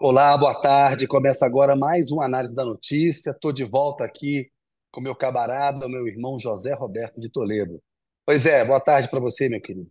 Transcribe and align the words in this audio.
Olá, 0.00 0.36
boa 0.38 0.54
tarde. 0.54 1.08
Começa 1.08 1.44
agora 1.44 1.74
mais 1.74 2.12
uma 2.12 2.24
análise 2.24 2.54
da 2.54 2.64
notícia. 2.64 3.30
Estou 3.30 3.52
de 3.52 3.64
volta 3.64 4.04
aqui 4.04 4.48
com 4.92 5.00
meu 5.00 5.14
camarada, 5.14 5.88
meu 5.88 6.06
irmão 6.06 6.38
José 6.38 6.72
Roberto 6.72 7.20
de 7.20 7.28
Toledo. 7.28 7.82
Pois 8.24 8.46
é, 8.46 8.64
boa 8.64 8.80
tarde 8.80 9.08
para 9.10 9.18
você, 9.18 9.48
meu 9.48 9.60
querido. 9.60 9.90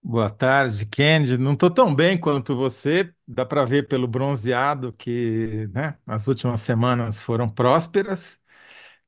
Boa 0.00 0.30
tarde, 0.30 0.86
Kennedy. 0.86 1.36
Não 1.36 1.54
estou 1.54 1.68
tão 1.68 1.92
bem 1.92 2.18
quanto 2.18 2.54
você. 2.56 3.12
Dá 3.26 3.44
para 3.44 3.64
ver 3.64 3.88
pelo 3.88 4.06
bronzeado 4.06 4.92
que, 4.92 5.68
né, 5.74 5.98
as 6.06 6.28
últimas 6.28 6.60
semanas 6.60 7.20
foram 7.20 7.48
prósperas, 7.48 8.40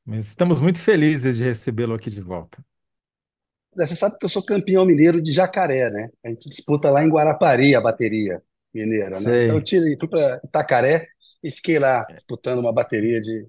mas 0.04 0.26
estamos 0.26 0.60
muito 0.60 0.80
felizes 0.80 1.36
de 1.36 1.44
recebê-lo 1.44 1.94
aqui 1.94 2.10
de 2.10 2.20
volta. 2.20 2.64
Você 3.76 3.94
sabe 3.94 4.18
que 4.18 4.24
eu 4.24 4.28
sou 4.28 4.44
campeão 4.44 4.84
mineiro 4.84 5.22
de 5.22 5.32
Jacaré, 5.32 5.88
né? 5.90 6.10
A 6.24 6.28
gente 6.28 6.48
disputa 6.48 6.90
lá 6.90 7.04
em 7.04 7.08
Guarapari 7.08 7.74
a 7.76 7.80
bateria 7.80 8.42
mineira, 8.72 9.10
né? 9.10 9.16
Então 9.18 9.32
eu 9.32 9.52
Sei, 9.54 9.62
tirei, 9.62 9.96
fui 9.98 10.08
para 10.08 10.40
Itacaré 10.44 11.06
e 11.42 11.50
fiquei 11.50 11.78
lá 11.78 12.04
disputando 12.14 12.58
uma 12.58 12.72
bateria 12.72 13.20
de, 13.20 13.46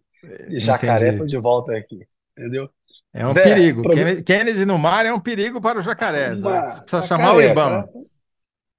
de 0.49 0.59
Jacaré. 0.59 1.09
Estou 1.09 1.25
entendi. 1.25 1.35
de 1.35 1.41
volta 1.41 1.75
aqui, 1.75 1.99
entendeu? 2.37 2.69
É 3.13 3.25
um 3.25 3.29
Zé, 3.29 3.43
perigo. 3.43 3.81
prog- 3.81 4.23
Kennedy, 4.23 4.65
no 4.65 4.77
mar 4.77 5.05
é 5.05 5.13
um 5.13 5.19
perigo 5.19 5.59
para 5.61 5.79
os 5.79 5.85
jacarés. 5.85 6.43
ó. 6.43 6.49
uma 6.49 6.81
Precisa 6.81 7.03
chamar 7.03 7.35
o 7.35 7.41
Jacaré? 7.41 7.51
IBAMA. 7.51 7.89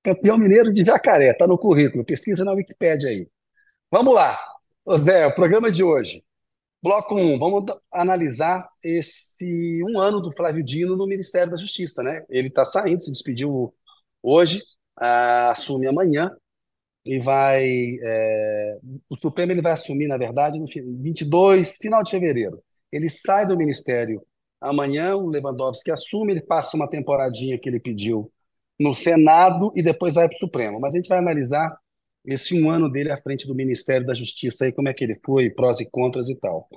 Campeão 0.02 0.38
mineiro 0.38 0.73
de 0.73 0.84
Jacaré, 0.84 1.32
tá 1.34 1.46
no 1.46 1.59
currículo. 1.59 2.05
Pesquisa 2.05 2.45
na 2.45 2.52
Wikipédia 2.52 3.09
aí. 3.10 3.29
Vamos 3.90 4.15
lá. 4.15 4.38
Zé, 4.98 5.27
o 5.27 5.34
programa 5.34 5.70
de 5.70 5.84
hoje. 5.84 6.24
Bloco 6.82 7.15
um, 7.15 7.38
vamos 7.38 7.65
analisar 7.93 8.68
esse 8.82 9.80
um 9.88 10.01
ano 10.01 10.20
do 10.20 10.32
Flávio 10.32 10.65
Dino 10.65 10.96
no 10.96 11.06
Ministério 11.06 11.51
da 11.52 11.56
Justiça, 11.56 12.02
né? 12.02 12.24
Ele 12.29 12.49
está 12.49 12.65
saindo, 12.65 13.04
se 13.04 13.12
despediu 13.12 13.73
hoje, 14.21 14.60
assume 15.51 15.89
amanhã 15.89 16.31
e 17.05 17.19
vai. 17.21 17.63
é, 18.03 18.79
o 19.11 19.17
Supremo 19.17 19.53
ele 19.53 19.63
vai 19.63 19.73
assumir, 19.73 20.09
na 20.09 20.19
verdade, 20.19 20.59
no 20.61 20.69
fi- 20.69 20.83
22, 20.83 21.77
final 21.77 22.03
de 22.03 22.11
fevereiro. 22.11 22.63
Ele 22.93 23.09
sai 23.09 23.47
do 23.47 23.57
Ministério 23.57 24.23
amanhã, 24.61 25.17
o 25.17 25.29
Lewandowski 25.29 25.91
assume, 25.91 26.33
ele 26.33 26.43
passa 26.43 26.77
uma 26.77 26.89
temporadinha 26.89 27.59
que 27.59 27.69
ele 27.69 27.80
pediu 27.80 28.30
no 28.79 28.95
Senado 28.95 29.73
e 29.77 29.83
depois 29.83 30.15
vai 30.15 30.29
para 30.29 30.37
o 30.37 30.39
Supremo. 30.39 30.80
Mas 30.80 30.95
a 30.95 30.99
gente 30.99 31.09
vai 31.09 31.19
analisar 31.19 31.77
esse 32.25 32.61
um 32.61 32.71
ano 32.71 32.91
dele 32.91 33.11
à 33.11 33.17
frente 33.17 33.47
do 33.47 33.55
Ministério 33.55 34.07
da 34.07 34.15
Justiça, 34.15 34.65
aí, 34.65 34.73
como 34.73 34.89
é 34.89 34.95
que 34.95 35.03
ele 35.05 35.19
foi, 35.25 35.51
prós 35.51 35.80
e 35.80 35.91
contras 35.91 36.29
e 36.29 36.37
tal. 36.39 36.69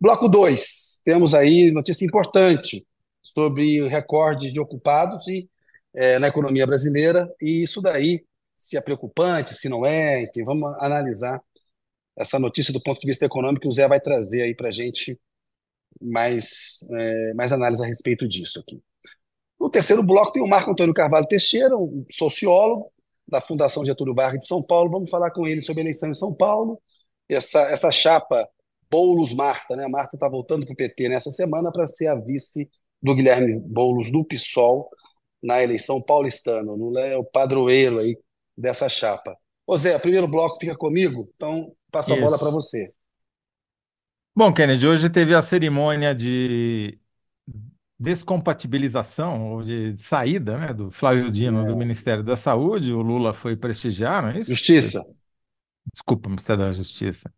Bloco 0.00 0.28
2, 0.28 1.00
temos 1.04 1.34
aí 1.34 1.70
notícia 1.72 2.04
importante 2.04 2.86
sobre 3.22 3.86
recorde 3.88 4.52
de 4.52 4.60
ocupados 4.60 5.26
e, 5.28 5.48
eh, 5.94 6.18
na 6.18 6.28
economia 6.28 6.66
brasileira, 6.66 7.32
e 7.40 7.62
isso 7.62 7.80
daí, 7.80 8.24
se 8.56 8.76
é 8.76 8.80
preocupante, 8.80 9.54
se 9.54 9.68
não 9.68 9.84
é, 9.86 10.22
enfim, 10.22 10.44
vamos 10.44 10.74
analisar 10.80 11.42
essa 12.16 12.38
notícia 12.38 12.72
do 12.72 12.82
ponto 12.82 13.00
de 13.00 13.06
vista 13.06 13.24
econômico 13.24 13.66
o 13.68 13.72
Zé 13.72 13.88
vai 13.88 14.00
trazer 14.00 14.42
aí 14.42 14.54
para 14.54 14.68
a 14.68 14.70
gente 14.72 15.18
mais, 16.00 16.80
eh, 16.92 17.34
mais 17.34 17.52
análise 17.52 17.82
a 17.82 17.86
respeito 17.86 18.28
disso 18.28 18.60
aqui. 18.60 18.82
No 19.60 19.70
terceiro 19.70 20.02
bloco 20.02 20.32
tem 20.32 20.42
o 20.42 20.48
Marco 20.48 20.70
Antônio 20.70 20.94
Carvalho 20.94 21.26
Teixeira, 21.26 21.76
um 21.76 22.04
sociólogo 22.10 22.92
da 23.28 23.40
Fundação 23.40 23.84
Getúlio 23.84 24.14
Vargas 24.14 24.40
de 24.40 24.46
São 24.46 24.62
Paulo. 24.62 24.90
Vamos 24.90 25.10
falar 25.10 25.30
com 25.30 25.46
ele 25.46 25.62
sobre 25.62 25.82
a 25.82 25.84
eleição 25.84 26.10
em 26.10 26.14
São 26.14 26.34
Paulo. 26.34 26.80
Essa, 27.28 27.60
essa 27.70 27.90
chapa 27.90 28.48
Boulos-Marta, 28.90 29.76
né? 29.76 29.84
A 29.84 29.88
Marta 29.88 30.16
está 30.16 30.28
voltando 30.28 30.66
para 30.66 30.72
o 30.72 30.76
PT 30.76 31.08
nessa 31.08 31.30
semana 31.30 31.70
para 31.72 31.86
ser 31.88 32.08
a 32.08 32.14
vice 32.14 32.68
do 33.02 33.14
Guilherme 33.14 33.60
Boulos 33.60 34.10
do 34.10 34.24
PSOL 34.24 34.90
na 35.42 35.62
eleição 35.62 36.02
paulistana. 36.02 36.70
O 36.72 36.76
Lula 36.76 37.00
é 37.00 37.16
o 37.16 37.24
padroeiro 37.24 37.98
aí 37.98 38.16
dessa 38.56 38.88
chapa. 38.88 39.36
Ô 39.66 39.76
Zé, 39.76 39.98
primeiro 39.98 40.28
bloco 40.28 40.58
fica 40.60 40.76
comigo, 40.76 41.30
então 41.36 41.74
passo 41.90 42.14
a 42.14 42.16
bola 42.16 42.38
para 42.38 42.50
você. 42.50 42.92
Bom, 44.34 44.52
Kennedy, 44.52 44.86
hoje 44.86 45.10
teve 45.10 45.34
a 45.34 45.42
cerimônia 45.42 46.14
de 46.14 46.98
descompatibilização 47.98 49.52
ou 49.52 49.62
de 49.62 49.96
saída, 49.96 50.58
né, 50.58 50.72
do 50.74 50.90
Flávio 50.90 51.30
Dino 51.30 51.64
do 51.64 51.76
É, 51.76 51.76
Ministério 51.76 52.22
da 52.24 52.36
Saúde. 52.36 52.92
O 52.92 53.00
Lula 53.02 53.32
foi 53.32 53.56
prestigiar, 53.56 54.22
não 54.22 54.30
é 54.30 54.40
isso? 54.40 54.60
Justiça. 54.60 55.00
Desculpa, 55.92 56.28
Ministério 56.28 56.64
da 56.64 56.72
Justiça. 56.72 57.32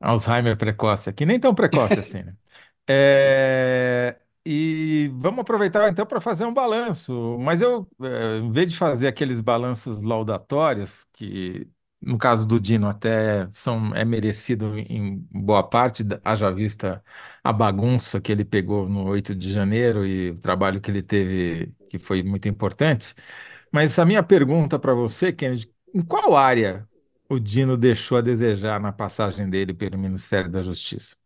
Alzheimer 0.00 0.56
precoce 0.56 1.10
aqui, 1.10 1.26
nem 1.26 1.40
tão 1.40 1.54
precoce 1.54 1.98
assim, 2.00 2.22
né? 2.22 2.36
É, 2.88 4.20
e 4.50 5.08
vamos 5.08 5.40
aproveitar 5.40 5.90
então 5.90 6.06
para 6.06 6.20
fazer 6.22 6.44
um 6.46 6.54
balanço. 6.54 7.38
Mas 7.38 7.60
eu, 7.60 7.86
é, 8.02 8.38
em 8.38 8.50
vez 8.50 8.72
de 8.72 8.78
fazer 8.78 9.06
aqueles 9.06 9.42
balanços 9.42 10.02
laudatórios, 10.02 11.06
que 11.12 11.68
no 12.00 12.16
caso 12.16 12.46
do 12.46 12.58
Dino 12.58 12.86
até 12.88 13.46
são, 13.52 13.94
é 13.94 14.04
merecido 14.06 14.78
em 14.78 15.18
boa 15.30 15.62
parte, 15.62 16.02
haja 16.24 16.50
vista 16.50 17.04
a 17.44 17.52
bagunça 17.52 18.20
que 18.22 18.32
ele 18.32 18.44
pegou 18.44 18.88
no 18.88 19.04
8 19.08 19.34
de 19.34 19.52
janeiro 19.52 20.06
e 20.06 20.30
o 20.30 20.40
trabalho 20.40 20.80
que 20.80 20.90
ele 20.90 21.02
teve, 21.02 21.74
que 21.90 21.98
foi 21.98 22.22
muito 22.22 22.48
importante. 22.48 23.14
Mas 23.70 23.98
a 23.98 24.06
minha 24.06 24.22
pergunta 24.22 24.78
para 24.78 24.94
você, 24.94 25.30
Kennedy, 25.30 25.70
em 25.94 26.00
qual 26.00 26.34
área 26.34 26.88
o 27.28 27.38
Dino 27.38 27.76
deixou 27.76 28.16
a 28.16 28.20
desejar 28.22 28.80
na 28.80 28.92
passagem 28.92 29.50
dele 29.50 29.74
pelo 29.74 29.98
Ministério 29.98 30.50
da 30.50 30.62
Justiça? 30.62 31.16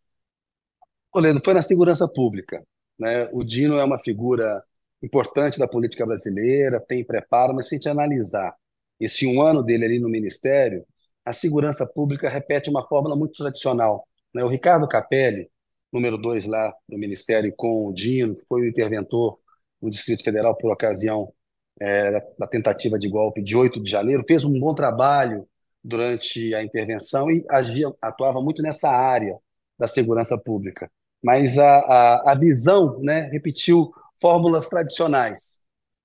Toledo, 1.12 1.40
foi 1.44 1.54
na 1.54 1.62
segurança 1.62 2.08
pública, 2.08 2.64
né? 3.02 3.28
O 3.32 3.42
Dino 3.44 3.76
é 3.78 3.84
uma 3.84 3.98
figura 3.98 4.62
importante 5.02 5.58
da 5.58 5.66
política 5.66 6.06
brasileira, 6.06 6.80
tem 6.80 7.04
preparo, 7.04 7.52
mas 7.52 7.68
se 7.68 7.74
a 7.74 7.78
gente 7.78 7.88
analisar 7.88 8.54
esse 9.00 9.26
um 9.26 9.42
ano 9.42 9.62
dele 9.62 9.84
ali 9.84 9.98
no 9.98 10.08
Ministério, 10.08 10.86
a 11.24 11.32
segurança 11.32 11.84
pública 11.84 12.28
repete 12.28 12.70
uma 12.70 12.86
fórmula 12.86 13.16
muito 13.16 13.34
tradicional, 13.34 14.06
né? 14.32 14.44
O 14.44 14.48
Ricardo 14.48 14.86
Capelli, 14.88 15.50
número 15.92 16.16
dois 16.16 16.46
lá 16.46 16.72
no 16.88 16.96
Ministério 16.96 17.52
com 17.56 17.88
o 17.88 17.92
Dino, 17.92 18.36
foi 18.48 18.62
o 18.62 18.68
interventor 18.68 19.38
no 19.80 19.90
Distrito 19.90 20.22
Federal 20.22 20.56
por 20.56 20.72
ocasião 20.72 21.32
é, 21.80 22.20
da 22.38 22.46
tentativa 22.46 22.98
de 22.98 23.08
golpe 23.08 23.42
de 23.42 23.56
8 23.56 23.82
de 23.82 23.90
janeiro, 23.90 24.24
fez 24.28 24.44
um 24.44 24.58
bom 24.60 24.74
trabalho 24.74 25.48
durante 25.82 26.54
a 26.54 26.62
intervenção 26.62 27.28
e 27.30 27.44
agia, 27.50 27.92
atuava 28.00 28.40
muito 28.40 28.62
nessa 28.62 28.88
área 28.88 29.36
da 29.76 29.88
segurança 29.88 30.40
pública 30.44 30.88
mas 31.22 31.58
a, 31.58 31.78
a, 31.78 32.32
a 32.32 32.34
visão, 32.34 32.98
né, 33.00 33.28
repetiu 33.32 33.92
fórmulas 34.20 34.66
tradicionais 34.66 35.62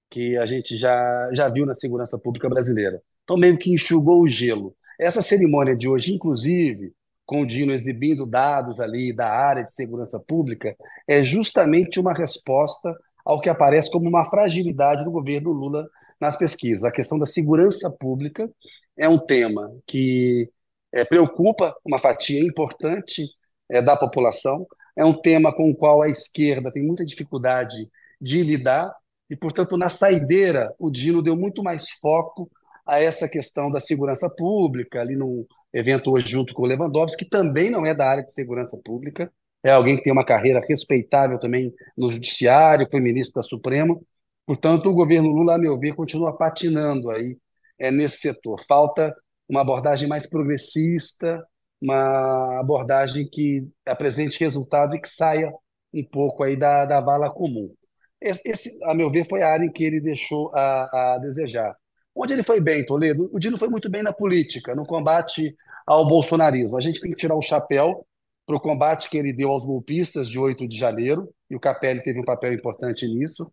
que 0.09 0.37
a 0.37 0.45
gente 0.45 0.77
já, 0.77 1.29
já 1.33 1.49
viu 1.49 1.65
na 1.65 1.73
segurança 1.73 2.17
pública 2.17 2.49
brasileira. 2.49 3.01
Então, 3.23 3.37
meio 3.37 3.57
que 3.57 3.73
enxugou 3.73 4.21
o 4.21 4.27
gelo. 4.27 4.75
Essa 4.99 5.21
cerimônia 5.21 5.75
de 5.75 5.87
hoje, 5.87 6.13
inclusive, 6.13 6.93
com 7.25 7.41
o 7.41 7.45
Dino 7.45 7.73
exibindo 7.73 8.25
dados 8.25 8.79
ali 8.79 9.13
da 9.13 9.29
área 9.29 9.63
de 9.63 9.73
segurança 9.73 10.17
pública, 10.17 10.75
é 11.07 11.23
justamente 11.23 11.99
uma 11.99 12.13
resposta 12.13 12.95
ao 13.25 13.41
que 13.41 13.49
aparece 13.49 13.91
como 13.91 14.07
uma 14.07 14.23
fragilidade 14.25 15.03
do 15.03 15.11
governo 15.11 15.51
Lula 15.51 15.87
nas 16.19 16.37
pesquisas. 16.37 16.85
A 16.85 16.91
questão 16.91 17.19
da 17.19 17.25
segurança 17.25 17.91
pública 17.91 18.49
é 18.97 19.09
um 19.09 19.19
tema 19.19 19.69
que 19.85 20.49
é, 20.93 21.03
preocupa 21.03 21.75
uma 21.85 21.99
fatia 21.99 22.41
importante 22.41 23.25
é, 23.69 23.81
da 23.81 23.97
população, 23.97 24.65
é 24.97 25.05
um 25.05 25.13
tema 25.13 25.53
com 25.53 25.69
o 25.69 25.75
qual 25.75 26.01
a 26.01 26.09
esquerda 26.09 26.71
tem 26.71 26.83
muita 26.83 27.05
dificuldade 27.05 27.89
de 28.19 28.41
lidar, 28.41 28.91
e, 29.29 29.35
portanto, 29.35 29.77
na 29.77 29.89
saideira, 29.89 30.73
o 30.79 30.89
Dino 30.89 31.21
deu 31.21 31.35
muito 31.35 31.61
mais 31.61 31.89
foco 31.91 32.49
a 32.85 32.99
essa 32.99 33.27
questão 33.27 33.69
da 33.69 33.79
segurança 33.79 34.29
pública, 34.29 35.01
ali 35.01 35.15
num 35.15 35.45
evento 35.73 36.11
hoje 36.11 36.29
junto 36.29 36.53
com 36.53 36.63
o 36.63 36.65
Lewandowski, 36.65 37.25
que 37.25 37.29
também 37.29 37.69
não 37.69 37.85
é 37.85 37.93
da 37.93 38.09
área 38.09 38.23
de 38.23 38.33
segurança 38.33 38.77
pública, 38.77 39.31
é 39.63 39.71
alguém 39.71 39.97
que 39.97 40.03
tem 40.03 40.13
uma 40.13 40.25
carreira 40.25 40.61
respeitável 40.67 41.37
também 41.39 41.73
no 41.97 42.09
judiciário, 42.09 42.87
foi 42.89 43.01
ministro 43.01 43.35
da 43.35 43.41
Suprema. 43.41 43.99
Portanto, 44.45 44.89
o 44.89 44.93
governo 44.93 45.29
Lula, 45.29 45.55
a 45.55 45.57
meu 45.57 45.77
ver, 45.77 45.93
continua 45.93 46.35
patinando 46.37 47.09
aí 47.09 47.37
é, 47.77 47.91
nesse 47.91 48.17
setor. 48.17 48.63
Falta 48.65 49.13
uma 49.49 49.61
abordagem 49.61 50.07
mais 50.07 50.29
progressista, 50.29 51.45
uma 51.81 52.59
abordagem 52.59 53.27
que 53.29 53.67
apresente 53.85 54.39
resultado 54.39 54.95
e 54.95 55.01
que 55.01 55.09
saia 55.09 55.51
um 55.93 56.03
pouco 56.03 56.43
aí 56.43 56.55
da, 56.55 56.85
da 56.85 56.99
vala 57.01 57.29
comum. 57.29 57.73
Esse, 58.19 58.83
a 58.85 58.95
meu 58.95 59.11
ver, 59.11 59.25
foi 59.25 59.43
a 59.43 59.49
área 59.49 59.65
em 59.65 59.71
que 59.71 59.83
ele 59.83 60.01
deixou 60.01 60.51
a, 60.55 61.15
a 61.15 61.17
desejar. 61.19 61.75
Onde 62.15 62.33
ele 62.33 62.43
foi 62.43 62.59
bem, 62.59 62.83
Toledo? 62.83 63.29
O 63.31 63.39
Dino 63.39 63.57
foi 63.59 63.69
muito 63.69 63.89
bem 63.89 64.01
na 64.01 64.11
política, 64.11 64.73
no 64.73 64.85
combate 64.85 65.55
ao 65.85 66.07
bolsonarismo. 66.07 66.77
A 66.77 66.81
gente 66.81 66.99
tem 66.99 67.11
que 67.11 67.17
tirar 67.17 67.35
o 67.35 67.41
chapéu 67.41 68.05
para 68.45 68.55
o 68.55 68.59
combate 68.59 69.09
que 69.09 69.17
ele 69.17 69.33
deu 69.33 69.49
aos 69.49 69.65
golpistas 69.65 70.27
de 70.27 70.39
8 70.39 70.67
de 70.67 70.77
janeiro, 70.77 71.29
e 71.49 71.55
o 71.55 71.59
Capelli 71.59 72.01
teve 72.01 72.19
um 72.19 72.25
papel 72.25 72.53
importante 72.53 73.05
nisso. 73.07 73.51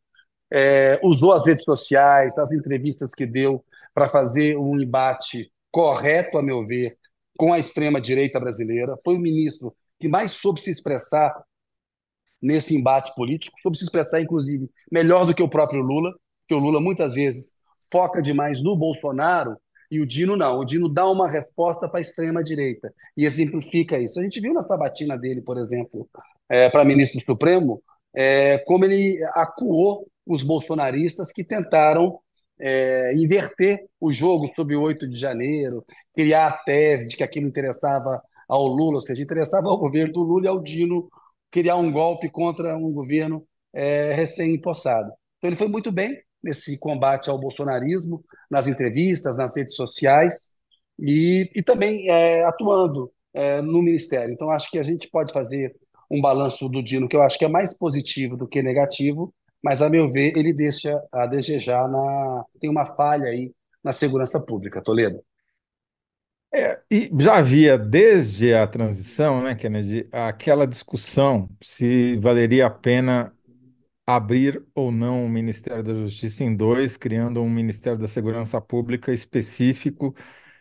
É, 0.51 1.01
usou 1.03 1.33
as 1.33 1.47
redes 1.47 1.65
sociais, 1.65 2.39
as 2.39 2.53
entrevistas 2.53 3.11
que 3.13 3.27
deu 3.27 3.63
para 3.93 4.09
fazer 4.09 4.57
um 4.57 4.81
embate 4.81 5.53
correto, 5.71 6.39
a 6.39 6.43
meu 6.43 6.65
ver, 6.67 6.97
com 7.37 7.53
a 7.53 7.59
extrema-direita 7.59 8.39
brasileira. 8.41 8.97
Foi 9.05 9.17
o 9.17 9.21
ministro 9.21 9.75
que 9.99 10.09
mais 10.09 10.33
soube 10.33 10.61
se 10.61 10.71
expressar 10.71 11.35
nesse 12.41 12.77
embate 12.77 13.15
político, 13.15 13.57
soube 13.63 13.79
se 13.79 13.85
expressar, 13.85 14.21
inclusive, 14.21 14.69
melhor 14.93 15.25
do 15.25 15.35
que 15.35 15.43
o 15.43 15.49
próprio 15.49 15.81
Lula, 15.81 16.13
que 16.47 16.55
o 16.55 16.59
Lula 16.59 16.81
muitas 16.81 17.15
vezes 17.15 17.59
foca 17.91 18.21
demais 18.21 18.63
no 18.63 18.77
Bolsonaro 18.77 19.57
E 19.91 20.01
o 20.01 20.07
Dino 20.07 20.37
não. 20.37 20.59
O 20.59 20.65
Dino 20.65 20.89
dá 20.89 21.09
uma 21.09 21.31
resposta 21.31 21.89
para 21.89 22.01
a 22.01 22.03
extrema-direita 22.03 22.93
e 23.17 23.25
exemplifica 23.25 23.99
isso. 23.99 24.19
A 24.19 24.23
gente 24.23 24.41
viu 24.41 24.53
na 24.53 24.63
sabatina 24.63 25.17
dele, 25.17 25.41
por 25.41 25.57
exemplo, 25.57 26.09
é, 26.49 26.69
para 26.69 26.85
ministro 26.85 27.21
Supremo, 27.21 27.83
é, 28.15 28.59
como 28.67 28.85
ele 28.85 29.23
acuou 29.35 30.09
os 30.27 30.43
bolsonaristas 30.43 31.31
que 31.33 31.45
tentaram 31.45 32.19
é, 32.59 33.15
inverter 33.15 33.79
o 34.01 34.13
jogo 34.13 34.49
sob 34.55 34.75
o 34.77 34.83
8 34.83 35.09
de 35.09 35.17
janeiro, 35.17 35.85
criar 36.15 36.49
a 36.49 36.59
tese 36.59 37.09
de 37.09 37.17
que 37.17 37.25
aquilo 37.25 37.49
interessava 37.49 38.23
ao 38.49 38.67
Lula, 38.67 38.97
ou 38.97 39.01
seja, 39.01 39.23
interessava 39.23 39.69
ao 39.69 39.79
governo 39.79 40.13
do 40.13 40.21
Lula 40.21 40.45
e 40.45 40.49
ao 40.49 40.63
Dino 40.63 41.09
criar 41.51 41.77
um 41.77 41.91
golpe 41.91 42.29
contra 42.31 42.77
um 42.77 42.93
governo 42.93 43.47
é, 43.73 44.13
recém-impossado. 44.15 45.11
Então 45.39 45.49
ele 45.49 45.57
foi 45.57 45.69
muito 45.69 45.93
bem 45.93 46.17
nesse 46.43 46.79
combate 46.79 47.31
ao 47.31 47.39
bolsonarismo, 47.41 48.25
nas 48.51 48.69
entrevistas, 48.69 49.37
nas 49.37 49.57
redes 49.57 49.75
sociais 49.75 50.57
e, 50.99 51.51
e 51.55 51.63
também 51.63 52.09
é, 52.11 52.45
atuando 52.45 53.11
é, 53.33 53.61
no 53.61 53.83
Ministério. 53.83 54.33
Então 54.33 54.51
acho 54.51 54.71
que 54.71 54.79
a 54.79 54.83
gente 54.83 55.09
pode 55.11 55.33
fazer 55.33 55.75
um 56.11 56.21
balanço 56.21 56.69
do 56.69 56.83
Dino 56.83 57.09
que 57.09 57.17
eu 57.17 57.23
acho 57.23 57.39
que 57.39 57.45
é 57.45 57.49
mais 57.49 57.77
positivo 57.77 58.37
do 58.37 58.47
que 58.47 58.63
negativo, 58.63 59.35
mas 59.65 59.83
a 59.83 59.91
meu 59.91 60.11
ver 60.13 60.35
ele 60.37 60.55
deixa 60.55 61.03
a 61.13 61.27
desejar 61.29 61.89
na 61.89 62.45
tem 62.61 62.71
uma 62.71 62.87
falha 62.87 63.27
aí 63.31 63.53
na 63.85 63.93
segurança 63.93 64.41
pública, 64.45 64.83
Toledo. 64.83 65.23
É, 66.53 66.81
e 66.91 67.11
já 67.21 67.37
havia 67.39 67.77
desde 67.77 68.55
a 68.55 68.65
transição, 68.67 69.43
né, 69.43 69.57
Kennedy, 69.57 70.09
aquela 70.13 70.67
discussão 70.67 71.49
se 71.61 72.17
valeria 72.19 72.67
a 72.67 72.71
pena 72.71 73.37
abrir 74.07 74.65
ou 74.75 74.93
não 74.93 75.27
o 75.27 75.29
Ministério 75.31 75.83
da 75.85 75.95
Justiça 75.95 76.45
em 76.45 76.57
dois, 76.57 76.97
criando 76.97 77.43
um 77.43 77.51
Ministério 77.51 77.99
da 77.99 78.09
Segurança 78.09 78.61
Pública 78.61 79.13
específico, 79.13 80.15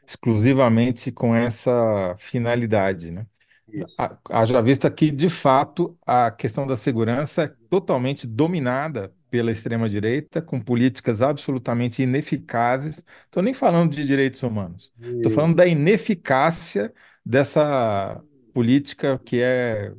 exclusivamente 0.07 1.11
com 1.11 1.35
essa 1.35 2.15
finalidade, 2.19 3.11
né? 3.11 3.27
Isso. 3.73 4.07
Haja 4.29 4.61
vista 4.61 4.89
que, 4.91 5.11
de 5.11 5.29
fato, 5.29 5.97
a 6.05 6.29
questão 6.31 6.67
da 6.67 6.75
segurança 6.75 7.43
é 7.43 7.47
totalmente 7.69 8.27
dominada 8.27 9.13
pela 9.29 9.51
extrema-direita, 9.51 10.41
com 10.41 10.61
políticas 10.61 11.21
absolutamente 11.21 12.03
ineficazes. 12.03 13.03
Estou 13.25 13.41
nem 13.41 13.53
falando 13.53 13.95
de 13.95 14.05
direitos 14.05 14.43
humanos, 14.43 14.93
estou 15.15 15.31
falando 15.31 15.55
da 15.55 15.65
ineficácia 15.65 16.93
dessa 17.25 18.21
política 18.53 19.19
que 19.25 19.41
é 19.41 19.91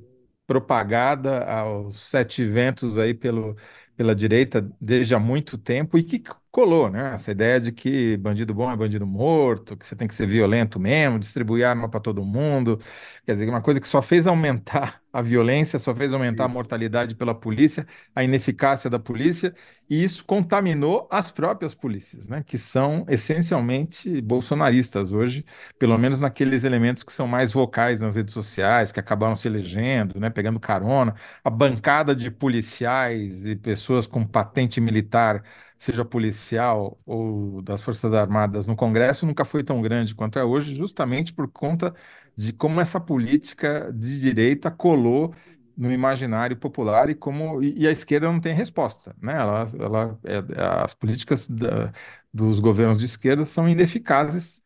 propagada 0.47 1.45
aos 1.45 2.01
sete 2.11 2.45
ventos 2.47 2.99
aí 2.99 3.15
pelo, 3.15 3.57
pela 3.97 4.15
direita 4.15 4.63
desde 4.81 5.15
há 5.15 5.19
muito 5.19 5.59
tempo 5.59 5.99
e 5.99 6.05
que 6.05 6.23
colou, 6.55 6.91
né? 6.91 7.15
Essa 7.15 7.33
ideia 7.33 7.61
de 7.61 7.73
que 7.73 8.17
bandido 8.19 8.55
bom 8.55 8.71
é 8.71 8.77
bandido 8.77 9.07
morto, 9.07 9.77
que 9.77 9.87
você 9.87 9.97
tem 9.97 10.09
que 10.09 10.15
ser 10.15 10.27
violento 10.29 10.81
mesmo, 10.81 11.19
distribuir 11.19 11.67
arma 11.67 11.89
para 11.91 12.01
todo 12.01 12.25
mundo. 12.25 12.81
Quer 13.27 13.35
dizer, 13.35 13.49
uma 13.51 13.63
coisa 13.63 13.81
que 13.81 13.89
só 13.89 14.03
fez 14.03 14.27
aumentar 14.27 15.04
a 15.15 15.23
violência, 15.23 15.79
só 15.79 15.95
fez 15.95 16.13
aumentar 16.13 16.47
a 16.47 16.49
Isso. 16.49 16.55
mortalidade 16.55 17.15
pela 17.15 17.35
polícia, 17.35 17.87
a 18.15 18.25
ineficácia 18.25 18.91
da 18.91 18.99
polícia, 18.99 19.55
e 19.89 20.03
isso 20.03 20.25
contaminou 20.25 21.07
as 21.11 21.31
próprias 21.31 21.75
polícias, 21.75 22.29
né? 22.29 22.43
Que 22.47 22.59
são 22.59 23.05
essencialmente 23.09 24.21
bolsonaristas 24.21 25.13
hoje, 25.13 25.45
pelo 25.79 25.97
menos 25.99 26.21
naqueles 26.21 26.65
elementos 26.65 27.03
que 27.03 27.13
são 27.13 27.27
mais 27.29 27.53
vocais 27.53 28.01
nas 28.01 28.17
redes 28.17 28.33
sociais, 28.35 28.91
que 28.93 29.01
acabaram 29.01 29.37
se 29.37 29.49
elegendo, 29.49 30.19
né? 30.19 30.31
Pegando 30.31 30.59
carona. 30.61 31.15
A 31.43 31.51
bancada 31.51 32.15
de 32.17 32.31
policiais 32.31 33.47
e 33.47 33.57
pessoas 33.57 34.07
com 34.07 34.27
patente 34.27 34.81
militar 34.81 35.43
seja 35.77 36.05
policial 36.05 36.99
ou 37.05 37.61
das 37.63 37.81
Forças 37.83 38.13
Armadas 38.15 38.67
no 38.67 38.77
Congresso, 38.77 39.27
nunca 39.27 39.45
foi 39.45 39.63
tão 39.63 39.83
grande 39.83 40.15
quanto 40.15 40.39
é 40.39 40.45
hoje, 40.45 40.75
justamente 40.77 41.33
por 41.33 41.49
conta 41.51 41.95
de 42.37 42.53
como 42.53 42.81
essa 42.81 43.01
política 43.01 43.93
de 43.93 44.19
direita 44.21 44.71
colou 44.71 45.35
no 45.77 45.93
imaginário 45.93 46.57
popular 46.57 47.11
e 47.11 47.15
como 47.15 47.63
e, 47.63 47.87
a 47.87 47.91
esquerda 47.91 48.29
não 48.31 48.41
tem 48.41 48.55
resposta, 48.55 49.15
né? 49.21 49.35
Ela, 49.35 49.67
ela, 49.81 50.21
é- 50.25 50.85
as 50.85 50.95
políticas 50.95 51.49
da- 51.49 51.93
dos 52.33 52.61
governos 52.61 52.99
de 52.99 53.05
esquerda 53.07 53.45
são 53.45 53.69
ineficazes, 53.69 54.63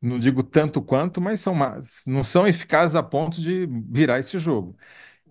não 0.00 0.18
digo 0.18 0.42
tanto 0.42 0.82
quanto, 0.82 1.20
mas 1.20 1.40
são, 1.40 1.54
ma- 1.54 1.80
não 2.06 2.24
são 2.24 2.46
eficazes 2.48 2.96
a 2.96 3.02
ponto 3.02 3.40
de 3.40 3.66
virar 3.90 4.18
esse 4.20 4.38
jogo. 4.38 4.76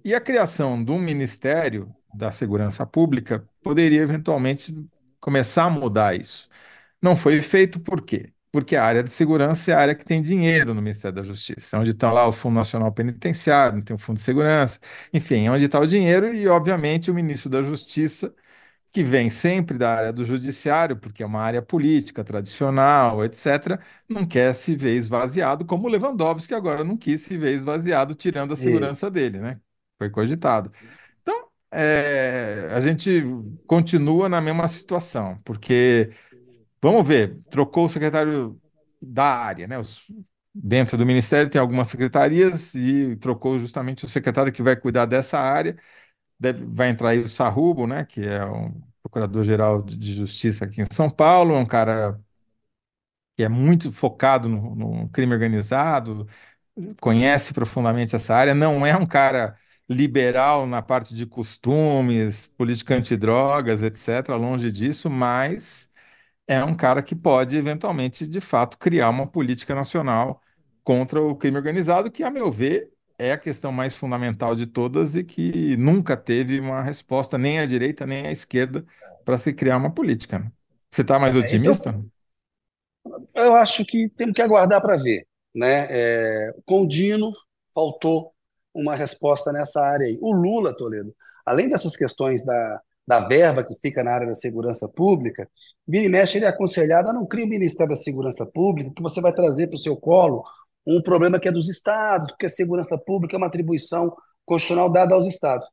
E 0.04 0.14
a 0.16 0.22
criação 0.22 0.84
de 0.84 0.92
um 0.92 1.00
Ministério 1.00 1.94
da 2.14 2.32
Segurança 2.32 2.86
Pública 2.86 3.48
poderia 3.64 4.02
eventualmente 4.02 4.74
começar 5.20 5.66
a 5.66 5.70
mudar 5.70 6.16
isso. 6.20 6.50
Não 7.02 7.16
foi 7.16 7.42
feito 7.42 7.80
por 7.80 8.02
quê? 8.04 8.34
Porque 8.52 8.76
a 8.76 8.84
área 8.84 9.04
de 9.04 9.12
segurança 9.12 9.72
é 9.72 9.74
a 9.74 9.80
área 9.80 9.96
que 9.96 10.04
tem 10.06 10.22
dinheiro 10.22 10.74
no 10.74 10.82
Ministério 10.82 11.16
da 11.16 11.24
Justiça, 11.24 11.80
onde 11.80 11.92
está 11.92 12.12
lá 12.12 12.28
o 12.28 12.32
Fundo 12.34 12.56
Nacional 12.56 12.92
Penitenciário, 12.92 13.82
tem 13.84 13.96
o 13.96 14.00
Fundo 14.00 14.18
de 14.18 14.24
Segurança, 14.24 14.80
enfim, 15.14 15.46
é 15.48 15.52
onde 15.52 15.66
está 15.66 15.80
o 15.80 15.88
dinheiro 15.88 16.34
e, 16.34 16.48
obviamente, 16.48 17.10
o 17.10 17.14
ministro 17.14 17.50
da 17.50 17.64
Justiça, 17.64 18.34
que 18.92 19.04
vem 19.04 19.30
sempre 19.30 19.78
da 19.78 19.96
área 19.96 20.14
do 20.14 20.26
judiciário, 20.26 20.98
porque 20.98 21.24
é 21.24 21.26
uma 21.26 21.42
área 21.42 21.62
política, 21.62 22.24
tradicional, 22.24 23.24
etc., 23.24 23.80
não 24.08 24.26
quer 24.28 24.54
se 24.54 24.76
ver 24.76 24.96
esvaziado, 24.96 25.66
como 25.66 25.88
o 25.88 25.90
Lewandowski 25.92 26.54
agora 26.54 26.84
não 26.84 26.98
quis 26.98 27.22
se 27.22 27.38
ver 27.38 27.54
esvaziado, 27.56 28.14
tirando 28.16 28.54
a 28.54 28.58
segurança 28.58 29.08
Isso. 29.08 29.14
dele, 29.14 29.40
né? 29.40 29.60
Foi 29.98 30.10
cogitado. 30.10 30.72
Então, 31.22 31.48
é, 31.72 32.70
a 32.74 32.82
gente 32.82 33.24
continua 33.68 34.28
na 34.30 34.42
mesma 34.42 34.68
situação, 34.68 35.40
porque, 35.46 36.12
vamos 36.82 37.08
ver, 37.08 37.40
trocou 37.50 37.86
o 37.86 37.90
secretário 37.90 38.60
da 39.02 39.24
área, 39.26 39.68
né? 39.68 39.78
Os- 39.80 40.02
dentro 40.54 40.98
do 40.98 41.06
Ministério 41.06 41.50
tem 41.50 41.62
algumas 41.62 41.88
secretarias 41.88 42.74
e 42.76 43.16
trocou 43.18 43.58
justamente 43.60 44.06
o 44.06 44.10
secretário 44.10 44.52
que 44.52 44.62
vai 44.64 44.76
cuidar 44.76 45.06
dessa 45.06 45.40
área. 45.40 45.78
Deve- 46.40 46.66
vai 46.66 46.90
entrar 46.90 47.10
aí 47.12 47.20
o 47.22 47.30
Sarrubo, 47.30 47.88
né? 47.88 48.06
Que 48.06 48.22
é 48.28 48.46
um 48.46 48.82
procurador-geral 49.04 49.84
de 49.84 50.16
Justiça 50.16 50.66
aqui 50.66 50.82
em 50.82 50.86
São 50.94 51.10
Paulo, 51.10 51.56
é 51.56 51.60
um 51.60 51.66
cara 51.68 52.20
que 53.36 53.44
é 53.44 53.50
muito 53.50 53.92
focado 53.92 54.50
no, 54.50 54.76
no 54.76 55.10
crime 55.10 55.34
organizado, 55.34 56.28
conhece 57.02 57.54
profundamente 57.54 58.16
essa 58.18 58.36
área, 58.36 58.56
não 58.56 58.86
é 58.88 58.98
um 58.98 59.08
cara 59.08 59.58
liberal 59.90 60.68
na 60.68 60.82
parte 60.84 61.16
de 61.16 61.28
costumes, 61.28 62.50
política 62.58 62.96
antidrogas, 62.96 63.84
etc., 63.84 64.38
longe 64.38 64.72
disso, 64.74 65.10
mas 65.12 65.91
é 66.56 66.64
um 66.64 66.76
cara 66.76 67.02
que 67.04 67.16
pode, 67.16 67.56
eventualmente, 67.58 68.28
de 68.28 68.42
fato, 68.42 68.78
criar 68.78 69.10
uma 69.10 69.28
política 69.28 69.76
nacional 69.76 70.42
contra 70.84 71.22
o 71.22 71.36
crime 71.36 71.58
organizado, 71.58 72.12
que, 72.12 72.24
a 72.24 72.32
meu 72.32 72.52
ver, 72.52 72.92
é 73.18 73.32
a 73.32 73.38
questão 73.38 73.72
mais 73.72 73.96
fundamental 73.96 74.56
de 74.56 74.68
todas 74.68 75.16
e 75.16 75.24
que 75.24 75.78
nunca 75.78 76.18
teve 76.18 76.60
uma 76.60 76.82
resposta 76.82 77.38
nem 77.38 77.60
à 77.60 77.66
direita 77.66 78.06
nem 78.06 78.28
à 78.28 78.32
esquerda 78.32 78.86
para 79.24 79.38
se 79.38 79.54
criar 79.54 79.78
uma 79.78 79.94
política. 79.94 80.40
né? 80.40 80.52
Você 80.92 81.02
está 81.04 81.20
mais 81.20 81.36
É, 81.36 81.46
é 81.68 81.72
otimista? 81.72 81.92
o 81.92 82.12
Eu 83.34 83.56
acho 83.56 83.86
que 83.86 84.10
temos 84.10 84.34
que 84.36 84.42
aguardar 84.42 84.82
para 84.82 84.98
ver, 84.98 85.28
né? 85.56 85.88
É, 85.90 86.54
com 86.66 86.82
o 86.84 86.88
Dino 86.88 87.32
faltou 87.74 88.34
uma 88.74 88.96
resposta 88.96 89.52
nessa 89.52 89.82
área 89.82 90.06
aí. 90.08 90.18
O 90.22 90.32
Lula, 90.34 90.76
Toledo, 90.76 91.14
além 91.46 91.70
dessas 91.70 91.96
questões 91.98 92.46
da, 92.46 92.82
da 93.08 93.20
verba 93.28 93.64
que 93.64 93.74
fica 93.76 94.04
na 94.04 94.14
área 94.14 94.28
da 94.28 94.36
segurança 94.36 94.88
pública, 94.96 95.50
vira 95.88 96.06
e 96.06 96.10
mexe 96.10 96.38
ele 96.38 96.46
é 96.46 96.48
aconselhado 96.48 97.10
a 97.10 97.14
não 97.14 97.26
criar 97.26 97.46
o 97.46 97.50
Ministério 97.50 97.90
da 97.90 97.96
Segurança 97.96 98.46
Pública, 98.46 98.92
que 98.96 99.02
você 99.02 99.22
vai 99.22 99.34
trazer 99.34 99.68
para 99.68 99.76
o 99.76 99.82
seu 99.82 99.96
colo 99.96 100.44
um 100.86 101.02
problema 101.02 101.40
que 101.40 101.48
é 101.48 101.52
dos 101.52 101.70
estados, 101.70 102.32
porque 102.32 102.46
a 102.46 102.50
segurança 102.50 102.98
pública 102.98 103.36
é 103.36 103.38
uma 103.38 103.48
atribuição 103.48 104.16
constitucional 104.46 104.92
dada 104.92 105.14
aos 105.16 105.28
estados. 105.28 105.68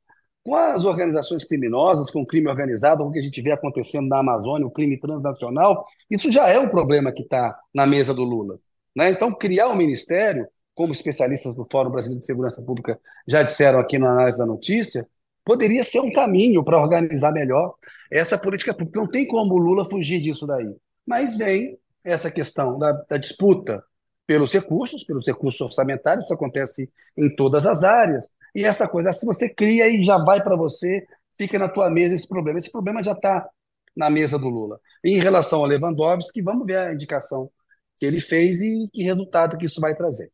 Com 0.44 0.54
as 0.54 0.84
organizações 0.84 1.44
criminosas, 1.44 2.10
com 2.10 2.22
o 2.22 2.26
crime 2.26 2.48
organizado, 2.48 3.02
com 3.02 3.10
o 3.10 3.12
que 3.12 3.18
a 3.18 3.22
gente 3.22 3.40
vê 3.42 3.52
acontecendo 3.52 4.08
na 4.08 4.18
Amazônia, 4.18 4.66
o 4.66 4.70
crime 4.70 4.98
transnacional, 4.98 5.84
isso 6.10 6.30
já 6.30 6.48
é 6.48 6.58
um 6.58 6.68
problema 6.68 7.12
que 7.12 7.22
está 7.22 7.58
na 7.74 7.86
mesa 7.86 8.14
do 8.14 8.24
Lula. 8.24 8.58
Né? 8.94 9.10
Então, 9.10 9.34
criar 9.34 9.68
um 9.68 9.76
ministério, 9.76 10.46
como 10.74 10.92
especialistas 10.92 11.56
do 11.56 11.66
Fórum 11.70 11.90
Brasileiro 11.90 12.20
de 12.20 12.26
Segurança 12.26 12.62
Pública 12.62 12.98
já 13.26 13.42
disseram 13.42 13.80
aqui 13.80 13.98
na 13.98 14.12
análise 14.12 14.38
da 14.38 14.46
notícia, 14.46 15.04
poderia 15.48 15.82
ser 15.82 16.00
um 16.00 16.12
caminho 16.12 16.62
para 16.62 16.78
organizar 16.78 17.32
melhor 17.32 17.74
essa 18.10 18.36
política 18.36 18.74
pública. 18.74 19.00
Não 19.00 19.10
tem 19.10 19.26
como 19.26 19.54
o 19.54 19.58
Lula 19.58 19.88
fugir 19.88 20.20
disso 20.20 20.46
daí. 20.46 20.76
Mas 21.06 21.38
vem 21.38 21.78
essa 22.04 22.30
questão 22.30 22.78
da, 22.78 22.92
da 22.92 23.16
disputa 23.16 23.82
pelos 24.26 24.52
recursos, 24.52 25.04
pelos 25.04 25.26
recursos 25.26 25.58
orçamentários, 25.62 26.26
isso 26.26 26.34
acontece 26.34 26.92
em 27.16 27.34
todas 27.34 27.66
as 27.66 27.82
áreas. 27.82 28.36
E 28.54 28.62
essa 28.62 28.86
coisa, 28.86 29.10
se 29.10 29.24
você 29.24 29.48
cria 29.48 29.88
e 29.88 30.04
já 30.04 30.18
vai 30.18 30.42
para 30.42 30.54
você, 30.54 31.06
fica 31.34 31.58
na 31.58 31.70
tua 31.70 31.88
mesa 31.88 32.14
esse 32.14 32.28
problema. 32.28 32.58
Esse 32.58 32.70
problema 32.70 33.02
já 33.02 33.12
está 33.12 33.48
na 33.96 34.10
mesa 34.10 34.38
do 34.38 34.50
Lula. 34.50 34.78
Em 35.02 35.18
relação 35.18 35.60
ao 35.60 35.64
Lewandowski, 35.64 36.42
vamos 36.42 36.66
ver 36.66 36.76
a 36.76 36.92
indicação 36.92 37.50
que 37.96 38.04
ele 38.04 38.20
fez 38.20 38.60
e 38.60 38.86
que 38.92 39.02
resultado 39.02 39.56
que 39.56 39.64
isso 39.64 39.80
vai 39.80 39.94
trazer. 39.94 40.30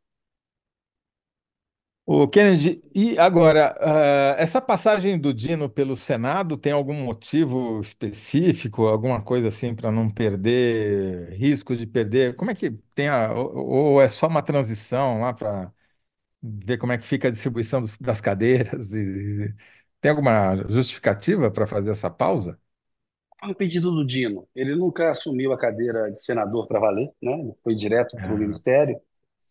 O 2.06 2.28
Kennedy, 2.28 2.82
e 2.94 3.18
agora, 3.18 3.74
ah, 3.80 4.36
essa 4.38 4.60
passagem 4.60 5.18
do 5.18 5.32
Dino 5.32 5.70
pelo 5.70 5.96
Senado 5.96 6.54
tem 6.58 6.70
algum 6.70 6.92
motivo 7.02 7.80
específico, 7.80 8.86
alguma 8.86 9.22
coisa 9.22 9.48
assim 9.48 9.74
para 9.74 9.90
não 9.90 10.10
perder, 10.10 11.30
risco 11.32 11.74
de 11.74 11.86
perder? 11.86 12.36
Como 12.36 12.50
é 12.50 12.54
que 12.54 12.70
tem 12.94 13.08
a, 13.08 13.32
ou, 13.32 13.56
ou 13.94 14.02
é 14.02 14.08
só 14.10 14.26
uma 14.26 14.42
transição 14.42 15.20
lá 15.22 15.32
para 15.32 15.72
ver 16.42 16.78
como 16.78 16.92
é 16.92 16.98
que 16.98 17.06
fica 17.06 17.28
a 17.28 17.30
distribuição 17.32 17.80
dos- 17.80 17.98
das 17.98 18.20
cadeiras? 18.20 18.92
E, 18.94 19.54
tem 20.00 20.10
alguma 20.10 20.56
justificativa 20.70 21.50
para 21.50 21.66
fazer 21.66 21.90
essa 21.92 22.10
pausa? 22.10 22.58
Foi 23.40 23.50
um 23.50 23.54
pedido 23.54 23.90
do 23.90 24.04
Dino. 24.06 24.48
Ele 24.54 24.74
nunca 24.74 25.10
assumiu 25.10 25.52
a 25.52 25.58
cadeira 25.58 26.10
de 26.10 26.20
senador 26.20 26.66
para 26.66 26.80
valer, 26.80 27.08
né? 27.22 27.32
Ele 27.32 27.54
foi 27.62 27.74
direto 27.74 28.18
para 28.18 28.32
o 28.34 28.38
Ah, 28.38 28.38
ministério, 28.38 28.98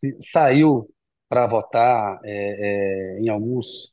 se- 0.01 0.21
saiu 0.23 0.89
para 1.33 1.47
votar 1.47 2.19
é, 2.23 3.15
é, 3.17 3.19
em 3.19 3.27
alguns 3.27 3.91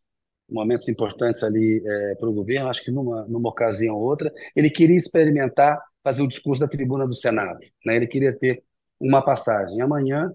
momentos 0.50 0.86
importantes 0.90 1.42
ali 1.42 1.82
para 2.18 2.28
o 2.28 2.34
governo, 2.34 2.68
acho 2.68 2.84
que 2.84 2.90
numa, 2.90 3.24
numa 3.26 3.48
ocasião 3.48 3.96
ou 3.96 4.02
outra. 4.02 4.30
Ele 4.54 4.68
queria 4.68 4.96
experimentar 4.96 5.80
fazer 6.04 6.22
o 6.22 6.28
discurso 6.28 6.60
da 6.60 6.68
tribuna 6.68 7.06
do 7.06 7.14
Senado, 7.14 7.60
né? 7.86 7.96
Ele 7.96 8.06
queria 8.06 8.36
ter 8.36 8.62
uma 9.00 9.22
passagem. 9.22 9.80
Amanhã 9.80 10.30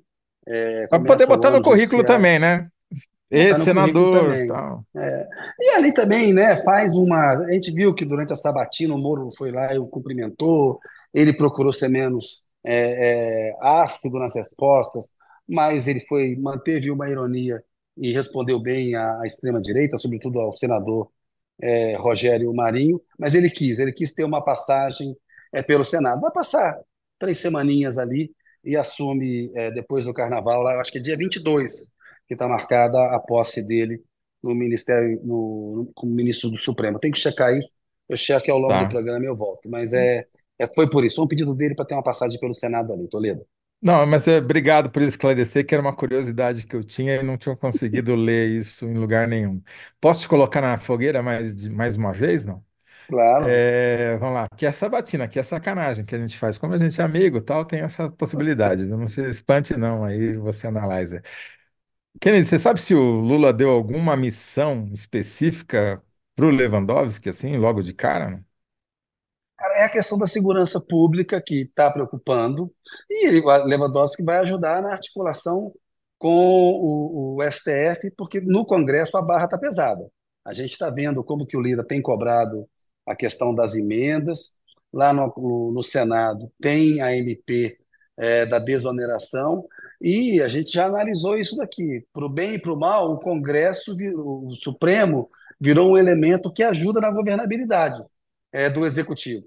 é, 0.47 0.87
Para 0.87 0.99
poder 0.99 1.25
começa 1.27 1.33
o 1.33 1.35
botar 1.35 1.49
no 1.51 1.55
ano 1.57 1.63
currículo 1.63 2.01
judiciário. 2.01 2.07
também, 2.07 2.39
né? 2.39 2.67
Ex-senador, 3.29 4.23
também. 4.23 4.47
tal. 4.47 4.83
É. 4.97 5.27
E 5.59 5.69
ali 5.75 5.93
também, 5.93 6.33
né, 6.33 6.55
faz 6.63 6.93
uma. 6.95 7.33
A 7.33 7.51
gente 7.51 7.71
viu 7.71 7.93
que 7.93 8.05
durante 8.05 8.33
a 8.33 8.35
sabatina 8.35 8.95
o 8.95 8.97
Moro 8.97 9.29
foi 9.37 9.51
lá 9.51 9.73
e 9.75 9.77
o 9.77 9.85
cumprimentou, 9.85 10.79
ele 11.13 11.33
procurou 11.37 11.71
ser 11.71 11.89
menos 11.89 12.45
é, 12.65 13.49
é, 13.49 13.55
ácido 13.61 14.17
nas 14.17 14.35
respostas, 14.35 15.05
mas 15.47 15.87
ele 15.87 15.99
foi, 16.01 16.35
manteve 16.37 16.91
uma 16.91 17.09
ironia 17.09 17.63
e 17.97 18.11
respondeu 18.11 18.59
bem 18.59 18.95
à, 18.95 19.21
à 19.21 19.27
extrema-direita, 19.27 19.97
sobretudo 19.97 20.39
ao 20.39 20.55
senador 20.55 21.09
é, 21.61 21.95
Rogério 21.95 22.53
Marinho, 22.53 23.01
mas 23.17 23.33
ele 23.35 23.49
quis, 23.49 23.79
ele 23.79 23.93
quis 23.93 24.13
ter 24.13 24.23
uma 24.23 24.43
passagem 24.43 25.15
é, 25.53 25.61
pelo 25.63 25.83
Senado. 25.85 26.21
Vai 26.21 26.31
passar 26.31 26.77
três 27.19 27.37
semaninhas 27.39 27.97
ali 27.97 28.31
e 28.63 28.75
assume 28.75 29.51
é, 29.55 29.71
depois 29.71 30.05
do 30.05 30.13
Carnaval, 30.13 30.67
acho 30.79 30.91
que 30.91 30.97
é 30.97 31.01
dia 31.01 31.17
22 31.17 31.89
que 32.27 32.33
está 32.33 32.47
marcada 32.47 32.99
a 33.15 33.19
posse 33.19 33.65
dele 33.65 34.03
no 34.43 34.53
Ministério, 34.55 35.19
no, 35.23 35.91
como 35.95 36.11
ministro 36.13 36.49
do 36.49 36.57
Supremo. 36.57 36.99
Tem 36.99 37.11
que 37.11 37.19
checar 37.19 37.55
isso, 37.57 37.71
eu 38.09 38.17
checo 38.17 38.51
ao 38.51 38.57
longo 38.59 38.79
do 38.79 38.87
Tá. 38.87 38.89
programa 38.89 39.23
e 39.25 39.27
eu 39.27 39.35
volto. 39.35 39.69
Mas 39.69 39.93
é, 39.93 40.25
é, 40.59 40.67
foi 40.67 40.89
por 40.89 41.03
isso, 41.05 41.15
foi 41.17 41.25
um 41.25 41.27
pedido 41.27 41.53
dele 41.55 41.75
para 41.75 41.85
ter 41.85 41.93
uma 41.93 42.03
passagem 42.03 42.39
pelo 42.39 42.53
Senado 42.55 42.93
ali, 42.93 43.07
Toledo. 43.07 43.45
Não, 43.81 44.03
mas 44.07 44.27
é, 44.27 44.37
obrigado 44.39 44.89
por 44.89 45.01
esclarecer, 45.03 45.65
que 45.65 45.75
era 45.75 45.81
uma 45.81 45.95
curiosidade 45.95 46.65
que 46.65 46.75
eu 46.75 46.83
tinha 46.83 47.15
e 47.17 47.23
não 47.23 47.37
tinha 47.37 47.55
conseguido 47.55 48.15
ler 48.15 48.49
isso 48.49 48.85
em 48.85 48.95
lugar 48.95 49.27
nenhum. 49.27 49.61
Posso 50.01 50.21
te 50.21 50.27
colocar 50.27 50.59
na 50.59 50.79
fogueira 50.79 51.21
mais, 51.21 51.55
de- 51.55 51.69
mais 51.69 51.95
uma 51.95 52.11
vez, 52.11 52.45
não? 52.45 52.65
Claro. 53.07 53.57
É, 53.57 54.17
vamos 54.17 54.35
lá, 54.35 54.47
que 54.57 54.65
é 54.65 54.71
sabatina, 54.73 55.27
que 55.27 55.39
é 55.39 55.43
sacanagem 55.43 56.05
que 56.05 56.15
a 56.15 56.19
gente 56.19 56.37
faz. 56.37 56.57
Como 56.57 56.73
a 56.73 56.77
gente 56.79 57.01
é 57.01 57.03
amigo, 57.05 57.37
e 57.39 57.41
tal, 57.41 57.65
tem 57.65 57.81
essa 57.81 58.09
possibilidade. 58.11 58.85
viu? 58.85 58.97
Não 58.97 59.07
se 59.07 59.21
espante, 59.29 59.75
não, 59.77 60.05
aí 60.05 60.35
você 60.35 60.67
analisa. 60.67 61.23
Kennedy, 62.21 62.45
você 62.47 62.59
sabe 62.59 62.81
se 62.81 62.95
o 62.95 63.01
Lula 63.21 63.53
deu 63.53 63.69
alguma 63.71 64.15
missão 64.17 64.89
específica 64.93 66.01
para 66.35 66.45
o 66.45 66.49
Lewandowski, 66.49 67.29
assim, 67.29 67.57
logo 67.57 67.81
de 67.83 67.93
cara? 67.93 68.44
É 69.75 69.83
a 69.83 69.89
questão 69.89 70.17
da 70.17 70.27
segurança 70.27 70.79
pública 70.79 71.41
que 71.41 71.61
está 71.63 71.89
preocupando, 71.91 72.71
e 73.09 73.39
o 73.39 73.65
Lewandowski 73.65 74.23
vai 74.23 74.37
ajudar 74.37 74.81
na 74.81 74.93
articulação 74.93 75.73
com 76.17 76.29
o, 76.29 77.37
o 77.37 77.51
STF, 77.51 78.11
porque 78.17 78.41
no 78.41 78.65
Congresso 78.65 79.17
a 79.17 79.21
barra 79.21 79.45
está 79.45 79.57
pesada. 79.57 80.07
A 80.45 80.53
gente 80.53 80.71
está 80.71 80.89
vendo 80.89 81.23
como 81.23 81.45
que 81.45 81.57
o 81.57 81.61
Lira 81.61 81.83
tem 81.83 82.01
cobrado 82.01 82.67
a 83.05 83.15
questão 83.15 83.53
das 83.53 83.75
emendas, 83.75 84.59
lá 84.93 85.13
no, 85.13 85.71
no, 85.73 85.83
Senado 85.83 86.51
tem 86.61 87.01
a 87.01 87.15
MP 87.15 87.77
é, 88.17 88.45
da 88.45 88.59
desoneração, 88.59 89.65
e 90.01 90.41
a 90.41 90.47
gente 90.47 90.71
já 90.71 90.85
analisou 90.85 91.37
isso 91.37 91.57
daqui. 91.57 92.05
Para 92.13 92.25
o 92.25 92.29
bem 92.29 92.55
e 92.55 92.59
para 92.59 92.73
o 92.73 92.79
mal, 92.79 93.11
o 93.11 93.19
Congresso, 93.19 93.95
o 94.17 94.55
Supremo, 94.63 95.29
virou 95.59 95.91
um 95.91 95.97
elemento 95.97 96.51
que 96.51 96.63
ajuda 96.63 97.01
na 97.01 97.11
governabilidade 97.11 98.03
é, 98.51 98.69
do 98.69 98.85
Executivo. 98.85 99.45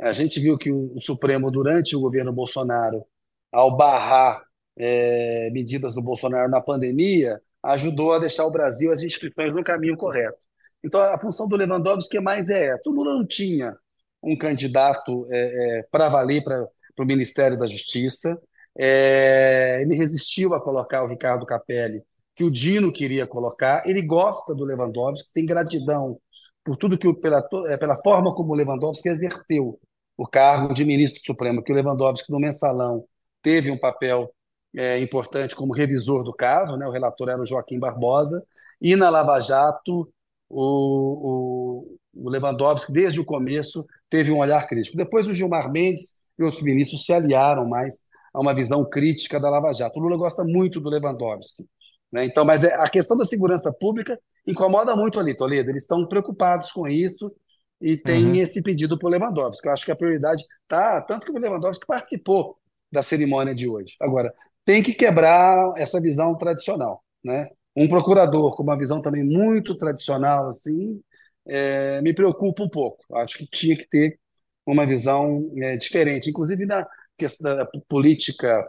A 0.00 0.12
gente 0.12 0.38
viu 0.40 0.58
que 0.58 0.70
o, 0.70 0.94
o 0.94 1.00
Supremo, 1.00 1.50
durante 1.50 1.96
o 1.96 2.00
governo 2.00 2.32
Bolsonaro, 2.32 3.04
ao 3.52 3.76
barrar 3.76 4.42
é, 4.78 5.50
medidas 5.52 5.94
do 5.94 6.02
Bolsonaro 6.02 6.50
na 6.50 6.60
pandemia, 6.60 7.40
ajudou 7.62 8.12
a 8.12 8.18
deixar 8.18 8.44
o 8.46 8.52
Brasil, 8.52 8.92
as 8.92 9.02
instituições, 9.02 9.54
no 9.54 9.64
caminho 9.64 9.96
correto. 9.96 10.38
Então, 10.84 11.00
a 11.00 11.18
função 11.18 11.48
do 11.48 11.56
Lewandowski 11.56 12.20
mais 12.20 12.48
é 12.48 12.68
essa. 12.68 12.88
O 12.88 12.92
Lula 12.92 13.14
não 13.14 13.26
tinha 13.26 13.76
um 14.22 14.36
candidato 14.36 15.26
é, 15.30 15.78
é, 15.78 15.82
para 15.90 16.08
valer 16.08 16.42
para 16.44 16.68
o 16.98 17.04
Ministério 17.04 17.58
da 17.58 17.66
Justiça. 17.66 18.38
É, 18.78 19.80
ele 19.82 19.96
resistiu 19.96 20.54
a 20.54 20.60
colocar 20.62 21.02
o 21.02 21.08
Ricardo 21.08 21.46
Capelli, 21.46 22.02
que 22.34 22.44
o 22.44 22.50
Dino 22.50 22.92
queria 22.92 23.26
colocar. 23.26 23.82
Ele 23.86 24.02
gosta 24.02 24.54
do 24.54 24.64
Lewandowski, 24.64 25.32
tem 25.32 25.46
gratidão 25.46 26.20
por 26.62 26.76
tudo 26.76 26.98
que 26.98 27.12
pela, 27.14 27.42
eh, 27.68 27.76
pela 27.76 27.96
forma 28.02 28.34
como 28.34 28.52
o 28.52 28.56
Lewandowski 28.56 29.08
exerceu 29.08 29.78
o 30.16 30.26
cargo 30.26 30.72
de 30.72 30.84
ministro 30.84 31.20
supremo, 31.24 31.62
que 31.62 31.72
o 31.72 31.74
Lewandowski 31.74 32.32
no 32.32 32.40
mensalão 32.40 33.04
teve 33.42 33.70
um 33.70 33.78
papel 33.78 34.32
eh, 34.74 34.98
importante 34.98 35.54
como 35.54 35.74
revisor 35.74 36.22
do 36.24 36.32
caso, 36.32 36.76
né? 36.76 36.86
O 36.86 36.90
relator 36.90 37.28
era 37.28 37.40
o 37.40 37.46
Joaquim 37.46 37.78
Barbosa, 37.78 38.44
e 38.80 38.96
na 38.96 39.08
Lava 39.08 39.40
Jato 39.40 40.08
o, 40.48 41.96
o, 42.14 42.26
o 42.26 42.30
Lewandowski 42.30 42.92
desde 42.92 43.20
o 43.20 43.24
começo 43.24 43.84
teve 44.08 44.30
um 44.30 44.38
olhar 44.38 44.66
crítico. 44.66 44.96
Depois 44.96 45.26
o 45.26 45.34
Gilmar 45.34 45.70
Mendes 45.70 46.14
e 46.38 46.42
outros 46.42 46.62
ministros 46.62 47.04
se 47.04 47.12
aliaram 47.12 47.66
mais 47.66 48.02
a 48.32 48.40
uma 48.40 48.54
visão 48.54 48.88
crítica 48.88 49.40
da 49.40 49.48
Lava 49.50 49.72
Jato. 49.72 49.98
O 49.98 50.02
Lula 50.02 50.16
gosta 50.16 50.44
muito 50.44 50.80
do 50.80 50.90
Lewandowski, 50.90 51.66
né? 52.12 52.24
Então, 52.24 52.44
mas 52.44 52.64
é- 52.64 52.74
a 52.74 52.88
questão 52.88 53.16
da 53.16 53.24
segurança 53.24 53.72
pública 53.72 54.18
incomoda 54.46 54.94
muito 54.94 55.18
ali, 55.18 55.36
Toledo. 55.36 55.70
Eles 55.70 55.82
estão 55.82 56.06
preocupados 56.06 56.70
com 56.70 56.86
isso 56.86 57.32
e 57.80 57.96
tem 57.96 58.38
Uhum. 58.38 58.40
esse 58.40 58.62
pedido 58.62 58.98
para 58.98 59.06
o 59.08 59.10
Lewandowski. 59.10 59.66
Eu 59.68 59.72
acho 59.72 59.84
que 59.84 59.92
a 59.92 59.96
prioridade 59.96 60.44
tá 60.68 61.00
tanto 61.02 61.26
que 61.26 61.32
o 61.32 61.38
Lewandowski 61.38 61.86
participou 61.86 62.58
da 62.90 63.02
cerimônia 63.02 63.54
de 63.54 63.68
hoje. 63.68 63.96
Agora, 64.00 64.32
tem 64.64 64.82
que 64.82 64.94
quebrar 64.94 65.74
essa 65.76 66.00
visão 66.00 66.36
tradicional, 66.36 67.04
né? 67.24 67.50
Um 67.76 67.88
procurador 67.88 68.56
com 68.56 68.62
uma 68.62 68.78
visão 68.78 69.02
também 69.02 69.22
muito 69.24 69.76
tradicional, 69.76 70.48
assim, 70.48 71.00
é, 71.46 72.00
me 72.02 72.14
preocupa 72.14 72.62
um 72.62 72.68
pouco. 72.68 73.04
Acho 73.18 73.38
que 73.38 73.46
tinha 73.46 73.76
que 73.76 73.86
ter 73.88 74.18
uma 74.64 74.86
visão 74.86 75.50
é, 75.62 75.76
diferente, 75.76 76.30
inclusive 76.30 76.66
na 76.66 76.86
questão 77.16 77.56
da 77.56 77.66
política 77.88 78.68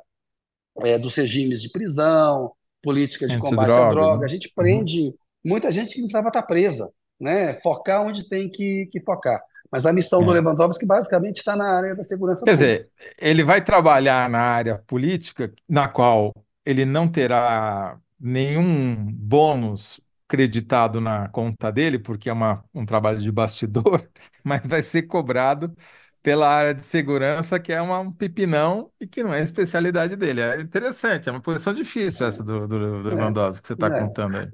é, 0.83 0.97
dos 0.97 1.15
regimes 1.15 1.61
de 1.61 1.69
prisão, 1.69 2.51
política 2.81 3.27
de 3.27 3.37
combate 3.37 3.81
à 3.81 3.85
Antidrogas, 3.85 3.85
droga. 3.85 4.19
né? 4.19 4.25
A 4.25 4.27
gente 4.27 4.51
Uhum. 4.57 4.85
prende 4.85 5.13
muita 5.43 5.71
gente 5.71 5.91
que 5.93 5.99
não 6.01 6.07
precisava 6.07 6.29
estar 6.29 6.43
presa, 6.43 6.91
né? 7.19 7.53
Focar 7.61 8.01
onde 8.03 8.27
tem 8.29 8.49
que, 8.49 8.87
que 8.91 8.99
focar. 9.01 9.41
Mas 9.71 9.85
a 9.85 9.93
missão 9.93 10.23
do 10.23 10.31
É. 10.31 10.33
Lewandowski 10.33 10.85
basicamente 10.85 11.37
está 11.37 11.55
na 11.55 11.69
área 11.77 11.95
da 11.95 12.03
segurança 12.03 12.45
Quer 12.45 12.53
pública. 12.53 12.83
dizer, 12.85 12.91
ele 13.19 13.43
vai 13.43 13.61
trabalhar 13.63 14.29
na 14.29 14.39
área 14.39 14.77
política, 14.87 15.53
na 15.67 15.87
qual 15.89 16.33
ele 16.65 16.85
não 16.85 17.07
terá 17.09 17.99
nenhum 18.19 18.95
bônus 19.13 19.99
creditado 20.27 21.01
na 21.01 21.27
conta 21.29 21.71
dele, 21.71 21.99
porque 21.99 22.29
é 22.29 22.33
uma, 22.33 22.63
um 22.73 22.85
trabalho 22.85 23.19
de 23.19 23.31
bastidor, 23.31 24.09
mas 24.43 24.61
vai 24.65 24.81
ser 24.81 25.03
cobrado 25.03 25.75
pela 26.23 26.47
área 26.49 26.73
de 26.73 26.83
segurança, 26.85 27.59
que 27.59 27.71
é 27.73 27.81
uma- 27.81 27.99
um 27.99 28.11
pepinão 28.11 28.91
e 28.99 29.07
que 29.07 29.23
não 29.23 29.33
é 29.33 29.39
a 29.39 29.43
especialidade 29.43 30.15
dele. 30.15 30.41
É 30.41 30.59
interessante, 30.61 31.27
é 31.29 31.31
uma 31.31 31.41
posição 31.41 31.73
difícil 31.73 32.25
essa 32.25 32.43
do, 32.43 32.67
do 32.67 33.03
do 33.03 33.09
É, 33.09 33.09
Lewandowski 33.09 33.61
que 33.61 33.67
você 33.67 33.73
está 33.73 33.89
é. 33.89 33.91
contando 33.91 34.37
aí. 34.37 34.51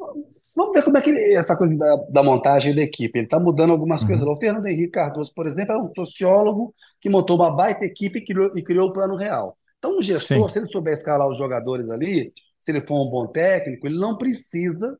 Vamos 0.55 0.73
ver 0.73 0.83
como 0.83 0.97
é 0.97 1.01
que 1.01 1.09
ele- 1.09 1.35
essa 1.35 1.57
coisa 1.57 1.75
da, 1.75 1.95
da 2.09 2.23
montagem 2.23 2.75
da 2.75 2.81
equipe. 2.81 3.17
Ele 3.19 3.25
está 3.25 3.39
mudando 3.39 3.71
algumas 3.71 4.03
coisas 4.03 4.23
Uhum. 4.23 4.31
lá. 4.31 4.33
O 4.33 4.39
Fernando 4.39 4.67
Henrique 4.67 4.91
Cardoso, 4.91 5.33
por 5.35 5.47
exemplo, 5.47 5.73
é 5.73 5.79
um 5.79 5.91
sociólogo 5.95 6.73
que 7.01 7.09
montou 7.09 7.35
uma 7.37 7.51
baita 7.55 7.85
equipe 7.85 8.19
e 8.19 8.25
criou, 8.25 8.51
e 8.55 8.63
criou 8.63 8.89
o 8.89 8.93
Plano 8.93 9.15
Real. 9.15 9.57
Então, 9.79 9.97
um 9.97 10.01
gestor, 10.01 10.49
Sim. 10.49 10.49
se 10.49 10.59
ele 10.59 10.67
souber 10.67 10.93
escalar 10.93 11.27
os 11.27 11.37
jogadores 11.37 11.89
ali, 11.89 12.33
se 12.59 12.71
ele 12.71 12.81
for 12.81 13.01
um 13.05 13.09
bom 13.09 13.27
técnico, 13.27 13.87
ele 13.87 13.97
não 13.97 14.17
precisa 14.17 14.97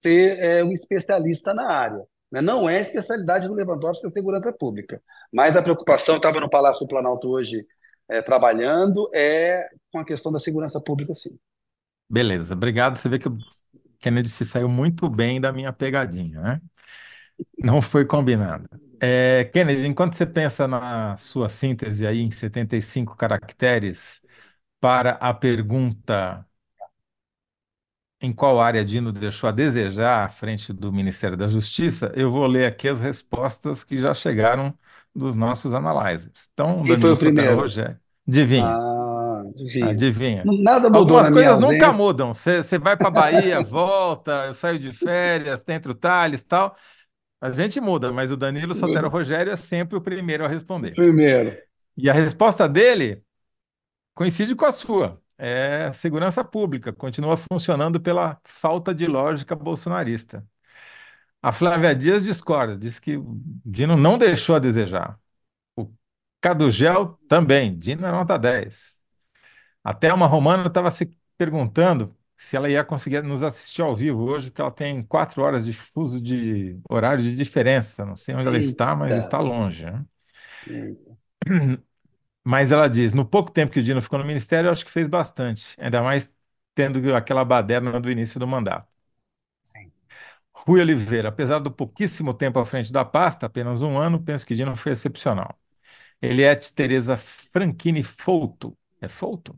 ser 0.00 0.38
é, 0.38 0.64
um 0.64 0.72
especialista 0.72 1.54
na 1.54 1.70
área. 1.70 2.02
né? 2.32 2.40
Não 2.40 2.68
é 2.68 2.78
a 2.78 2.80
especialidade 2.80 3.48
do 3.48 3.54
Lewandowski 3.54 4.06
a 4.06 4.10
segurança 4.10 4.52
pública. 4.52 5.02
Mas 5.32 5.56
a 5.56 5.62
preocupação, 5.62 6.14
eu 6.14 6.18
estava 6.18 6.40
no 6.40 6.50
Palácio 6.50 6.80
do 6.80 6.88
Planalto 6.88 7.28
hoje 7.28 7.66
é, 8.08 8.22
trabalhando, 8.22 9.10
é 9.14 9.68
com 9.92 9.98
a 9.98 10.04
questão 10.04 10.32
da 10.32 10.38
segurança 10.38 10.80
pública, 10.80 11.14
sim. 11.14 11.38
Beleza, 12.08 12.54
obrigado. 12.54 12.96
Você 12.98 13.08
vê 13.08 13.18
que 13.18 13.28
o 13.28 13.38
Kennedy 14.00 14.28
se 14.28 14.44
saiu 14.44 14.68
muito 14.68 15.08
bem 15.08 15.40
da 15.40 15.52
minha 15.52 15.72
pegadinha, 15.72 16.40
né? 16.40 16.60
Não 17.58 17.80
foi 17.82 18.04
combinado. 18.04 18.68
É, 19.00 19.44
Kennedy, 19.52 19.86
enquanto 19.86 20.14
você 20.14 20.26
pensa 20.26 20.68
na 20.68 21.16
sua 21.16 21.48
síntese 21.48 22.06
aí 22.06 22.20
em 22.20 22.30
75 22.30 23.16
caracteres 23.16 24.22
para 24.80 25.12
a 25.12 25.34
pergunta 25.34 26.46
em 28.20 28.32
qual 28.32 28.60
área 28.60 28.84
Dino 28.84 29.12
deixou 29.12 29.48
a 29.48 29.52
desejar 29.52 30.24
à 30.24 30.28
frente 30.28 30.72
do 30.72 30.92
Ministério 30.92 31.36
da 31.36 31.48
Justiça, 31.48 32.12
eu 32.14 32.30
vou 32.30 32.46
ler 32.46 32.66
aqui 32.66 32.88
as 32.88 33.00
respostas 33.00 33.82
que 33.84 33.96
já 33.98 34.12
chegaram 34.14 34.76
dos 35.14 35.34
nossos 35.34 35.72
analyzers. 35.74 36.48
Então, 36.52 36.84
Quem 36.84 36.96
foi 36.98 37.10
Danilo 37.10 37.12
o 37.12 37.16
Sotero 37.16 37.62
primeiro? 37.62 37.62
Adivinha. 37.62 38.00
Adivinha. 38.30 38.66
Ah, 38.66 39.42
adivinha. 39.48 39.86
Adivinha. 39.90 40.44
Nada 40.44 40.88
mudou 40.88 41.18
Algumas 41.18 41.30
coisas 41.30 41.58
nunca 41.58 41.86
ausência. 41.86 41.92
mudam. 41.92 42.32
Você 42.32 42.78
vai 42.78 42.96
para 42.96 43.10
Bahia, 43.10 43.60
volta, 43.64 44.46
eu 44.46 44.54
saio 44.54 44.78
de 44.78 44.92
férias, 44.92 45.62
tento 45.62 45.92
Tales, 45.94 46.42
tal. 46.42 46.76
A 47.40 47.50
gente 47.50 47.80
muda, 47.80 48.12
mas 48.12 48.30
o 48.30 48.36
Danilo 48.36 48.74
Sotero 48.74 49.08
Rogério 49.08 49.52
é 49.52 49.56
sempre 49.56 49.96
o 49.96 50.00
primeiro 50.00 50.44
a 50.44 50.48
responder. 50.48 50.94
Primeiro. 50.94 51.56
E 51.96 52.08
a 52.08 52.12
resposta 52.12 52.68
dele 52.68 53.22
coincide 54.14 54.54
com 54.54 54.64
a 54.64 54.72
sua. 54.72 55.20
É 55.36 55.90
segurança 55.92 56.44
pública, 56.44 56.92
continua 56.92 57.36
funcionando 57.36 57.98
pela 57.98 58.38
falta 58.44 58.94
de 58.94 59.06
lógica 59.06 59.56
bolsonarista. 59.56 60.46
A 61.42 61.52
Flávia 61.52 61.94
Dias 61.94 62.22
discorda, 62.22 62.76
diz 62.76 62.98
que 62.98 63.16
o 63.16 63.40
Dino 63.64 63.96
não 63.96 64.18
deixou 64.18 64.54
a 64.54 64.58
desejar. 64.58 65.18
Cadugel 66.40 67.18
também, 67.28 67.78
Dino 67.78 68.06
é 68.06 68.10
nota 68.12 68.38
10. 68.38 68.98
Até 69.84 70.12
uma 70.14 70.26
romana 70.26 70.68
estava 70.68 70.90
se 70.90 71.10
perguntando 71.38 72.16
se 72.36 72.56
ela 72.56 72.70
ia 72.70 72.84
conseguir 72.84 73.22
nos 73.24 73.42
assistir 73.42 73.82
ao 73.82 73.96
vivo 73.96 74.22
hoje, 74.24 74.50
porque 74.50 74.60
ela 74.62 74.70
tem 74.72 75.02
quatro 75.04 75.42
horas 75.42 75.64
de 75.66 75.72
fuso 75.74 76.20
de 76.20 76.80
horário 76.90 77.22
de 77.24 77.36
diferença. 77.36 78.06
Não 78.06 78.16
sei 78.16 78.34
onde 78.34 78.48
ela 78.48 78.58
está, 78.58 78.96
mas 78.96 79.16
Eita, 79.16 79.26
está 79.26 79.40
longe. 79.40 79.84
né? 79.86 80.04
eita. 80.66 81.12
Mas 82.44 82.72
ela 82.72 82.88
diz, 82.88 83.12
no 83.14 83.26
pouco 83.26 83.50
tempo 83.52 83.72
que 83.72 83.80
o 83.80 83.84
Dino 83.84 84.02
ficou 84.02 84.18
no 84.18 84.26
ministério, 84.26 84.68
eu 84.68 84.72
acho 84.72 84.84
que 84.84 84.90
fez 84.92 85.08
bastante, 85.08 85.76
ainda 85.80 86.02
mais 86.02 86.32
tendo 86.74 87.14
aquela 87.16 87.44
baderna 87.44 88.00
do 88.00 88.10
início 88.10 88.40
do 88.40 88.46
mandato. 88.48 88.88
Sim. 89.62 89.92
Rui 90.52 90.80
Oliveira, 90.80 91.28
apesar 91.30 91.58
do 91.60 91.70
pouquíssimo 91.72 92.34
tempo 92.34 92.58
à 92.58 92.66
frente 92.66 92.92
da 92.92 93.04
pasta, 93.04 93.46
apenas 93.46 93.82
um 93.82 93.98
ano, 93.98 94.22
penso 94.22 94.46
que 94.46 94.54
Dino 94.54 94.76
foi 94.76 94.92
excepcional. 94.92 95.58
Eliette 96.20 96.72
Tereza 96.72 97.16
Franchini 97.16 98.02
Folto, 98.02 98.76
é 99.00 99.08
Folto? 99.08 99.56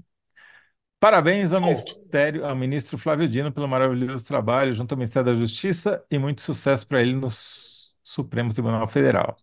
Parabéns 1.01 1.53
ao. 1.53 1.61
Ministério, 1.61 2.45
ao 2.45 2.55
ministro 2.55 2.97
Flávio 2.97 3.29
Dino 3.29 3.51
pelo 3.51 3.67
maravilhoso 3.67 4.25
trabalho 4.25 4.73
junto 4.73 4.93
ao 4.93 4.99
Ministério 4.99 5.33
da 5.33 5.37
Justiça 5.37 6.05
e 6.11 6.19
muito 6.19 6.43
sucesso 6.43 6.87
para 6.87 7.01
ele 7.01 7.13
no 7.15 7.29
Supremo 7.31 8.53
Tribunal 8.53 8.87
Federal. 8.87 9.35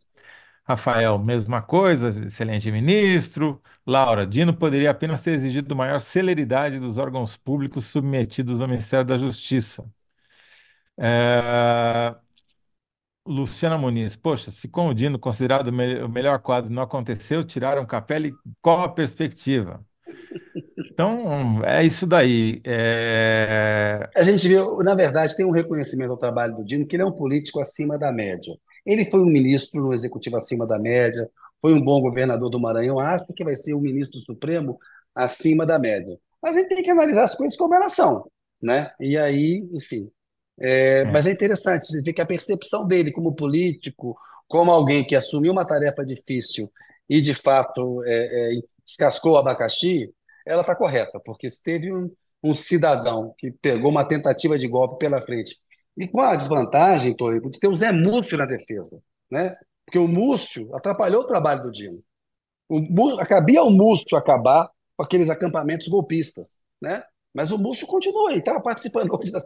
Rafael, 0.63 1.17
mesma 1.17 1.61
coisa, 1.61 2.09
excelente 2.27 2.71
ministro. 2.71 3.61
Laura, 3.85 4.25
Dino 4.25 4.53
poderia 4.53 4.91
apenas 4.91 5.21
ter 5.23 5.31
exigido 5.31 5.75
maior 5.75 5.99
celeridade 5.99 6.79
dos 6.79 6.97
órgãos 6.97 7.35
públicos 7.35 7.85
submetidos 7.85 8.61
ao 8.61 8.67
Ministério 8.67 9.05
da 9.05 9.17
Justiça. 9.17 9.91
É, 10.97 12.15
Luciana 13.29 13.77
Muniz, 13.77 14.15
poxa, 14.17 14.51
se 14.51 14.67
com 14.67 14.87
o 14.89 14.93
Dino 14.93 15.19
considerado 15.19 15.67
o 15.69 15.71
me- 15.73 16.01
o 16.03 16.09
melhor 16.09 16.39
quadro 16.41 16.71
não 16.71 16.83
aconteceu, 16.83 17.43
tiraram 17.45 17.85
Capelli, 17.85 18.39
qual 18.61 18.81
a 18.83 18.89
perspectiva? 18.89 19.85
Então, 20.93 21.63
é 21.65 21.83
isso 21.85 22.05
daí. 22.05 22.61
É, 22.65 24.09
A 24.15 24.23
gente 24.23 24.47
vê, 24.47 24.55
na 24.83 24.95
verdade, 24.95 25.35
tem 25.35 25.45
um 25.45 25.51
reconhecimento 25.51 26.11
ao 26.11 26.17
trabalho 26.17 26.55
do 26.55 26.65
Dino, 26.65 26.85
que 26.85 26.95
ele 26.95 27.03
é 27.03 27.05
um 27.05 27.11
político 27.15 27.59
acima 27.59 27.97
da 27.97 28.11
média. 28.11 28.53
Ele 28.85 29.05
foi 29.05 29.19
um 29.21 29.25
ministro 29.27 29.81
no 29.81 29.93
executivo 29.93 30.35
acima 30.37 30.65
da 30.65 30.79
média, 30.79 31.29
foi 31.61 31.73
um 31.73 31.81
bom 31.83 32.01
governador 32.01 32.49
do 32.49 32.59
Maranhão, 32.59 32.99
acho 32.99 33.25
que 33.35 33.43
vai 33.43 33.55
ser 33.55 33.75
um 33.75 33.81
ministro 33.81 34.19
supremo 34.21 34.77
acima 35.15 35.65
da 35.65 35.77
média. 35.79 36.17
Mas 36.41 36.55
a 36.55 36.59
gente 36.59 36.69
tem 36.69 36.83
que 36.83 36.89
analisar 36.91 37.23
as 37.25 37.35
coisas 37.35 37.57
como 37.57 37.75
elas 37.75 37.93
são, 37.93 38.29
né? 38.61 38.91
E 38.99 39.17
aí, 39.17 39.67
enfim. 39.73 40.09
É, 40.61 41.01
é. 41.01 41.05
mas 41.05 41.25
é 41.25 41.31
interessante, 41.31 41.85
você 41.85 42.01
vê 42.01 42.13
que 42.13 42.21
a 42.21 42.25
percepção 42.25 42.85
dele 42.85 43.11
como 43.11 43.33
político, 43.33 44.17
como 44.47 44.71
alguém 44.71 45.05
que 45.05 45.15
assumiu 45.15 45.51
uma 45.51 45.65
tarefa 45.65 46.03
difícil 46.03 46.71
e, 47.09 47.21
de 47.21 47.33
fato, 47.33 48.03
é, 48.05 48.55
é, 48.55 48.61
descascou 48.83 49.33
o 49.33 49.37
abacaxi, 49.37 50.13
ela 50.45 50.61
está 50.61 50.75
correta, 50.75 51.19
porque 51.23 51.49
se 51.49 51.63
teve 51.63 51.93
um, 51.93 52.11
um 52.43 52.53
cidadão 52.53 53.33
que 53.37 53.51
pegou 53.51 53.91
uma 53.91 54.07
tentativa 54.07 54.57
de 54.57 54.67
golpe 54.67 54.99
pela 54.99 55.21
frente, 55.21 55.55
e 55.97 56.07
com 56.07 56.21
a 56.21 56.35
desvantagem, 56.35 57.15
Toledo, 57.15 57.51
de 57.51 57.59
ter 57.59 57.67
o 57.67 57.77
Zé 57.77 57.91
Múcio 57.91 58.37
na 58.37 58.45
defesa, 58.45 59.01
né? 59.29 59.53
Porque 59.85 59.99
o 59.99 60.07
Múcio 60.07 60.73
atrapalhou 60.73 61.23
o 61.23 61.27
trabalho 61.27 61.61
do 61.63 61.71
Dino. 61.71 62.01
O, 62.69 63.17
cabia 63.25 63.59
ao 63.59 63.69
Múcio 63.69 64.17
acabar 64.17 64.69
com 64.95 65.03
aqueles 65.03 65.29
acampamentos 65.29 65.87
golpistas, 65.87 66.57
né? 66.81 67.03
Mas 67.33 67.51
o 67.51 67.57
Múcio 67.57 67.87
continuou 67.87 68.27
aí, 68.27 68.39
estava 68.39 68.61
participando 68.61 69.13
hoje 69.15 69.31
da, 69.31 69.39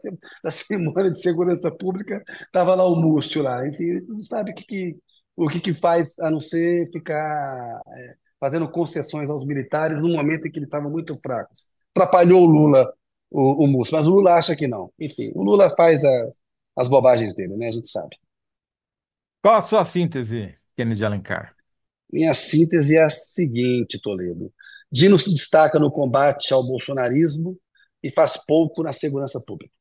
da 0.43 0.51
Semana 0.51 1.11
de 1.11 1.19
Segurança 1.19 1.71
Pública, 1.71 2.23
estava 2.45 2.75
lá 2.75 2.85
o 2.85 2.95
Múcio 2.95 3.41
lá, 3.43 3.67
enfim, 3.67 3.99
não 4.07 4.23
sabe 4.23 4.51
o 4.51 4.55
que, 4.55 4.63
que- 4.65 4.97
o 5.35 5.47
que, 5.49 5.59
que 5.59 5.73
faz 5.73 6.19
a 6.19 6.29
não 6.29 6.39
ser 6.39 6.89
ficar 6.91 7.81
é, 7.87 8.15
fazendo 8.39 8.69
concessões 8.69 9.29
aos 9.29 9.45
militares 9.45 10.01
no 10.01 10.09
momento 10.09 10.47
em 10.47 10.51
que 10.51 10.59
eles 10.59 10.67
estavam 10.67 10.91
muito 10.91 11.17
fracos. 11.21 11.71
Atrapalhou 11.95 12.43
o 12.43 12.45
Lula, 12.45 12.93
o, 13.31 13.63
o 13.65 13.67
Múcio, 13.67 13.95
mas 13.97 14.05
o 14.07 14.11
Lula 14.11 14.35
acha 14.35 14.55
que 14.55 14.67
não. 14.67 14.91
Enfim, 14.99 15.31
o 15.35 15.43
Lula 15.43 15.69
faz 15.75 16.03
as, 16.05 16.41
as 16.77 16.87
bobagens 16.87 17.33
dele, 17.35 17.55
né? 17.57 17.67
A 17.69 17.71
gente 17.71 17.89
sabe. 17.89 18.15
Qual 19.41 19.55
a 19.55 19.61
sua 19.61 19.85
síntese, 19.85 20.57
Kennedy 20.75 21.05
Alencar? 21.05 21.55
Minha 22.11 22.33
síntese 22.33 22.95
é 22.97 23.03
a 23.03 23.09
seguinte, 23.09 23.99
Toledo. 24.01 24.51
Dino 24.91 25.17
se 25.17 25.29
destaca 25.31 25.79
no 25.79 25.91
combate 25.91 26.53
ao 26.53 26.63
bolsonarismo 26.65 27.57
e 28.03 28.09
faz 28.11 28.37
pouco 28.45 28.83
na 28.83 28.93
segurança 28.93 29.39
pública. 29.45 29.73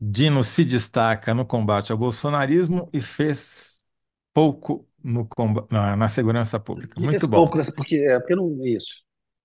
Dino 0.00 0.42
se 0.44 0.64
destaca 0.64 1.32
no 1.34 1.46
combate 1.46 1.92
ao 1.92 1.98
bolsonarismo 1.98 2.88
e 2.92 3.00
fez 3.00 3.82
pouco 4.32 4.88
no 5.02 5.26
comba- 5.26 5.66
na, 5.70 5.96
na 5.96 6.08
segurança 6.08 6.60
pública. 6.60 7.00
E 7.00 7.06
Muito 7.06 7.08
fez 7.08 7.28
pouco 7.28 7.56
bom. 7.56 7.58
nessa, 7.58 7.72
porque, 7.74 7.96
é, 7.96 8.18
porque 8.18 8.34
não 8.36 8.64
isso. 8.64 9.02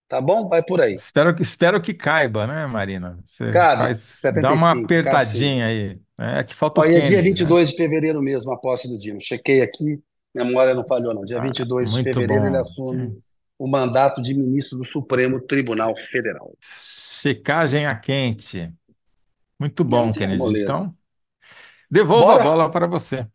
Tá 0.08 0.22
bom? 0.22 0.48
Vai 0.50 0.64
por 0.64 0.82
aí. 0.82 1.04
Espero 1.06 1.36
que, 1.36 1.42
espero 1.42 1.82
que 1.82 1.94
caiba, 1.94 2.46
né, 2.46 2.66
Marina? 2.68 3.18
Você 3.26 3.56
Cabe, 3.56 3.94
faz, 3.96 4.00
dá 4.34 4.52
uma 4.54 4.72
75, 4.72 5.00
cabe 5.02 5.24
sim. 5.26 5.46
apertadinha 5.46 5.66
aí. 5.68 5.96
né? 6.18 6.40
É 6.40 6.44
que 6.44 6.54
falta 6.54 6.82
o 6.82 6.84
e 6.86 6.96
é 6.96 7.02
dia 7.02 7.22
Kennedy, 7.22 7.40
né? 7.40 7.58
22 7.58 7.70
de 7.72 7.76
fevereiro 7.78 8.22
mesmo, 8.22 8.52
a 8.52 8.58
posse 8.58 8.88
do 8.88 8.98
Dino. 8.98 9.20
Chequei 9.22 9.62
aqui, 9.62 10.02
memória 10.34 10.74
não 10.74 10.86
falhou, 10.86 11.14
não. 11.14 11.26
Dia 11.26 11.40
Ah, 11.40 11.42
22 11.42 11.92
de 11.92 12.02
fevereiro 12.02 12.46
ele 12.48 12.58
bom. 12.58 12.58
assume 12.58 13.14
o 13.60 13.68
mandato 13.70 14.22
de 14.24 14.34
ministro 14.36 14.78
do 14.80 14.86
Supremo 14.86 15.42
Tribunal 15.42 15.96
Federal. 16.12 16.54
Checagem 16.62 17.86
a 17.86 17.96
quente. 18.00 18.74
Muito 19.60 19.84
bom, 19.84 20.14
é 20.14 20.14
Kennedy. 20.16 20.34
moleza. 20.34 20.54
Então, 20.54 20.98
devolvo 21.92 22.32
a 22.32 22.38
Bora? 22.38 22.40
bola 22.40 22.72
para 22.72 22.88
você. 22.88 23.28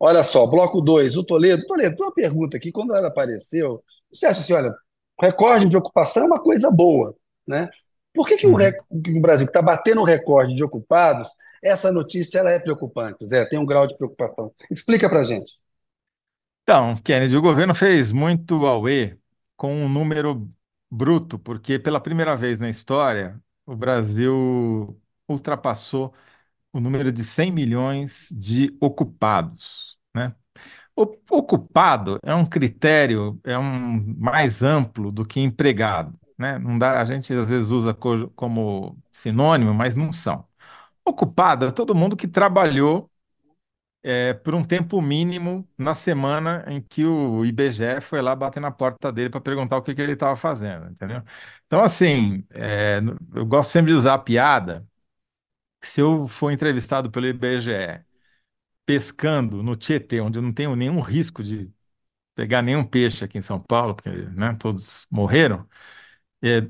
Olha 0.00 0.22
só, 0.22 0.46
bloco 0.46 0.80
2, 0.80 1.16
o 1.16 1.24
Toledo. 1.24 1.66
Toledo, 1.66 1.96
tem 1.96 2.06
uma 2.06 2.14
pergunta 2.14 2.56
aqui. 2.56 2.70
Quando 2.70 2.94
ela 2.94 3.08
apareceu, 3.08 3.82
você 4.12 4.26
acha 4.26 4.40
assim, 4.40 4.52
olha, 4.54 4.72
recorde 5.20 5.66
de 5.68 5.76
ocupação 5.76 6.24
é 6.24 6.26
uma 6.26 6.40
coisa 6.40 6.70
boa, 6.70 7.16
né? 7.46 7.68
Por 8.14 8.26
que, 8.28 8.36
que 8.36 8.46
o, 8.46 8.50
Uhum. 8.50 8.72
que 9.02 9.18
o 9.18 9.20
Brasil 9.20 9.46
está 9.46 9.60
batendo 9.62 10.00
o 10.00 10.04
recorde 10.04 10.54
de 10.54 10.62
ocupados, 10.64 11.28
essa 11.62 11.90
notícia 11.92 12.38
ela 12.38 12.50
é 12.52 12.58
preocupante, 12.60 13.26
Zé? 13.26 13.44
Tem 13.46 13.58
um 13.58 13.66
grau 13.66 13.86
de 13.86 13.96
preocupação. 13.96 14.52
Explica 14.70 15.08
pra 15.08 15.22
gente. 15.24 15.52
Então, 16.70 16.96
Kennedy, 16.98 17.34
o 17.36 17.40
governo 17.42 17.74
fez 17.74 18.12
muito 18.12 18.66
auê 18.66 19.16
com 19.56 19.74
um 19.74 19.88
número 19.88 20.50
bruto, 20.90 21.38
porque 21.38 21.78
pela 21.78 21.98
primeira 22.00 22.36
vez 22.36 22.58
na 22.58 22.68
história, 22.68 23.40
o 23.64 23.74
Brasil 23.74 25.00
ultrapassou 25.26 26.14
o 26.72 26.80
número 26.80 27.12
de 27.12 27.24
100 27.24 27.52
milhões 27.52 28.28
de 28.32 28.76
ocupados, 28.80 29.98
né? 30.14 30.34
O- 30.96 31.16
Ocupado 31.30 32.18
é 32.24 32.34
um 32.34 32.46
critério, 32.46 33.40
é 33.44 33.58
um 33.58 34.14
mais 34.18 34.62
amplo 34.62 35.12
do 35.12 35.24
que 35.26 35.40
empregado, 35.40 36.18
né? 36.38 36.58
Não 36.58 36.78
dá, 36.78 37.00
a 37.00 37.04
gente 37.06 37.32
às 37.34 37.50
vezes 37.50 37.70
usa 37.70 37.94
co- 37.94 38.30
como 38.36 38.98
sinônimo, 39.12 39.74
mas 39.74 39.96
não 39.96 40.12
são. 40.12 40.46
Ocupado 41.04 41.66
é 41.66 41.72
todo 41.72 41.94
mundo 41.94 42.16
que 42.16 42.28
trabalhou 42.28 43.10
é, 44.02 44.34
por 44.34 44.54
um 44.54 44.64
tempo 44.64 45.00
mínimo 45.02 45.68
na 45.76 45.94
semana 45.94 46.64
em 46.68 46.80
que 46.80 47.04
o 47.04 47.44
IBGE 47.44 48.00
foi 48.00 48.22
lá 48.22 48.34
bater 48.36 48.60
na 48.60 48.70
porta 48.70 49.12
dele 49.12 49.30
para 49.30 49.40
perguntar 49.40 49.76
o 49.78 49.82
que 49.82 49.94
que 49.94 50.00
ele 50.02 50.12
estava 50.12 50.36
fazendo, 50.36 50.90
entendeu? 50.90 51.22
Então, 51.66 51.82
assim, 51.82 52.44
é, 52.50 53.00
eu 53.34 53.44
gosto 53.46 53.70
sempre 53.70 53.92
de 53.92 53.98
usar 53.98 54.14
a 54.14 54.18
piada. 54.18 54.86
Se 55.82 56.00
eu 56.00 56.26
for 56.28 56.50
entrevistado 56.50 57.10
pelo 57.10 57.26
IBGE 57.26 58.04
pescando 58.86 59.62
no 59.62 59.76
Tietê, 59.76 60.20
onde 60.20 60.38
eu 60.38 60.42
não 60.42 60.52
tenho 60.52 60.76
nenhum 60.76 61.00
risco 61.00 61.42
de 61.44 61.70
pegar 62.34 62.62
nenhum 62.62 62.84
peixe 62.84 63.24
aqui 63.24 63.38
em 63.38 63.42
São 63.42 63.60
Paulo, 63.60 63.94
porque, 63.96 64.10
né, 64.10 64.54
todos 64.60 65.06
morreram, 65.10 65.68
é, 66.42 66.68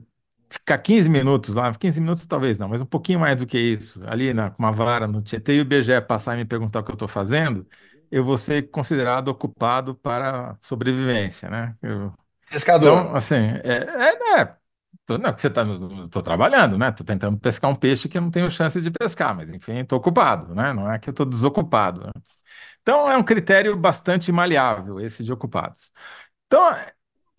ficar 0.50 0.78
15 0.78 1.08
minutos 1.08 1.54
lá, 1.54 1.74
15 1.74 2.00
minutos 2.00 2.26
talvez 2.26 2.58
não, 2.58 2.68
mas 2.68 2.80
um 2.80 2.86
pouquinho 2.86 3.20
mais 3.20 3.36
do 3.36 3.46
que 3.46 3.58
isso, 3.58 4.00
ali 4.06 4.32
na, 4.34 4.50
com 4.50 4.62
uma 4.62 4.72
vara 4.72 5.06
no 5.06 5.22
Tietê 5.22 5.54
e 5.56 5.58
o 5.60 5.62
IBGE 5.62 6.00
passar 6.02 6.34
e 6.34 6.38
me 6.38 6.44
perguntar 6.44 6.80
o 6.80 6.84
que 6.84 6.90
eu 6.90 6.94
estou 6.94 7.08
fazendo, 7.08 7.66
eu 8.10 8.24
vou 8.24 8.38
ser 8.38 8.70
considerado 8.70 9.28
ocupado 9.28 9.94
para 9.94 10.56
sobrevivência, 10.62 11.48
né? 11.50 11.76
Eu- 11.82 12.12
Pescador. 12.50 12.98
então, 12.98 13.14
assim, 13.14 13.34
é, 13.36 13.84
é, 14.14 14.18
né, 14.44 14.56
Tô, 15.06 15.18
não, 15.18 15.32
que 15.34 15.40
você 15.40 15.50
tá, 15.50 15.64
tô 16.10 16.22
trabalhando, 16.22 16.76
né? 16.78 16.92
Tô 16.92 17.02
tentando 17.04 17.38
pescar 17.38 17.70
um 17.70 17.74
peixe 17.74 18.08
que 18.08 18.18
eu 18.18 18.22
não 18.22 18.30
tenho 18.30 18.50
chance 18.50 18.80
de 18.82 18.90
pescar, 18.90 19.34
mas 19.34 19.50
enfim, 19.50 19.78
estou 19.78 19.98
ocupado, 19.98 20.54
né? 20.54 20.72
Não 20.74 20.90
é 20.92 20.98
que 20.98 21.08
eu 21.08 21.12
estou 21.12 21.24
desocupado. 21.26 22.02
né? 22.06 22.12
Então 22.82 23.10
é 23.10 23.16
um 23.16 23.22
critério 23.24 23.76
bastante 23.76 24.32
maleável 24.32 25.00
esse 25.00 25.24
de 25.24 25.32
ocupados. 25.32 25.92
Então 26.46 26.62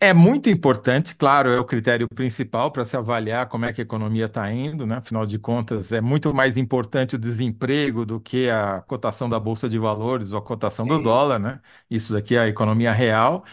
é 0.00 0.14
muito 0.14 0.48
importante, 0.48 1.14
claro, 1.14 1.50
é 1.50 1.60
o 1.60 1.64
critério 1.64 2.08
principal 2.08 2.70
para 2.72 2.84
se 2.86 2.96
avaliar 2.96 3.48
como 3.48 3.66
é 3.66 3.72
que 3.72 3.80
a 3.82 3.84
economia 3.84 4.26
está 4.26 4.50
indo, 4.50 4.86
né? 4.86 4.96
Afinal 4.96 5.26
de 5.26 5.38
contas, 5.38 5.92
é 5.92 6.00
muito 6.00 6.32
mais 6.34 6.56
importante 6.56 7.16
o 7.16 7.18
desemprego 7.18 8.06
do 8.06 8.18
que 8.20 8.48
a 8.48 8.80
cotação 8.82 9.28
da 9.28 9.38
Bolsa 9.38 9.68
de 9.68 9.78
Valores 9.78 10.32
ou 10.32 10.38
a 10.38 10.42
cotação 10.42 10.86
do 10.86 10.98
Sim, 10.98 10.98
dólar, 10.98 11.38
né? 11.38 11.60
Isso 11.90 12.12
daqui 12.14 12.34
é 12.34 12.40
a 12.40 12.48
economia 12.48 12.92
real. 12.92 13.44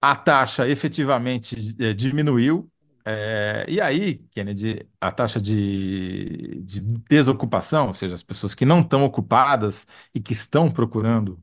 A 0.00 0.16
taxa 0.16 0.68
efetivamente 0.68 1.76
eh, 1.80 1.94
diminuiu. 1.94 2.70
eh, 3.06 3.66
e 3.68 3.80
aí, 3.80 4.18
Kennedy, 4.32 4.88
a 5.00 5.12
taxa 5.12 5.40
de, 5.40 6.60
de 6.62 6.80
desocupação, 7.10 7.88
ou 7.88 7.94
seja, 7.94 8.14
as 8.14 8.22
pessoas 8.24 8.54
que 8.54 8.64
não 8.66 8.80
estão 8.82 9.04
ocupadas 9.04 9.86
e 10.14 10.20
que 10.20 10.32
estão 10.34 10.70
procurando 10.70 11.42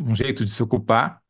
um 0.00 0.14
jeito 0.14 0.44
de 0.44 0.50
se 0.50 0.62
ocupar 0.62 1.22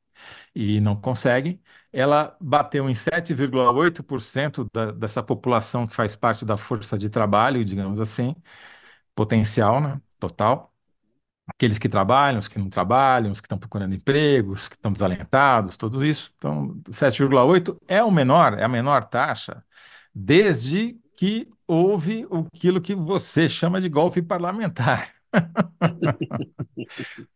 e 0.55 0.81
não 0.81 0.97
conseguem, 1.01 1.61
ela 1.93 2.37
bateu 2.41 2.89
em 2.89 2.95
7,8% 2.95 4.69
da, 4.73 4.93
dessa 4.93 5.23
população 5.23 5.87
que 5.87 5.95
faz 5.95 6.17
parte 6.17 6.45
da 6.45 6.57
força 6.57 6.99
de 6.99 7.09
trabalho, 7.11 7.65
digamos 7.65 8.01
assim, 8.01 8.35
potencial, 9.15 9.81
né, 9.81 10.01
total. 10.19 10.73
Aqueles 11.49 11.79
que 11.79 11.89
trabalham, 11.89 12.39
os 12.39 12.49
que 12.49 12.59
não 12.59 12.69
trabalham, 12.69 13.33
os 13.33 13.41
que 13.41 13.47
estão 13.47 13.59
procurando 13.59 13.95
empregos, 13.95 14.63
os 14.65 14.69
que 14.69 14.77
estão 14.77 14.93
desalentados, 14.93 15.77
tudo 15.79 16.05
isso. 16.05 16.33
Então, 16.39 16.81
7,8 16.91 17.77
é 17.89 18.03
o 18.03 18.11
menor, 18.11 18.59
é 18.59 18.65
a 18.65 18.69
menor 18.69 19.05
taxa 19.05 19.65
desde 20.15 20.99
que 21.17 21.49
houve 21.67 22.27
aquilo 22.55 22.81
que 22.81 22.95
você 22.95 23.49
chama 23.49 23.81
de 23.81 23.89
golpe 23.89 24.23
parlamentar. 24.23 25.18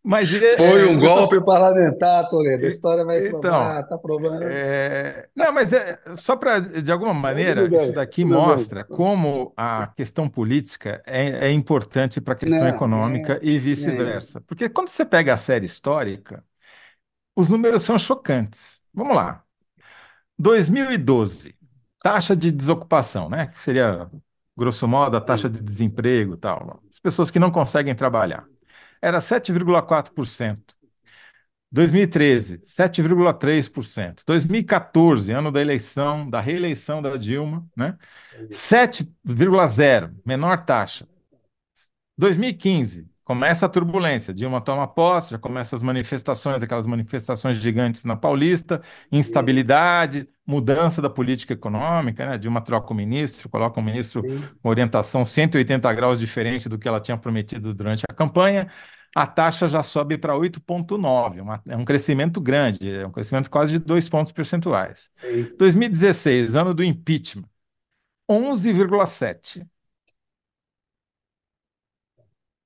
Mas 0.04 0.28
foi 0.30 0.66
é, 0.66 0.82
é, 0.82 0.86
um 0.86 0.98
tô, 1.00 1.06
golpe 1.06 1.40
parlamentar, 1.44 2.28
Toledo. 2.28 2.64
A 2.64 2.68
e- 2.68 2.72
história 2.72 3.04
vai 3.04 3.26
então, 3.28 3.40
provar, 3.40 3.80
está 3.80 3.98
provando. 3.98 4.42
É, 4.42 5.28
Não, 5.34 5.52
mas 5.52 5.72
é, 5.72 5.98
só 6.16 6.36
para, 6.36 6.60
de 6.60 6.90
alguma 6.90 7.14
maneira, 7.14 7.64
isso 7.64 7.92
daqui 7.92 8.24
mostra 8.24 8.84
como 8.84 9.52
a 9.56 9.86
questão 9.96 10.28
política 10.28 11.02
é, 11.06 11.48
é 11.48 11.50
importante 11.52 12.20
para 12.20 12.34
a 12.34 12.36
questão 12.36 12.60
Não, 12.60 12.66
é, 12.66 12.70
econômica 12.70 13.38
e 13.42 13.56
é, 13.56 13.58
vice-versa. 13.58 14.40
Porque 14.42 14.68
quando 14.68 14.88
você 14.88 15.04
pega 15.04 15.34
a 15.34 15.36
série 15.36 15.66
histórica, 15.66 16.44
os 17.36 17.48
números 17.48 17.82
são 17.82 17.98
chocantes. 17.98 18.80
Vamos 18.92 19.16
lá. 19.16 19.42
2012, 20.38 21.54
taxa 22.02 22.36
de 22.36 22.50
desocupação, 22.50 23.28
né? 23.28 23.46
Que 23.46 23.60
seria, 23.60 24.10
grosso 24.56 24.86
modo, 24.86 25.16
a 25.16 25.20
taxa 25.20 25.48
de 25.48 25.62
desemprego, 25.62 26.34
e 26.34 26.36
tal. 26.36 26.82
As 26.90 27.00
pessoas 27.00 27.30
que 27.30 27.38
não 27.38 27.50
conseguem 27.50 27.94
trabalhar. 27.94 28.44
Era 29.00 29.20
7,4%. 29.20 30.74
2013, 31.72 32.58
7,3%. 32.58 34.22
2014, 34.26 35.32
ano 35.32 35.50
da 35.50 35.60
eleição, 35.60 36.28
da 36.28 36.38
reeleição 36.38 37.00
da 37.00 37.16
Dilma, 37.16 37.66
né? 37.74 37.96
é 38.34 38.42
isso. 38.44 38.74
7,0, 38.74 40.14
menor 40.24 40.64
taxa. 40.66 41.08
2015, 42.18 43.08
começa 43.24 43.64
a 43.64 43.68
turbulência. 43.70 44.34
Dilma 44.34 44.60
toma 44.60 44.86
posse, 44.86 45.30
já 45.30 45.38
começam 45.38 45.74
as 45.74 45.82
manifestações, 45.82 46.62
aquelas 46.62 46.86
manifestações 46.86 47.56
gigantes 47.56 48.04
na 48.04 48.16
Paulista, 48.16 48.82
instabilidade, 49.10 50.28
mudança 50.46 51.00
da 51.02 51.08
política 51.10 51.52
econômica, 51.54 52.26
né? 52.28 52.38
Dilma 52.38 52.60
troca 52.62 52.92
o 52.92 52.96
ministro, 52.96 53.48
coloca 53.48 53.78
um 53.80 53.82
ministro 53.82 54.26
sim, 54.26 54.60
com 54.62 54.68
orientação 54.68 55.24
180 55.24 55.92
graus 55.92 56.18
diferente 56.18 56.68
do 56.68 56.78
que 56.78 56.88
ela 56.88 57.00
tinha 57.00 57.16
prometido 57.16 57.72
durante 57.74 58.04
a 58.08 58.14
campanha. 58.14 58.70
A 59.14 59.26
taxa 59.26 59.68
já 59.68 59.82
sobe 59.82 60.16
para 60.18 60.36
8,9, 60.36 61.40
uma- 61.40 61.62
é 61.68 61.76
um 61.76 61.84
crescimento 61.84 62.40
grande, 62.40 62.90
é 62.90 63.06
um 63.06 63.12
crescimento 63.12 63.50
quase 63.50 63.72
de 63.72 63.78
dois 63.78 64.08
pontos 64.08 64.32
percentuais. 64.32 65.10
sim, 65.12 65.58
2016, 65.58 66.54
ano 66.56 66.74
do 66.74 66.82
impeachment, 66.84 67.44
11,7. 68.28 69.66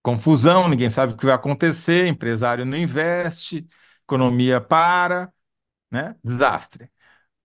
Confusão, 0.02 0.68
ninguém 0.68 0.88
sabe 0.90 1.12
o 1.14 1.16
que 1.16 1.26
vai 1.26 1.34
acontecer, 1.34 2.06
empresário 2.06 2.64
não 2.64 2.76
investe, 2.76 3.66
economia 4.04 4.60
para, 4.60 5.32
né? 5.90 6.16
Desastre. 6.24 6.90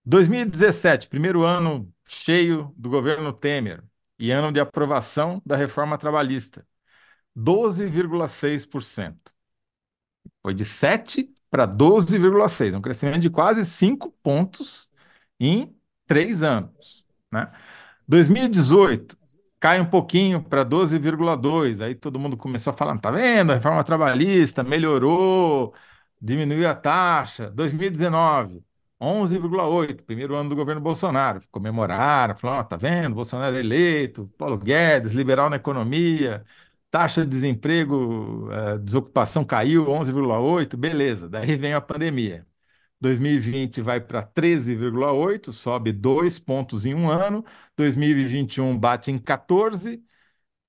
2017, 0.04 1.08
primeiro 1.08 1.44
ano 1.44 1.92
cheio 2.06 2.74
do 2.76 2.90
governo 2.90 3.32
Temer 3.32 3.82
e 4.18 4.30
ano 4.30 4.52
de 4.52 4.60
aprovação 4.60 5.40
da 5.44 5.56
reforma 5.56 5.98
trabalhista, 5.98 6.66
12,6%. 7.34 9.32
Foi 10.42 10.54
de 10.54 10.64
7 10.64 11.28
para 11.50 11.66
12,6, 11.66 12.74
um 12.74 12.80
crescimento 12.80 13.20
de 13.20 13.30
quase 13.30 13.64
5 13.64 14.10
pontos 14.22 14.88
em 15.38 15.74
três 16.06 16.42
anos, 16.42 17.04
né? 17.30 17.50
2018 18.06 19.16
cai 19.60 19.80
um 19.80 19.88
pouquinho 19.88 20.42
para 20.42 20.64
12,2. 20.64 21.80
Aí 21.80 21.94
todo 21.94 22.18
mundo 22.18 22.36
começou 22.36 22.72
a 22.72 22.76
falar, 22.76 22.98
tá 22.98 23.10
vendo? 23.12 23.52
A 23.52 23.54
reforma 23.54 23.84
trabalhista 23.84 24.64
melhorou, 24.64 25.72
diminuiu 26.20 26.68
a 26.68 26.74
taxa. 26.74 27.50
2019, 27.50 28.64
11,8, 29.02 30.02
primeiro 30.04 30.34
ano 30.36 30.50
do 30.50 30.56
governo 30.56 30.80
Bolsonaro. 30.80 31.40
Comemoraram, 31.50 32.36
falaram, 32.36 32.60
ó, 32.60 32.64
tá 32.64 32.76
vendo? 32.76 33.14
Bolsonaro 33.14 33.56
eleito, 33.56 34.28
Paulo 34.38 34.56
Guedes, 34.58 35.12
liberal 35.12 35.50
na 35.50 35.56
economia, 35.56 36.44
taxa 36.90 37.22
de 37.22 37.28
desemprego, 37.30 38.48
eh, 38.52 38.78
desocupação 38.78 39.44
caiu 39.44 39.88
11,8, 39.90 40.76
beleza. 40.76 41.28
Daí 41.28 41.56
vem 41.56 41.74
a 41.74 41.80
pandemia. 41.80 42.46
2020 43.00 43.80
vai 43.82 44.00
para 44.00 44.22
13,8, 44.22 45.52
sobe 45.52 45.92
dois 45.92 46.38
pontos 46.38 46.86
em 46.86 46.94
um 46.94 47.10
ano. 47.10 47.44
2021 47.76 48.78
bate 48.78 49.10
em 49.10 49.18
14. 49.18 50.02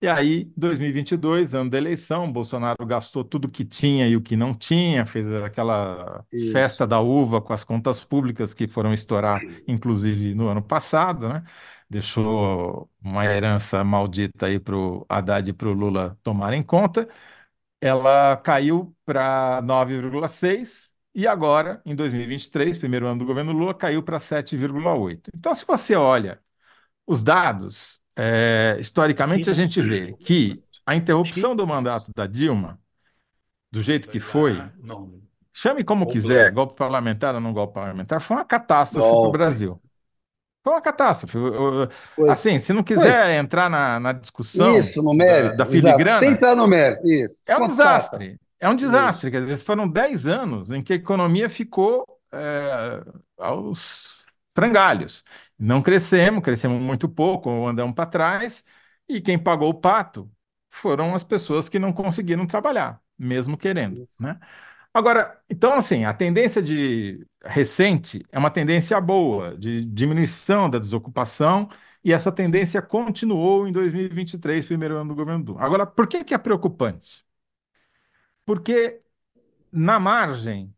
E 0.04 0.08
aí, 0.10 0.52
2022, 0.58 1.56
ano 1.56 1.70
da 1.70 1.78
eleição, 1.78 2.30
Bolsonaro 2.30 2.86
gastou 2.86 3.24
tudo 3.24 3.48
que 3.50 3.64
tinha 3.64 4.06
e 4.06 4.18
o 4.18 4.22
que 4.22 4.36
não 4.36 4.54
tinha, 4.54 5.06
fez 5.06 5.32
aquela 5.32 6.26
festa 6.52 6.84
isso. 6.84 6.88
da 6.88 7.00
uva 7.00 7.42
com 7.42 7.54
as 7.54 7.64
contas 7.64 8.04
públicas 8.04 8.54
que 8.54 8.68
foram 8.68 8.94
estourar, 8.94 9.42
inclusive 9.66 10.36
no 10.36 10.50
ano 10.50 10.62
passado, 10.62 11.30
né? 11.30 11.42
Deixou 11.90 12.90
uma 13.02 13.26
herança 13.26 13.82
maldita 13.82 14.48
aí 14.48 14.60
para 14.60 14.76
o 14.76 15.06
Haddad 15.08 15.50
e 15.50 15.54
para 15.54 15.70
o 15.70 15.74
Lula 15.74 16.18
tomarem 16.22 16.62
conta 16.62 17.08
ela 17.84 18.38
caiu 18.38 18.96
para 19.06 19.62
9,6 19.62 20.94
e 21.14 21.28
agora, 21.28 21.82
em 21.86 21.96
2023, 21.96 22.78
primeiro 22.78 23.06
ano 23.08 23.20
do 23.20 23.26
governo 23.26 23.52
Lula, 23.52 23.74
caiu 23.74 24.02
para 24.02 24.20
7,8. 24.20 25.30
Então, 25.36 25.54
se 25.54 25.66
você 25.66 25.96
olha 25.96 26.42
os 27.08 27.24
dados, 27.24 28.03
é, 28.16 28.78
historicamente 28.80 29.50
a 29.50 29.54
gente 29.54 29.82
vê 29.82 30.14
que 30.14 30.64
a 30.86 30.96
interrupção 30.96 31.56
do 31.56 31.66
mandato 31.68 32.12
da 32.16 32.28
Dilma, 32.28 32.80
do 33.72 33.82
jeito 33.82 34.10
que 34.10 34.20
foi, 34.20 34.72
chame 35.54 35.84
como 35.84 36.08
quiser, 36.08 36.52
golpe 36.52 36.76
parlamentar 36.76 37.36
ou 37.36 37.42
não 37.42 37.54
golpe 37.54 37.74
parlamentar, 37.76 38.22
foi 38.22 38.38
uma 38.38 38.46
catástrofe 38.46 39.18
para 39.18 39.30
o. 39.30 39.32
Brasil. 39.32 39.82
Foi 40.64 40.74
uma 40.74 40.82
catástrofe. 40.82 41.38
Foi, 42.16 42.30
Assim, 42.30 42.60
se 42.60 42.74
não 42.74 42.84
foi. 42.94 42.94
quiser 42.96 43.38
entrar 43.40 43.70
na, 43.70 44.00
na 44.00 44.14
discussão 44.14 44.78
Isso, 44.78 45.02
da, 45.26 45.52
da 45.54 45.66
exato. 45.68 46.16
Sem 46.18 46.30
filigrana, 46.30 46.32
entrar 46.32 46.56
no 46.56 46.68
mérito, 46.68 47.06
isso. 47.08 47.44
É 47.46 47.58
um 47.58 47.60
Constata. 47.60 47.68
desastre. 47.68 48.40
É 48.60 48.70
um 48.70 48.76
desastre. 48.76 49.30
Isso, 49.30 49.32
Quer 49.32 49.42
dizer, 49.42 49.58
foram 49.58 49.88
10 49.88 50.28
anos 50.28 50.72
em 50.72 50.82
que 50.84 50.94
a 50.94 50.96
economia 50.96 51.50
ficou 51.50 52.06
é, 52.32 53.04
aos 53.38 54.16
frangalhos. 54.56 55.24
Não 55.58 55.82
crescemos, 55.82 56.44
crescemos 56.44 56.82
muito 56.82 57.08
pouco, 57.08 57.50
andamos 57.68 57.96
para 57.96 58.06
trás, 58.10 58.66
e 59.08 59.22
quem 59.22 59.38
pagou 59.38 59.70
o 59.70 59.74
pato 59.74 60.32
foram 60.70 61.14
as 61.16 61.24
pessoas 61.24 61.70
que 61.70 61.80
não 61.80 61.94
conseguiram 61.94 62.46
trabalhar, 62.48 63.02
mesmo 63.18 63.58
querendo, 63.58 64.04
isso. 64.04 64.22
né? 64.24 64.40
Agora, 64.94 65.42
então, 65.50 65.74
assim, 65.74 66.06
a 66.06 66.14
tendência 66.14 66.62
de 66.62 67.26
recente 67.44 68.26
é 68.32 68.38
uma 68.40 68.52
tendência 68.52 69.00
boa, 69.02 69.58
de 69.58 69.84
diminuição 69.86 70.70
da 70.70 70.80
desocupação, 70.80 71.68
e 72.04 72.14
essa 72.14 72.32
tendência 72.32 72.82
continuou 72.82 73.68
em 73.68 73.72
2023, 73.72 74.66
primeiro 74.66 74.98
ano 74.98 75.10
do 75.10 75.16
governo 75.16 75.46
Lula. 75.46 75.62
Agora, 75.64 75.86
por 75.86 76.08
que 76.08 76.24
que 76.24 76.34
é 76.34 76.38
preocupante? 76.38 77.26
Porque 78.46 79.02
na 79.72 80.00
margem, 80.00 80.76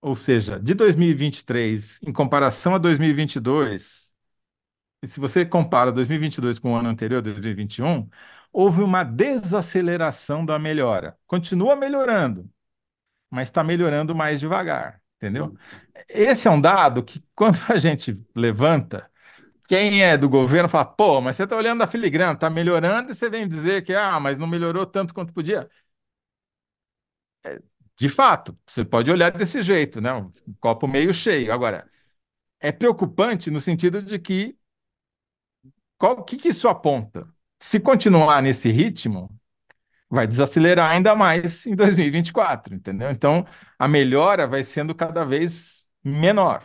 ou 0.00 0.14
seja, 0.16 0.58
de 0.60 0.74
2023 0.74 2.00
em 2.02 2.12
comparação 2.12 2.74
a 2.74 2.78
2022, 2.78 4.12
e 5.02 5.06
se 5.08 5.20
você 5.20 5.46
compara 5.46 5.92
2022 5.92 6.58
com 6.58 6.72
o 6.74 6.76
ano 6.76 6.88
anterior, 6.90 7.22
2021, 7.22 8.08
houve 8.52 8.82
uma 8.82 9.04
desaceleração 9.04 10.44
da 10.46 10.58
melhora. 10.58 11.16
Continua 11.26 11.76
melhorando, 11.76 12.50
mas 13.30 13.48
está 13.48 13.62
melhorando 13.64 14.14
mais 14.14 14.40
devagar, 14.40 15.00
entendeu? 15.16 15.56
Esse 16.08 16.48
é 16.48 16.50
um 16.50 16.60
dado 16.60 17.02
que, 17.04 17.22
quando 17.34 17.58
a 17.68 17.78
gente 17.78 18.14
levanta, 18.34 19.10
quem 19.68 20.02
é 20.04 20.16
do 20.18 20.28
governo 20.28 20.68
fala, 20.68 20.84
pô, 20.86 21.20
mas 21.20 21.36
você 21.36 21.44
está 21.44 21.56
olhando 21.56 21.82
a 21.82 21.88
filigrana, 21.88 22.34
está 22.34 22.50
melhorando 22.50 23.12
e 23.12 23.14
você 23.14 23.30
vem 23.30 23.48
dizer 23.48 23.82
que, 23.84 23.94
ah, 23.94 24.20
mas 24.20 24.38
não 24.38 24.46
melhorou 24.48 24.86
tanto 24.86 25.14
quanto 25.14 25.32
podia. 25.34 25.68
De 27.98 28.08
fato, 28.08 28.56
você 28.66 28.84
pode 28.84 29.10
olhar 29.10 29.30
desse 29.30 29.60
jeito, 29.60 30.00
né? 30.00 30.12
Um 30.14 30.32
copo 30.60 30.86
meio 30.86 31.12
cheio. 31.12 31.52
Agora, 31.52 31.82
é 32.60 32.70
preocupante 32.72 33.50
no 33.50 33.60
sentido 33.60 34.02
de 34.02 34.18
que 34.18 34.56
o 36.00 36.22
que, 36.22 36.36
que 36.36 36.48
isso 36.48 36.68
aponta? 36.68 37.28
Se 37.58 37.80
continuar 37.80 38.40
nesse 38.40 38.70
ritmo, 38.70 39.28
vai 40.08 40.26
desacelerar 40.26 40.90
ainda 40.92 41.14
mais 41.16 41.66
em 41.66 41.74
2024, 41.74 42.74
entendeu? 42.74 43.10
Então, 43.10 43.44
a 43.78 43.88
melhora 43.88 44.46
vai 44.46 44.62
sendo 44.62 44.94
cada 44.94 45.24
vez 45.24 45.88
menor. 46.04 46.62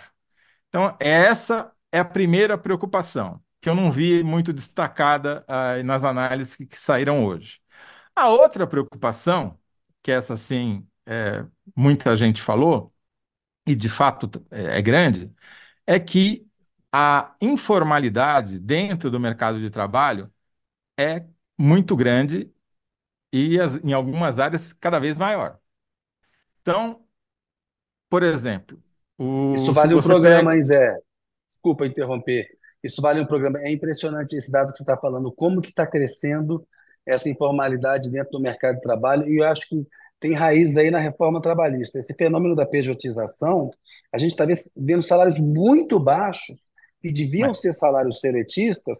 Então, 0.69 0.95
essa 0.99 1.71
é 1.91 1.99
a 1.99 2.05
primeira 2.05 2.57
preocupação, 2.57 3.41
que 3.61 3.69
eu 3.69 3.75
não 3.75 3.91
vi 3.91 4.23
muito 4.23 4.53
destacada 4.53 5.45
uh, 5.49 5.83
nas 5.83 6.03
análises 6.03 6.55
que, 6.55 6.65
que, 6.65 6.77
saíram 6.77 7.25
hoje. 7.25 7.59
A 8.15 8.29
outra 8.29 8.67
preocupação, 8.67 9.59
que 10.03 10.11
essa 10.11 10.37
sim 10.37 10.87
é, 11.05 11.45
muita 11.75 12.15
gente 12.15 12.41
falou, 12.41 12.93
e 13.65 13.75
de 13.75 13.89
fato 13.89 14.29
é, 14.51 14.79
é 14.79 14.81
grande, 14.81 15.31
é 15.85 15.99
que 15.99 16.47
a 16.91 17.35
informalidade 17.41 18.59
dentro 18.59 19.09
do 19.09 19.19
mercado 19.19 19.59
de 19.59 19.69
trabalho 19.69 20.31
é 20.97 21.25
muito 21.57 21.95
grande 21.95 22.51
e 23.31 23.59
as, 23.59 23.77
em 23.83 23.93
algumas 23.93 24.39
áreas 24.39 24.73
cada 24.73 24.99
vez 24.99 25.17
maior. 25.17 25.57
Então, 26.61 27.03
por 28.09 28.21
exemplo, 28.21 28.81
o, 29.17 29.53
Isso 29.53 29.73
vale 29.73 29.95
um 29.95 30.01
programa, 30.01 30.51
pega... 30.51 30.63
Zé? 30.63 30.97
Desculpa 31.51 31.85
interromper. 31.85 32.47
Isso 32.83 33.01
vale 33.01 33.21
um 33.21 33.25
programa. 33.25 33.59
É 33.59 33.71
impressionante 33.71 34.35
esse 34.35 34.51
dado 34.51 34.71
que 34.71 34.77
você 34.77 34.83
está 34.83 34.97
falando, 34.97 35.31
como 35.31 35.61
que 35.61 35.69
está 35.69 35.87
crescendo 35.87 36.65
essa 37.05 37.29
informalidade 37.29 38.11
dentro 38.11 38.31
do 38.31 38.39
mercado 38.39 38.75
de 38.75 38.81
trabalho, 38.81 39.27
e 39.27 39.37
eu 39.39 39.45
acho 39.45 39.67
que 39.67 39.85
tem 40.23 40.33
raiz 40.33 40.77
aí 40.77 40.89
na 40.89 40.99
reforma 40.99 41.41
trabalhista. 41.41 41.99
Esse 41.99 42.13
fenômeno 42.13 42.55
da 42.55 42.65
pejotização, 42.65 43.69
a 44.09 44.17
gente 44.17 44.31
está 44.31 44.45
vendo 44.73 45.03
salários 45.03 45.37
muito 45.37 45.99
baixos, 45.99 46.55
que 47.01 47.11
deviam 47.11 47.49
Mas... 47.49 47.59
ser 47.59 47.73
salários 47.73 48.21
seletistas, 48.21 48.99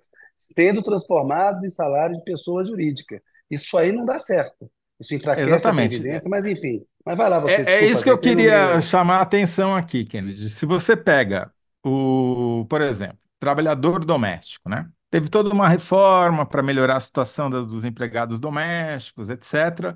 sendo 0.54 0.84
transformados 0.84 1.64
em 1.64 1.70
salários 1.70 2.18
de 2.18 2.26
pessoa 2.26 2.66
jurídica. 2.66 3.22
Isso 3.50 3.78
aí 3.78 3.94
não 3.94 4.04
dá 4.04 4.20
certo. 4.20 4.70
Isso 5.00 5.16
enfraquece 5.16 5.50
Exatamente. 5.50 5.96
a 5.96 6.00
evidência, 6.00 6.30
mas 6.30 6.46
enfim. 6.46 6.84
Mas 7.06 7.16
vai 7.16 7.30
lá, 7.30 7.40
você. 7.40 7.54
É, 7.54 7.76
é 7.76 7.86
isso 7.86 8.04
que 8.04 8.12
eu 8.12 8.18
queria 8.18 8.82
chamar 8.82 9.20
a 9.20 9.22
atenção 9.22 9.74
aqui, 9.74 10.04
Kennedy. 10.04 10.50
Se 10.50 10.66
você 10.66 10.98
pega 10.98 11.54
o, 11.86 12.66
por 12.70 12.82
exemplo, 12.82 13.18
trabalhador 13.40 14.04
doméstico, 14.04 14.70
né? 14.70 14.90
Teve 15.10 15.30
toda 15.30 15.50
uma 15.50 15.70
reforma 15.70 16.46
para 16.46 16.62
melhorar 16.62 16.98
a 16.98 17.02
situação 17.02 17.50
dos 17.50 17.86
empregados 17.86 18.42
domésticos, 18.42 19.30
etc. 19.30 19.96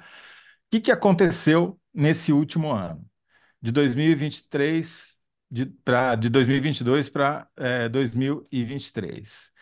O 0.68 0.70
que, 0.72 0.82
que 0.82 0.92
aconteceu 0.92 1.80
nesse 1.94 2.34
último 2.34 2.72
ano? 2.74 3.06
De 3.62 3.72
2023 3.72 5.18
de, 5.50 5.66
pra, 5.66 6.16
de 6.16 6.30
2022 6.30 7.10
para 7.10 7.48
é, 7.56 7.90
2023. 7.90 9.54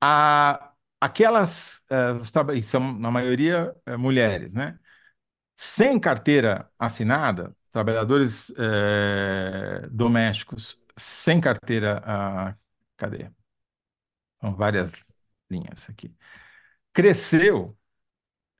A, 0.00 0.72
aquelas, 1.00 1.82
é, 1.90 2.62
são 2.62 2.92
na 2.98 3.10
maioria 3.10 3.74
é, 3.86 3.96
mulheres, 3.96 4.54
né? 4.54 4.78
Sem 5.56 6.00
carteira 6.00 6.70
assinada, 6.78 7.56
trabalhadores 7.72 8.52
é, 8.58 9.88
domésticos 9.90 10.80
sem 10.96 11.40
carteira. 11.40 12.02
Ah, 12.04 12.56
cadê? 12.96 13.30
São 14.40 14.54
várias 14.54 14.92
linhas 15.50 15.88
aqui. 15.90 16.14
Cresceu 16.92 17.76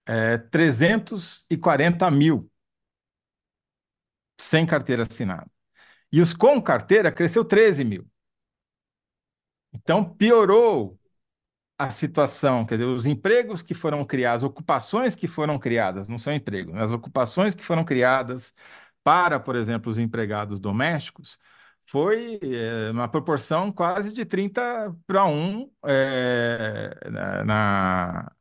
é, 0.07 0.39
340 0.39 2.11
mil 2.11 2.51
sem 4.39 4.67
carteira 4.67 5.03
assinada. 5.03 5.51
E 6.13 6.21
os 6.21 6.35
com 6.35 6.61
carteira 6.63 7.13
cresceu 7.13 7.45
13 7.45 7.85
mil. 7.85 8.09
Então, 9.73 10.05
piorou 10.05 10.99
a 11.79 11.91
situação, 11.91 12.65
quer 12.67 12.77
dizer, 12.77 12.87
os 12.87 13.07
empregos 13.07 13.63
que 13.63 13.75
foram 13.75 14.05
criados, 14.05 14.45
ocupações 14.45 15.17
que 15.17 15.27
foram 15.29 15.59
criadas, 15.59 16.09
não 16.09 16.19
são 16.19 16.33
empregos, 16.33 16.77
as 16.77 16.93
ocupações 16.93 17.55
que 17.55 17.65
foram 17.65 17.85
criadas 17.85 18.55
para, 19.03 19.41
por 19.41 19.57
exemplo, 19.57 19.91
os 19.91 19.99
empregados 19.99 20.61
domésticos, 20.61 21.39
foi 21.87 22.41
é, 22.43 22.91
uma 22.91 23.09
proporção 23.09 23.73
quase 23.73 24.13
de 24.13 24.25
30 24.25 24.95
para 25.07 25.27
1 25.27 25.71
é, 25.85 26.97
na, 27.45 28.33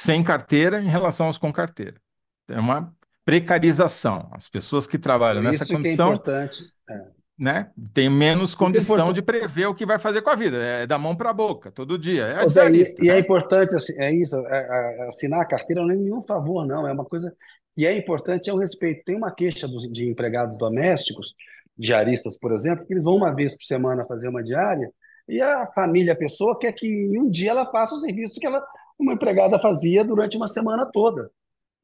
sem 0.00 0.22
carteira 0.22 0.80
em 0.80 0.88
relação 0.88 1.26
aos 1.26 1.38
com 1.38 1.52
carteira. 1.52 2.00
É 2.48 2.58
uma 2.58 2.92
precarização. 3.24 4.28
As 4.32 4.48
pessoas 4.48 4.86
que 4.86 4.98
trabalham 4.98 5.42
nessa 5.42 5.64
Isso 5.64 5.72
condição. 5.72 6.06
Que 6.06 6.12
é 6.12 6.14
importante. 6.14 6.62
É 6.88 7.20
né? 7.40 7.70
Tem 7.94 8.10
menos 8.10 8.52
é 8.52 8.56
condição 8.56 9.14
de 9.14 9.22
prever 9.22 9.64
o 9.64 9.74
que 9.74 9.86
vai 9.86 9.98
fazer 9.98 10.20
com 10.20 10.28
a 10.28 10.34
vida. 10.34 10.58
É 10.58 10.86
da 10.86 10.98
mão 10.98 11.16
para 11.16 11.30
a 11.30 11.32
boca, 11.32 11.72
todo 11.72 11.98
dia. 11.98 12.26
É 12.26 12.46
Zé, 12.46 12.70
e, 12.70 12.96
e, 13.00 13.08
é 13.08 13.14
né? 13.14 13.18
importante, 13.18 13.74
assim, 13.74 13.98
é 13.98 14.12
isso, 14.12 14.36
é, 14.46 14.98
é, 15.00 15.08
assinar 15.08 15.40
a 15.40 15.46
carteira 15.46 15.80
não 15.80 15.90
é 15.90 15.96
nenhum 15.96 16.20
favor, 16.22 16.66
não. 16.66 16.86
É 16.86 16.92
uma 16.92 17.06
coisa. 17.06 17.32
E 17.78 17.86
é 17.86 17.96
importante, 17.96 18.50
é 18.50 18.52
o 18.52 18.58
respeito. 18.58 19.04
Tem 19.06 19.16
uma 19.16 19.30
queixa 19.30 19.66
dos, 19.66 19.90
de 19.90 20.06
empregados 20.06 20.58
domésticos, 20.58 21.34
diaristas, 21.78 22.38
por 22.38 22.52
exemplo, 22.52 22.84
que 22.86 22.92
eles 22.92 23.04
vão 23.04 23.16
uma 23.16 23.34
vez 23.34 23.56
por 23.56 23.64
semana 23.64 24.04
fazer 24.04 24.28
uma 24.28 24.42
diária, 24.42 24.92
e 25.26 25.40
a 25.40 25.64
família, 25.74 26.12
a 26.12 26.16
pessoa, 26.16 26.58
quer 26.58 26.72
que 26.72 26.86
em 26.86 27.18
um 27.18 27.30
dia 27.30 27.52
ela 27.52 27.64
faça 27.64 27.94
o 27.94 28.00
serviço 28.00 28.34
que 28.38 28.46
ela, 28.46 28.62
uma 29.00 29.14
empregada 29.14 29.58
fazia 29.58 30.04
durante 30.04 30.36
uma 30.36 30.48
semana 30.48 30.88
toda. 30.92 31.30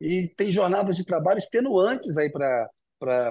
E 0.01 0.29
tem 0.37 0.51
jornadas 0.51 0.97
de 0.97 1.05
trabalho 1.05 1.39
extenuantes 1.39 2.17
aí 2.17 2.31
para 2.31 2.69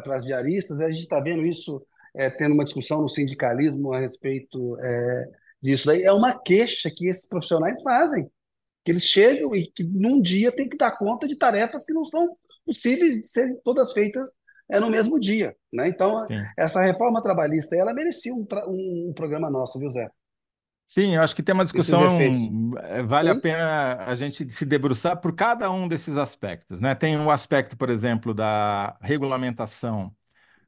as 0.07 0.25
diaristas, 0.25 0.79
a 0.79 0.91
gente 0.91 1.03
está 1.03 1.19
vendo 1.19 1.45
isso 1.45 1.81
é, 2.15 2.29
tendo 2.29 2.53
uma 2.53 2.63
discussão 2.63 3.01
no 3.01 3.09
sindicalismo 3.09 3.93
a 3.93 3.99
respeito 3.99 4.77
é, 4.79 5.29
disso. 5.61 5.85
Daí 5.85 6.03
é 6.03 6.11
uma 6.11 6.37
queixa 6.37 6.89
que 6.89 7.07
esses 7.07 7.27
profissionais 7.27 7.81
fazem, 7.81 8.29
que 8.83 8.91
eles 8.91 9.03
chegam 9.03 9.55
e 9.55 9.67
que 9.67 9.83
num 9.83 10.21
dia 10.21 10.51
tem 10.51 10.67
que 10.67 10.77
dar 10.77 10.97
conta 10.97 11.27
de 11.27 11.35
tarefas 11.35 11.85
que 11.85 11.93
não 11.93 12.05
são 12.07 12.35
possíveis 12.65 13.21
de 13.21 13.27
serem 13.27 13.59
todas 13.63 13.93
feitas 13.93 14.27
é, 14.69 14.79
no 14.79 14.89
mesmo 14.89 15.19
dia. 15.19 15.55
Né? 15.71 15.87
Então, 15.87 16.25
Sim. 16.27 16.41
essa 16.57 16.81
reforma 16.81 17.21
trabalhista, 17.21 17.75
ela 17.75 17.93
merecia 17.93 18.33
um, 18.33 18.45
um, 18.67 19.09
um 19.09 19.13
programa 19.13 19.49
nosso, 19.49 19.77
viu, 19.77 19.89
Zé? 19.89 20.09
Sim, 20.87 21.15
eu 21.15 21.21
acho 21.21 21.35
que 21.35 21.41
tem 21.41 21.53
uma 21.53 21.63
discussão, 21.63 22.09
é, 22.79 23.01
vale 23.03 23.31
Sim. 23.31 23.37
a 23.37 23.41
pena 23.41 23.95
a 24.05 24.15
gente 24.15 24.49
se 24.49 24.65
debruçar 24.65 25.19
por 25.19 25.33
cada 25.33 25.69
um 25.71 25.87
desses 25.87 26.15
aspectos. 26.15 26.79
Né? 26.79 26.93
Tem 26.93 27.17
o 27.17 27.21
um 27.21 27.31
aspecto, 27.31 27.75
por 27.75 27.89
exemplo, 27.89 28.33
da 28.33 28.95
regulamentação 29.01 30.13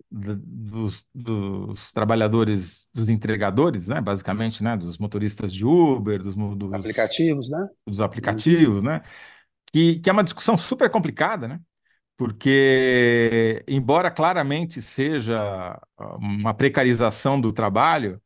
dos, 0.09 1.05
dos, 1.13 1.91
trabalhadores, 1.91 2.87
dos 2.93 3.09
entregadores, 3.09 3.87
né, 3.89 3.99
basicamente, 3.99 4.63
né, 4.63 4.77
dos 4.77 4.97
motoristas 4.97 5.53
de 5.53 5.65
Uber, 5.65 6.21
dos, 6.23 6.35
dos 6.35 6.73
aplicativos, 6.73 7.49
né, 7.49 7.67
dos 7.85 7.99
aplicativos, 7.99 8.81
né, 8.81 9.01
que, 9.71 9.99
que 9.99 10.09
é 10.09 10.13
uma 10.13 10.23
discussão 10.23 10.57
super 10.57 10.89
complicada, 10.89 11.47
né, 11.47 11.59
porque 12.15 13.63
embora 13.67 14.09
claramente 14.09 14.81
seja 14.81 15.79
uma 16.19 16.53
precarização 16.53 17.39
do 17.39 17.51
trabalho, 17.51 18.21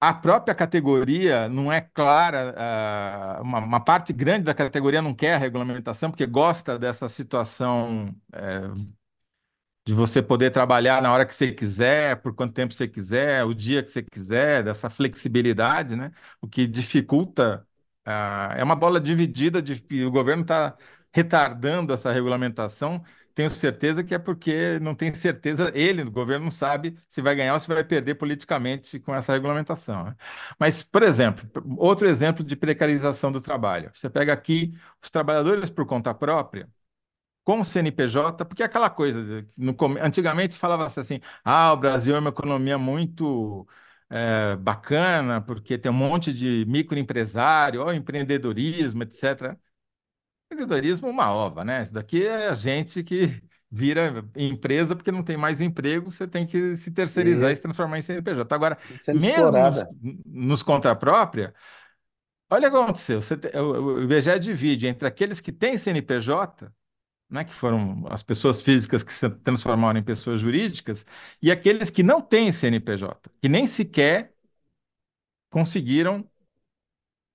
a 0.00 0.12
própria 0.12 0.54
categoria 0.54 1.48
não 1.48 1.72
é 1.72 1.80
clara, 1.80 2.54
uh, 3.40 3.42
uma, 3.42 3.58
uma, 3.60 3.80
parte 3.80 4.12
grande 4.12 4.44
da 4.44 4.54
categoria 4.54 5.00
não 5.00 5.14
quer 5.14 5.34
a 5.34 5.38
regulamentação 5.38 6.10
porque 6.10 6.26
gosta 6.26 6.78
dessa 6.78 7.08
situação 7.08 8.14
uh, 8.34 8.96
de 9.86 9.94
você 9.94 10.20
poder 10.20 10.50
trabalhar 10.50 11.00
na 11.00 11.12
hora 11.12 11.24
que 11.24 11.34
você 11.34 11.52
quiser, 11.52 12.20
por 12.20 12.34
quanto 12.34 12.52
tempo 12.52 12.74
você 12.74 12.88
quiser, 12.88 13.44
o 13.44 13.54
dia 13.54 13.82
que 13.82 13.90
você 13.90 14.02
quiser, 14.02 14.64
dessa 14.64 14.90
flexibilidade, 14.90 15.94
né? 15.96 16.10
O 16.40 16.48
que 16.48 16.66
dificulta, 16.66 17.64
uh, 18.06 18.52
é 18.56 18.64
uma 18.64 18.74
bola 18.76 19.00
dividida, 19.00 19.62
de, 19.62 20.04
o 20.04 20.10
governo 20.10 20.42
está 20.42 20.76
retardando 21.12 21.92
essa 21.94 22.12
regulamentação. 22.12 23.02
Tenho 23.36 23.50
certeza 23.50 24.02
que 24.02 24.14
é 24.14 24.18
porque 24.18 24.78
não 24.80 24.94
tem 24.94 25.14
certeza, 25.14 25.70
ele, 25.74 26.02
o 26.02 26.10
governo, 26.10 26.46
não 26.46 26.50
sabe 26.50 26.96
se 27.06 27.20
vai 27.20 27.34
ganhar 27.36 27.52
ou 27.52 27.60
se 27.60 27.68
vai 27.68 27.84
perder 27.84 28.14
politicamente 28.14 28.98
com 28.98 29.14
essa 29.14 29.34
regulamentação. 29.34 30.04
Né? 30.04 30.16
Mas, 30.58 30.82
por 30.82 31.02
exemplo, 31.02 31.44
outro 31.78 32.08
exemplo 32.08 32.42
de 32.42 32.56
precarização 32.56 33.30
do 33.30 33.40
trabalho. 33.40 33.90
Você 33.94 34.08
pega 34.08 34.32
aqui 34.32 34.72
os 35.02 35.10
trabalhadores 35.10 35.68
por 35.68 35.86
conta 35.86 36.14
própria, 36.14 36.66
com 37.44 37.60
o 37.60 37.64
CNPJ, 37.64 38.44
porque 38.46 38.62
é 38.62 38.66
aquela 38.66 38.90
coisa, 38.90 39.46
no, 39.56 39.76
antigamente 40.02 40.56
falava-se 40.58 41.00
assim, 41.00 41.20
ah, 41.44 41.72
o 41.72 41.76
Brasil 41.76 42.16
é 42.16 42.18
uma 42.18 42.30
economia 42.30 42.78
muito 42.78 43.66
é, 44.10 44.56
bacana, 44.56 45.40
porque 45.40 45.78
tem 45.78 45.90
um 45.90 45.94
monte 45.94 46.32
de 46.32 46.64
microempresário, 46.66 47.82
ó, 47.82 47.92
empreendedorismo, 47.92 49.02
etc. 49.02 49.56
Empreendedorismo, 50.50 51.08
uma 51.08 51.30
ova, 51.32 51.64
né? 51.64 51.82
Isso 51.82 51.92
daqui 51.92 52.24
é 52.26 52.48
a 52.48 52.54
gente 52.54 53.02
que 53.02 53.42
vira 53.70 54.24
empresa 54.36 54.94
porque 54.94 55.10
não 55.10 55.22
tem 55.24 55.36
mais 55.36 55.60
emprego, 55.60 56.10
você 56.10 56.26
tem 56.26 56.46
que 56.46 56.76
se 56.76 56.90
terceirizar 56.92 57.50
e 57.50 57.56
se 57.56 57.62
Isso. 57.62 57.62
transformar 57.62 57.98
em 57.98 58.02
CNPJ. 58.02 58.54
Agora, 58.54 58.78
mesmo 59.12 59.60
nos, 59.60 59.84
nos 60.24 60.62
conta 60.62 60.94
própria, 60.94 61.52
olha 62.50 62.68
o 62.68 62.72
que 62.72 62.76
aconteceu. 62.78 63.22
Você 63.22 63.36
te- 63.36 63.56
o 63.58 63.96
o 63.98 64.02
IBGE 64.04 64.38
divide 64.40 64.86
entre 64.88 65.08
aqueles 65.08 65.40
que 65.40 65.52
têm 65.52 65.78
CNPJ, 65.78 66.72
né, 67.30 67.44
que 67.44 67.54
foram 67.54 68.04
as 68.10 68.22
pessoas 68.22 68.62
físicas 68.62 69.02
que 69.04 69.12
se 69.12 69.28
transformaram 69.30 69.98
em 70.00 70.04
pessoas 70.04 70.40
jurídicas, 70.40 71.06
e 71.42 71.50
aqueles 71.52 71.90
que 71.90 72.02
não 72.02 72.20
têm 72.22 72.52
CNPJ, 72.52 73.30
que 73.42 73.48
nem 73.48 73.66
sequer 73.66 74.32
conseguiram 75.50 76.28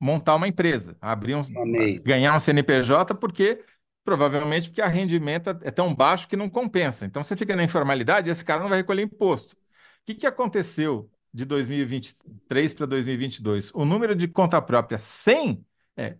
montar 0.01 0.35
uma 0.35 0.47
empresa, 0.47 0.97
abrir 0.99 1.35
um, 1.35 1.41
Amei. 1.61 1.99
ganhar 1.99 2.35
um 2.35 2.39
CNPJ, 2.39 3.13
porque 3.13 3.63
provavelmente 4.03 4.69
porque 4.69 4.81
o 4.81 4.87
rendimento 4.87 5.51
é 5.51 5.59
é 5.61 5.71
tão 5.71 5.93
baixo 5.93 6.27
que 6.27 6.35
não 6.35 6.49
compensa. 6.49 7.05
Então 7.05 7.23
você 7.23 7.35
fica 7.35 7.55
na 7.55 7.63
informalidade 7.63 8.29
esse 8.29 8.43
cara 8.43 8.61
não 8.61 8.69
vai 8.69 8.79
recolher 8.79 9.03
imposto. 9.03 9.53
O 9.53 9.57
que 10.07 10.15
que 10.15 10.25
aconteceu 10.25 11.07
de 11.31 11.45
2023 11.45 12.73
para 12.73 12.87
2022? 12.87 13.71
O 13.75 13.85
número 13.85 14.15
de 14.15 14.27
conta 14.27 14.59
própria 14.59 14.97
sem 14.97 15.63
é, 15.95 16.17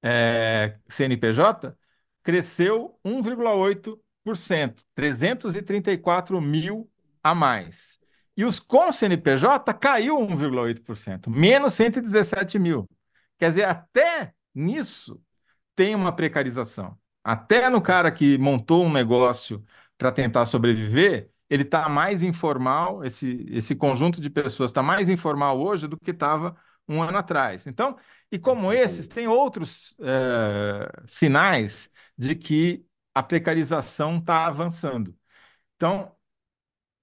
é, 0.00 0.76
CNPJ 0.88 1.76
cresceu 2.22 2.96
1,8%, 3.04 4.84
334 4.94 6.40
mil 6.40 6.88
a 7.22 7.34
mais. 7.34 7.98
E 8.36 8.44
os 8.44 8.60
com 8.60 8.92
CNPJ 8.92 9.74
caiu 9.74 10.18
1,8%, 10.18 11.28
menos 11.28 11.74
117 11.74 12.58
mil. 12.58 12.88
Quer 13.44 13.50
dizer, 13.50 13.64
até 13.64 14.32
nisso 14.54 15.20
tem 15.76 15.94
uma 15.94 16.16
precarização. 16.16 16.98
Até 17.22 17.68
no 17.68 17.82
cara 17.82 18.10
que 18.10 18.38
montou 18.38 18.82
um 18.86 18.90
negócio 18.90 19.62
para 19.98 20.10
tentar 20.10 20.46
sobreviver, 20.46 21.30
ele 21.50 21.62
está 21.62 21.86
mais 21.90 22.22
informal, 22.22 23.04
esse, 23.04 23.44
esse 23.50 23.76
conjunto 23.76 24.18
de 24.18 24.30
pessoas 24.30 24.70
está 24.70 24.82
mais 24.82 25.10
informal 25.10 25.60
hoje 25.60 25.86
do 25.86 25.98
que 25.98 26.10
estava 26.10 26.56
um 26.88 27.02
ano 27.02 27.18
atrás. 27.18 27.66
Então, 27.66 27.98
e 28.32 28.38
como 28.38 28.72
esses, 28.72 29.08
tem 29.08 29.28
outros 29.28 29.94
eh, 30.00 30.88
sinais 31.06 31.90
de 32.16 32.34
que 32.34 32.86
a 33.14 33.22
precarização 33.22 34.16
está 34.16 34.46
avançando. 34.46 35.14
Então, 35.76 36.16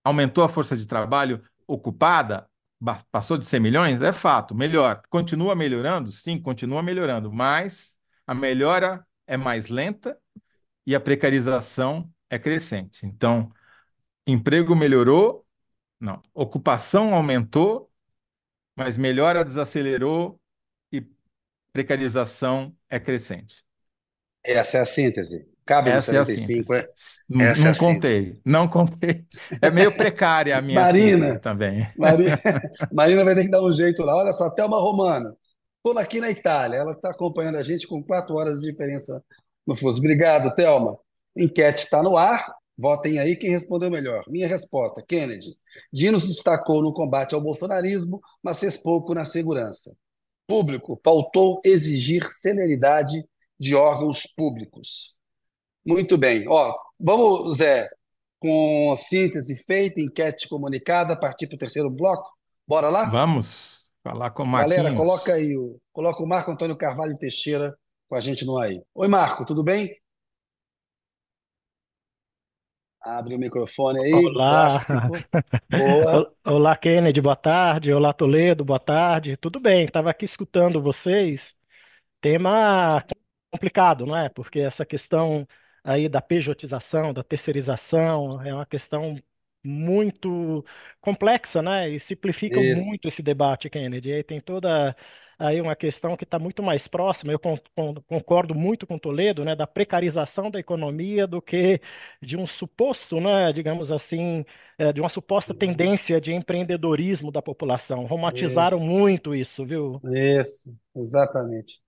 aumentou 0.03 0.43
a 0.43 0.49
força 0.49 0.75
de 0.75 0.87
trabalho 0.87 1.43
ocupada, 1.67 2.49
passou 3.11 3.37
de 3.37 3.45
100 3.45 3.59
milhões, 3.59 4.01
é 4.01 4.11
fato, 4.11 4.55
melhor. 4.55 5.01
Continua 5.09 5.55
melhorando? 5.55 6.11
Sim, 6.11 6.41
continua 6.41 6.81
melhorando, 6.81 7.31
mas 7.31 7.97
a 8.25 8.33
melhora 8.33 9.05
é 9.27 9.37
mais 9.37 9.67
lenta 9.67 10.17
e 10.85 10.95
a 10.95 10.99
precarização 10.99 12.11
é 12.29 12.39
crescente. 12.39 13.05
Então, 13.05 13.51
emprego 14.25 14.75
melhorou, 14.75 15.45
não, 15.99 16.21
ocupação 16.33 17.13
aumentou, 17.13 17.91
mas 18.75 18.97
melhora 18.97 19.45
desacelerou 19.45 20.39
e 20.91 21.05
precarização 21.71 22.75
é 22.89 22.99
crescente. 22.99 23.63
Essa 24.43 24.79
é 24.79 24.81
a 24.81 24.85
síntese. 24.85 25.50
Cabe 25.65 25.89
Essa 25.91 26.15
é 26.15 26.19
a 26.19 26.25
75, 26.25 26.73
síntese. 26.73 26.73
é? 26.73 26.89
Não, 27.29 27.45
Essa 27.45 27.61
é 27.61 27.65
não 27.69 27.75
síntese. 27.75 27.79
contei, 27.79 28.39
não 28.45 28.67
contei. 28.67 29.25
É 29.61 29.69
meio 29.71 29.95
precária 29.95 30.57
a 30.57 30.61
minha 30.61 30.79
Marina, 30.81 31.39
também. 31.39 31.87
Marina, 31.97 32.41
Marina 32.91 33.23
vai 33.23 33.35
ter 33.35 33.45
que 33.45 33.51
dar 33.51 33.61
um 33.63 33.71
jeito 33.71 34.03
lá. 34.03 34.15
Olha 34.15 34.33
só, 34.33 34.49
Thelma 34.49 34.79
Romana. 34.79 35.35
Estou 35.77 35.97
aqui 35.99 36.19
na 36.19 36.29
Itália. 36.29 36.77
Ela 36.77 36.91
está 36.93 37.09
acompanhando 37.11 37.57
a 37.57 37.63
gente 37.63 37.87
com 37.87 38.03
quatro 38.03 38.35
horas 38.35 38.59
de 38.59 38.69
diferença 38.69 39.23
no 39.65 39.75
fuso. 39.75 39.99
Obrigado, 39.99 40.53
Thelma. 40.55 40.97
Enquete 41.35 41.83
está 41.83 42.03
no 42.03 42.17
ar. 42.17 42.53
Votem 42.77 43.19
aí 43.19 43.35
quem 43.35 43.51
respondeu 43.51 43.91
melhor. 43.91 44.23
Minha 44.27 44.47
resposta, 44.47 45.03
Kennedy. 45.07 45.55
Dino 45.93 46.19
se 46.19 46.27
destacou 46.27 46.81
no 46.81 46.93
combate 46.93 47.35
ao 47.35 47.41
bolsonarismo, 47.41 48.19
mas 48.43 48.59
fez 48.59 48.75
pouco 48.77 49.13
na 49.13 49.23
segurança. 49.23 49.95
Público, 50.47 50.99
faltou 51.03 51.61
exigir 51.63 52.27
celeridade 52.31 53.23
de 53.59 53.75
órgãos 53.75 54.23
públicos. 54.35 55.15
Muito 55.85 56.17
bem. 56.17 56.47
Ó, 56.47 56.75
vamos, 56.99 57.57
Zé, 57.57 57.89
com 58.39 58.91
a 58.91 58.95
síntese 58.95 59.63
feita, 59.65 60.01
enquete 60.01 60.47
comunicada, 60.47 61.19
partir 61.19 61.47
para 61.47 61.55
o 61.55 61.59
terceiro 61.59 61.89
bloco? 61.89 62.29
Bora 62.67 62.89
lá? 62.89 63.09
Vamos 63.09 63.89
falar 64.03 64.31
com 64.31 64.43
o 64.43 64.51
Galera, 64.51 64.93
coloca 64.93 65.31
Marquinhos. 65.31 65.49
aí, 65.49 65.57
o, 65.57 65.79
coloca 65.91 66.23
o 66.23 66.27
Marco 66.27 66.51
Antônio 66.51 66.77
Carvalho 66.77 67.17
Teixeira 67.17 67.75
com 68.07 68.15
a 68.15 68.19
gente 68.19 68.45
no 68.45 68.57
aí. 68.57 68.81
Oi, 68.93 69.07
Marco, 69.07 69.45
tudo 69.45 69.63
bem? 69.63 69.95
Abre 73.03 73.33
o 73.33 73.39
microfone 73.39 73.99
aí, 73.99 74.13
Olá, 74.13 74.69
clássico. 74.69 75.07
Boa. 75.69 76.33
olá 76.45 76.75
Kennedy, 76.75 77.19
boa 77.19 77.35
tarde. 77.35 77.91
Olá 77.91 78.13
Toledo, 78.13 78.63
boa 78.63 78.79
tarde. 78.79 79.35
Tudo 79.37 79.59
bem? 79.59 79.85
Estava 79.85 80.11
aqui 80.11 80.25
escutando 80.25 80.81
vocês. 80.81 81.55
Tema 82.19 83.03
complicado, 83.51 84.05
não 84.05 84.15
é? 84.15 84.29
Porque 84.29 84.59
essa 84.59 84.85
questão 84.85 85.47
aí 85.83 86.07
da 86.09 86.21
pejotização, 86.21 87.13
da 87.13 87.23
terceirização, 87.23 88.41
é 88.43 88.53
uma 88.53 88.65
questão 88.65 89.17
muito 89.63 90.65
complexa, 90.99 91.61
né? 91.61 91.89
E 91.89 91.99
simplifica 91.99 92.61
Isso. 92.61 92.61
muito 92.63 93.07
esse 93.07 93.21
debate, 93.21 93.69
Kennedy. 93.69 94.09
E 94.09 94.13
aí 94.13 94.23
tem 94.23 94.41
toda 94.41 94.95
aí 95.37 95.59
uma 95.61 95.75
questão 95.75 96.15
que 96.17 96.23
está 96.23 96.39
muito 96.39 96.61
mais 96.63 96.87
próxima. 96.87 97.31
Eu 97.31 97.39
con- 97.39 97.57
con- 97.75 97.95
concordo 98.07 98.55
muito 98.55 98.85
com 98.87 98.97
Toledo, 98.99 99.43
né? 99.45 99.55
Da 99.55 99.67
precarização 99.67 100.49
da 100.51 100.59
economia 100.59 101.27
do 101.27 101.41
que 101.41 101.79
de 102.21 102.37
um 102.37 102.45
suposto, 102.47 103.19
né? 103.19 103.51
Digamos 103.53 103.91
assim, 103.91 104.45
eh, 104.77 104.91
de 104.93 104.99
uma 105.01 105.09
suposta 105.09 105.53
tendência 105.53 106.19
de 106.21 106.33
empreendedorismo 106.33 107.31
da 107.31 107.41
população. 107.41 108.05
Romantizaram 108.05 108.79
Isso, 108.79 108.81
muito 108.81 109.35
isso, 109.35 109.65
viu? 109.65 110.01
isso, 110.03 110.75
exatamente. 110.95 111.79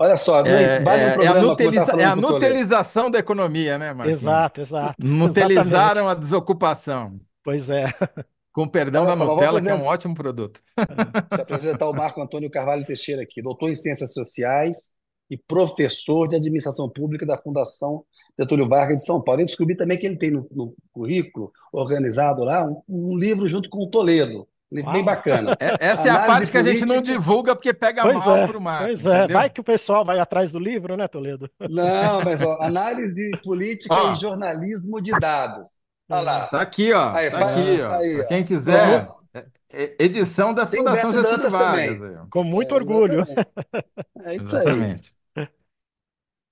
Olha 0.00 0.16
só, 0.16 0.40
É, 0.46 0.80
vale 0.82 1.04
um 1.04 1.22
é, 1.22 1.24
é 1.26 1.28
a 1.28 1.34
nuteliza- 1.42 1.92
é 2.00 2.04
a 2.04 2.16
nutelização 2.16 3.10
da 3.10 3.18
economia, 3.18 3.76
né, 3.76 3.92
Marquinhos? 3.92 4.20
Exato, 4.22 4.60
exato. 4.62 4.94
Exatamente. 4.98 5.18
Nutelizaram 5.18 6.08
a 6.08 6.14
desocupação, 6.14 7.20
Pois 7.44 7.68
é. 7.68 7.92
com 8.52 8.66
perdão 8.66 9.04
da 9.04 9.14
Nutella, 9.14 9.60
que 9.60 9.68
é 9.68 9.74
um 9.74 9.84
ótimo 9.84 10.14
produto. 10.14 10.62
Deixa 10.76 11.36
eu 11.36 11.42
apresentar 11.42 11.88
o 11.88 11.92
Marco 11.92 12.20
Antônio 12.22 12.50
Carvalho 12.50 12.84
Teixeira 12.86 13.22
aqui, 13.22 13.42
doutor 13.42 13.68
em 13.68 13.74
Ciências 13.74 14.12
Sociais 14.14 14.96
e 15.30 15.36
professor 15.36 16.26
de 16.28 16.36
Administração 16.36 16.88
Pública 16.88 17.24
da 17.26 17.36
Fundação 17.38 18.02
Getúlio 18.38 18.68
Vargas 18.68 18.96
de 18.96 19.04
São 19.04 19.22
Paulo. 19.22 19.42
Eu 19.42 19.46
descobri 19.46 19.76
também 19.76 19.98
que 19.98 20.06
ele 20.06 20.16
tem 20.16 20.30
no, 20.30 20.48
no 20.50 20.74
currículo, 20.92 21.52
organizado 21.72 22.42
lá, 22.42 22.64
um, 22.66 22.82
um 22.88 23.18
livro 23.18 23.46
junto 23.46 23.68
com 23.70 23.84
o 23.84 23.90
Toledo, 23.90 24.48
livro 24.70 24.92
bem 24.92 25.04
bacana. 25.04 25.56
É- 25.58 25.76
essa 25.80 26.08
é 26.08 26.10
a 26.10 26.26
parte 26.26 26.50
que 26.50 26.56
a 26.58 26.62
gente 26.62 26.84
não 26.86 27.02
divulga 27.02 27.54
porque 27.56 27.72
pega 27.74 28.02
Pois 28.02 28.24
mal 28.24 28.36
é, 28.36 28.46
pro 28.46 28.60
Marco, 28.60 28.86
pois 28.86 29.04
é. 29.06 29.26
Vai 29.28 29.50
que 29.50 29.60
o 29.60 29.64
pessoal 29.64 30.04
vai 30.04 30.18
atrás 30.18 30.52
do 30.52 30.58
livro, 30.58 30.96
né, 30.96 31.08
Toledo? 31.08 31.50
Não, 31.68 32.20
mas 32.24 32.42
ó, 32.42 32.58
análise 32.62 33.14
de 33.14 33.38
política 33.42 33.94
e 34.12 34.16
jornalismo 34.16 35.00
de 35.00 35.10
dados. 35.18 35.80
Olha 36.08 36.20
lá. 36.22 36.46
tá 36.48 36.60
aqui, 36.60 36.92
ó. 36.92 37.10
Aí, 37.14 37.30
Tá 37.30 37.38
aqui, 37.38 37.80
ó. 37.82 37.92
aí, 37.94 38.14
Para 38.16 38.24
ó. 38.24 38.28
quem 38.28 38.44
quiser, 38.44 39.08
é- 39.32 39.44
é 39.72 39.96
edição 40.04 40.52
da 40.52 40.66
tem 40.66 40.80
o 40.80 40.84
Fundação 40.84 41.10
Beto 41.12 41.22
Dantas 41.22 41.52
Vargas. 41.52 41.98
também. 41.98 42.16
aí. 42.18 42.26
Com 42.30 42.42
muito 42.44 42.72
É, 42.72 42.74
orgulho. 42.74 43.24
É 44.24 44.34
isso 44.34 44.56
aí. 44.56 44.62
Exatamente. 44.66 45.14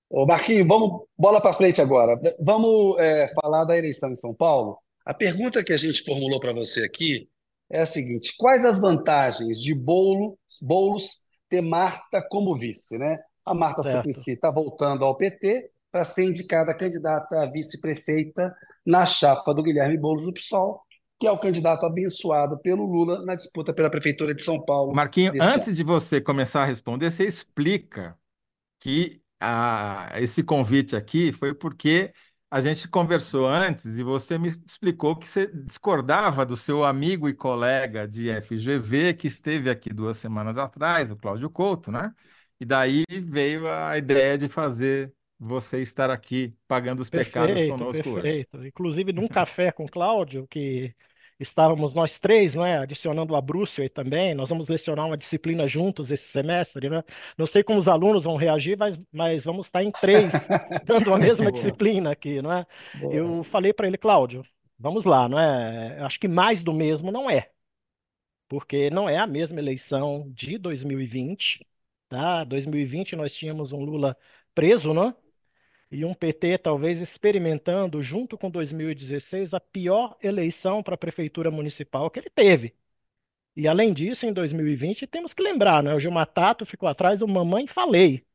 Ô, 0.09 0.25
Marquinhos, 0.25 0.67
vamos 0.67 1.03
bola 1.17 1.39
para 1.39 1.53
frente 1.53 1.81
agora. 1.81 2.19
Vamos 2.39 2.97
é, 2.99 3.27
falar 3.41 3.63
da 3.65 3.77
eleição 3.77 4.09
em 4.11 4.15
São 4.15 4.33
Paulo. 4.33 4.77
A 5.05 5.13
pergunta 5.13 5.63
que 5.63 5.73
a 5.73 5.77
gente 5.77 6.03
formulou 6.03 6.39
para 6.39 6.51
você 6.53 6.83
aqui 6.83 7.27
é 7.69 7.81
a 7.81 7.85
seguinte: 7.85 8.33
quais 8.37 8.65
as 8.65 8.79
vantagens 8.79 9.59
de 9.59 9.73
Boulos, 9.75 10.35
Boulos 10.61 11.23
ter 11.49 11.61
Marta 11.61 12.21
como 12.29 12.55
vice, 12.57 12.97
né? 12.97 13.17
A 13.45 13.53
Marta 13.53 13.83
Certo. 13.83 13.97
Suplicy 13.97 14.31
está 14.33 14.51
voltando 14.51 15.03
ao 15.03 15.17
PT 15.17 15.71
para 15.91 16.05
ser 16.05 16.25
indicada 16.25 16.73
candidata 16.75 17.41
a 17.41 17.45
vice-prefeita 17.47 18.53
na 18.85 19.05
chapa 19.05 19.53
do 19.53 19.63
Guilherme 19.63 19.97
Boulos 19.97 20.25
do 20.25 20.33
PSOL, 20.33 20.81
que 21.19 21.25
é 21.27 21.31
o 21.31 21.39
candidato 21.39 21.85
abençoado 21.85 22.59
pelo 22.59 22.85
Lula 22.85 23.25
na 23.25 23.35
disputa 23.35 23.73
pela 23.73 23.89
prefeitura 23.89 24.33
de 24.35 24.43
São 24.43 24.63
Paulo 24.63 24.95
Marquinho, 24.95 25.31
deste 25.31 25.59
ano. 25.59 25.67
antes 25.67 25.75
de 25.75 25.83
você 25.83 26.19
começar 26.21 26.63
a 26.63 26.65
responder, 26.65 27.11
você 27.11 27.25
explica 27.25 28.17
que 28.79 29.21
a- 29.39 30.11
esse 30.21 30.43
convite 30.43 30.95
aqui 30.95 31.33
foi 31.33 31.53
porque 31.55 32.13
a 32.51 32.61
gente 32.61 32.87
conversou 32.87 33.47
antes 33.47 33.97
e 33.99 34.03
você 34.03 34.37
me 34.37 34.49
explicou 34.49 35.15
que 35.15 35.27
você 35.27 35.47
discordava 35.47 36.45
do 36.45 36.57
seu 36.57 36.83
amigo 36.83 37.29
e 37.29 37.33
colega 37.33 38.07
de 38.07 38.29
FGV 38.29 39.13
que 39.13 39.27
esteve 39.27 39.69
aqui 39.69 39.89
duas 39.93 40.17
semanas 40.17 40.57
atrás, 40.57 41.11
o 41.11 41.15
Cláudio 41.17 41.49
Couto, 41.49 41.91
né? 41.91 42.13
E 42.59 42.65
daí 42.65 43.03
veio 43.09 43.67
a 43.71 43.97
ideia 43.97 44.37
de 44.37 44.49
fazer 44.49 45.13
você 45.39 45.79
estar 45.81 46.09
aqui 46.09 46.55
pagando 46.67 47.01
os 47.01 47.09
pecados 47.09 47.53
Perfeito, 47.55 47.63
conosco 47.63 48.09
hoje. 48.09 48.41
perfeito. 48.43 48.65
Inclusive, 48.65 49.11
num 49.13 49.27
café 49.27 49.71
com 49.71 49.85
o 49.85 49.89
Cláudio, 49.89 50.47
que, 50.47 50.93
estávamos 51.39 51.93
nós 51.93 52.19
três, 52.19 52.55
né, 52.55 52.79
adicionando 52.79 53.35
a 53.35 53.41
Brúcio 53.41 53.81
aí 53.81 53.89
também, 53.89 54.33
nós 54.35 54.49
vamos 54.49 54.67
lecionar 54.67 55.05
uma 55.05 55.17
disciplina 55.17 55.67
juntos 55.67 56.11
esse 56.11 56.25
semestre, 56.27 56.89
né? 56.89 57.03
Não 57.37 57.45
sei 57.47 57.63
como 57.63 57.79
os 57.79 57.87
alunos 57.87 58.25
vão 58.25 58.35
reagir, 58.35 58.77
mas, 58.77 58.99
mas 59.11 59.43
vamos 59.43 59.67
estar 59.67 59.83
em 59.83 59.91
três, 59.91 60.47
dando 60.85 61.13
a 61.13 61.17
mesma 61.17 61.51
disciplina 61.51 62.11
aqui, 62.11 62.41
não 62.41 62.51
é? 62.51 62.65
Eu 63.09 63.43
falei 63.43 63.73
para 63.73 63.87
ele, 63.87 63.97
Cláudio, 63.97 64.43
vamos 64.77 65.05
lá, 65.05 65.27
não 65.29 65.39
é? 65.39 65.99
Acho 66.01 66.19
que 66.19 66.27
mais 66.27 66.61
do 66.63 66.73
mesmo 66.73 67.11
não 67.11 67.29
é, 67.29 67.49
porque 68.47 68.89
não 68.89 69.07
é 69.09 69.17
a 69.17 69.27
mesma 69.27 69.59
eleição 69.59 70.29
de 70.33 70.57
2020, 70.57 71.65
tá? 72.09 72.43
2020 72.43 73.15
nós 73.15 73.33
tínhamos 73.33 73.71
um 73.71 73.79
Lula 73.83 74.17
preso, 74.53 74.93
não? 74.93 75.15
E 75.91 76.05
um 76.05 76.13
PT 76.13 76.57
talvez 76.59 77.01
experimentando, 77.01 78.01
junto 78.01 78.37
com 78.37 78.49
2016, 78.49 79.53
a 79.53 79.59
pior 79.59 80.17
eleição 80.21 80.83
para 80.83 80.95
a 80.95 80.97
prefeitura 80.97 81.51
municipal 81.51 82.09
que 82.09 82.19
ele 82.19 82.29
teve. 82.29 82.75
E 83.55 83.67
além 83.67 83.93
disso, 83.93 84.25
em 84.25 84.33
2020, 84.33 85.05
temos 85.07 85.33
que 85.33 85.43
lembrar, 85.43 85.83
né? 85.83 85.93
O 85.93 85.99
Gilmar 85.99 86.27
Tato 86.27 86.65
ficou 86.65 86.87
atrás 86.87 87.19
do 87.19 87.27
Mamãe 87.27 87.67
Falei, 87.67 88.25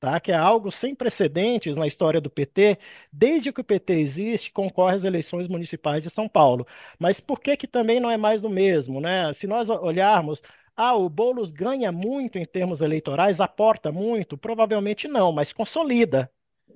tá? 0.00 0.20
que 0.20 0.32
é 0.32 0.36
algo 0.36 0.70
sem 0.72 0.94
precedentes 0.94 1.76
na 1.76 1.86
história 1.86 2.20
do 2.20 2.30
PT. 2.30 2.78
Desde 3.12 3.52
que 3.52 3.60
o 3.60 3.64
PT 3.64 3.94
existe, 3.94 4.52
concorre 4.52 4.96
às 4.96 5.04
eleições 5.04 5.48
municipais 5.48 6.02
de 6.02 6.10
São 6.10 6.28
Paulo. 6.28 6.66
Mas 6.98 7.20
por 7.20 7.40
que, 7.40 7.56
que 7.56 7.66
também 7.66 8.00
não 8.00 8.10
é 8.10 8.16
mais 8.16 8.40
do 8.40 8.50
mesmo? 8.50 9.00
Né? 9.00 9.32
Se 9.32 9.46
nós 9.46 9.70
olharmos 9.70 10.42
ah, 10.76 10.94
o 10.94 11.08
Boulos 11.08 11.50
ganha 11.50 11.90
muito 11.92 12.38
em 12.38 12.44
termos 12.44 12.80
eleitorais, 12.82 13.40
aporta 13.40 13.90
muito? 13.92 14.36
Provavelmente 14.36 15.08
não, 15.08 15.32
mas 15.32 15.52
consolida. 15.52 16.30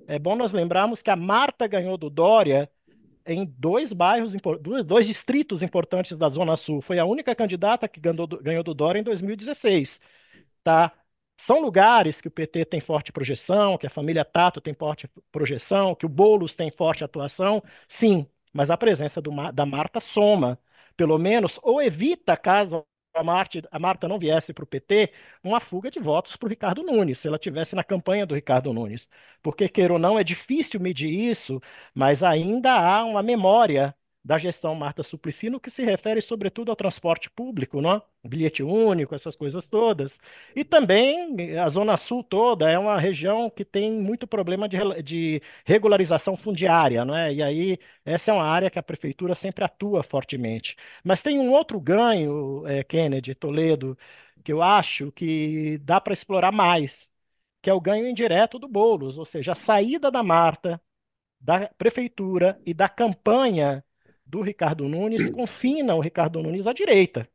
É 0.07 0.19
bom 0.19 0.35
nós 0.35 0.51
lembrarmos 0.51 1.01
que 1.01 1.09
a 1.09 1.15
Marta 1.15 1.67
ganhou 1.67 1.97
do 1.97 2.09
Dória 2.09 2.69
em 3.25 3.45
dois 3.45 3.93
bairros, 3.93 4.33
dois 4.85 5.07
distritos 5.07 5.61
importantes 5.63 6.17
da 6.17 6.29
Zona 6.29 6.57
Sul. 6.57 6.81
Foi 6.81 6.99
a 6.99 7.05
única 7.05 7.35
candidata 7.35 7.87
que 7.87 7.99
ganhou 7.99 8.63
do, 8.63 8.73
Dória 8.73 8.99
em 8.99 9.03
2016. 9.03 10.01
Tá? 10.63 10.91
São 11.37 11.61
lugares 11.61 12.21
que 12.21 12.27
o 12.27 12.31
PT 12.31 12.65
tem 12.65 12.79
forte 12.79 13.11
projeção, 13.11 13.77
que 13.77 13.87
a 13.87 13.89
família 13.89 14.25
Tato 14.25 14.61
tem 14.61 14.73
forte 14.73 15.09
projeção, 15.31 15.95
que 15.95 16.05
o 16.05 16.09
Boulos 16.09 16.55
tem 16.55 16.71
forte 16.71 17.03
atuação, 17.03 17.63
sim, 17.87 18.27
mas 18.53 18.69
a 18.69 18.77
presença 18.77 19.21
do, 19.21 19.31
da 19.51 19.65
Marta 19.65 19.99
soma, 19.99 20.59
pelo 20.95 21.17
menos, 21.17 21.59
ou 21.63 21.81
evita, 21.81 22.37
caso 22.37 22.85
a 23.13 23.23
Marta, 23.23 23.61
a 23.71 23.79
Marta 23.79 24.07
não 24.07 24.17
viesse 24.19 24.53
para 24.53 24.63
o 24.63 24.67
PT, 24.67 25.11
uma 25.43 25.59
fuga 25.59 25.89
de 25.91 25.99
votos 25.99 26.35
para 26.35 26.47
o 26.47 26.49
Ricardo 26.49 26.83
Nunes, 26.83 27.19
se 27.19 27.27
ela 27.27 27.37
tivesse 27.39 27.75
na 27.75 27.83
campanha 27.83 28.25
do 28.25 28.35
Ricardo 28.35 28.73
Nunes. 28.73 29.09
Porque, 29.41 29.67
queira 29.69 29.93
ou 29.93 29.99
não, 29.99 30.17
é 30.19 30.23
difícil 30.23 30.79
medir 30.79 31.09
isso, 31.09 31.61
mas 31.93 32.23
ainda 32.23 32.71
há 32.73 33.03
uma 33.05 33.21
memória 33.23 33.95
da 34.23 34.37
gestão 34.37 34.75
Marta 34.75 35.01
Suplicy 35.03 35.49
no 35.49 35.59
que 35.59 35.69
se 35.71 35.83
refere, 35.83 36.21
sobretudo, 36.21 36.69
ao 36.69 36.75
transporte 36.75 37.29
público, 37.29 37.81
não? 37.81 38.01
bilhete 38.23 38.61
único, 38.61 39.15
essas 39.15 39.35
coisas 39.35 39.67
todas. 39.67 40.19
E 40.55 40.63
também 40.63 41.57
a 41.57 41.67
Zona 41.69 41.97
Sul 41.97 42.23
toda 42.23 42.69
é 42.69 42.77
uma 42.77 42.99
região 42.99 43.49
que 43.49 43.65
tem 43.65 43.91
muito 43.91 44.27
problema 44.27 44.69
de, 44.69 44.77
de 45.01 45.41
regularização 45.65 46.35
fundiária, 46.35 47.03
não 47.03 47.15
é? 47.17 47.33
E 47.33 47.41
aí 47.41 47.79
essa 48.05 48.31
é 48.31 48.33
uma 48.33 48.45
área 48.45 48.69
que 48.69 48.77
a 48.79 48.83
prefeitura 48.83 49.33
sempre 49.35 49.63
atua 49.63 50.03
fortemente. 50.03 50.75
Mas 51.03 51.21
tem 51.21 51.39
um 51.39 51.51
outro 51.51 51.79
ganho, 51.79 52.65
é, 52.67 52.83
Kennedy, 52.83 53.33
Toledo, 53.33 53.97
que 54.43 54.51
eu 54.53 54.61
acho 54.61 55.11
que 55.11 55.77
dá 55.79 55.99
para 55.99 56.13
explorar 56.13 56.51
mais, 56.51 57.09
que 57.61 57.69
é 57.69 57.73
o 57.73 57.81
ganho 57.81 58.07
indireto 58.07 58.59
do 58.59 58.67
Boulos, 58.67 59.17
ou 59.17 59.25
seja, 59.25 59.53
a 59.53 59.55
saída 59.55 60.11
da 60.11 60.23
Marta, 60.23 60.81
da 61.39 61.67
prefeitura 61.77 62.59
e 62.65 62.73
da 62.73 62.89
campanha 62.89 63.83
do 64.31 64.41
Ricardo 64.41 64.87
Nunes 64.87 65.29
confina 65.29 65.93
o 65.93 65.99
Ricardo 65.99 66.41
Nunes 66.41 66.65
à 66.65 66.73
direita. 66.73 67.29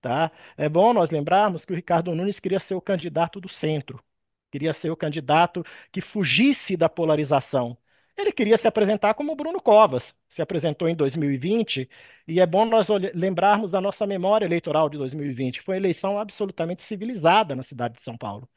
Tá? 0.00 0.32
É 0.56 0.68
bom 0.68 0.92
nós 0.94 1.10
lembrarmos 1.10 1.64
que 1.64 1.72
o 1.72 1.76
Ricardo 1.76 2.14
Nunes 2.14 2.40
queria 2.40 2.58
ser 2.58 2.74
o 2.74 2.80
candidato 2.80 3.40
do 3.40 3.48
centro, 3.48 4.02
queria 4.50 4.72
ser 4.72 4.90
o 4.90 4.96
candidato 4.96 5.64
que 5.92 6.00
fugisse 6.00 6.76
da 6.76 6.88
polarização. 6.88 7.76
Ele 8.16 8.32
queria 8.32 8.56
se 8.58 8.66
apresentar 8.66 9.14
como 9.14 9.34
Bruno 9.36 9.60
Covas, 9.60 10.18
se 10.28 10.42
apresentou 10.42 10.88
em 10.88 10.94
2020, 10.96 11.88
e 12.26 12.40
é 12.40 12.46
bom 12.46 12.64
nós 12.64 12.88
lembrarmos 13.14 13.70
da 13.70 13.80
nossa 13.80 14.06
memória 14.06 14.44
eleitoral 14.46 14.88
de 14.88 14.98
2020. 14.98 15.62
Foi 15.62 15.74
uma 15.76 15.80
eleição 15.80 16.18
absolutamente 16.18 16.82
civilizada 16.82 17.54
na 17.54 17.62
cidade 17.62 17.96
de 17.96 18.02
São 18.02 18.16
Paulo. 18.16 18.48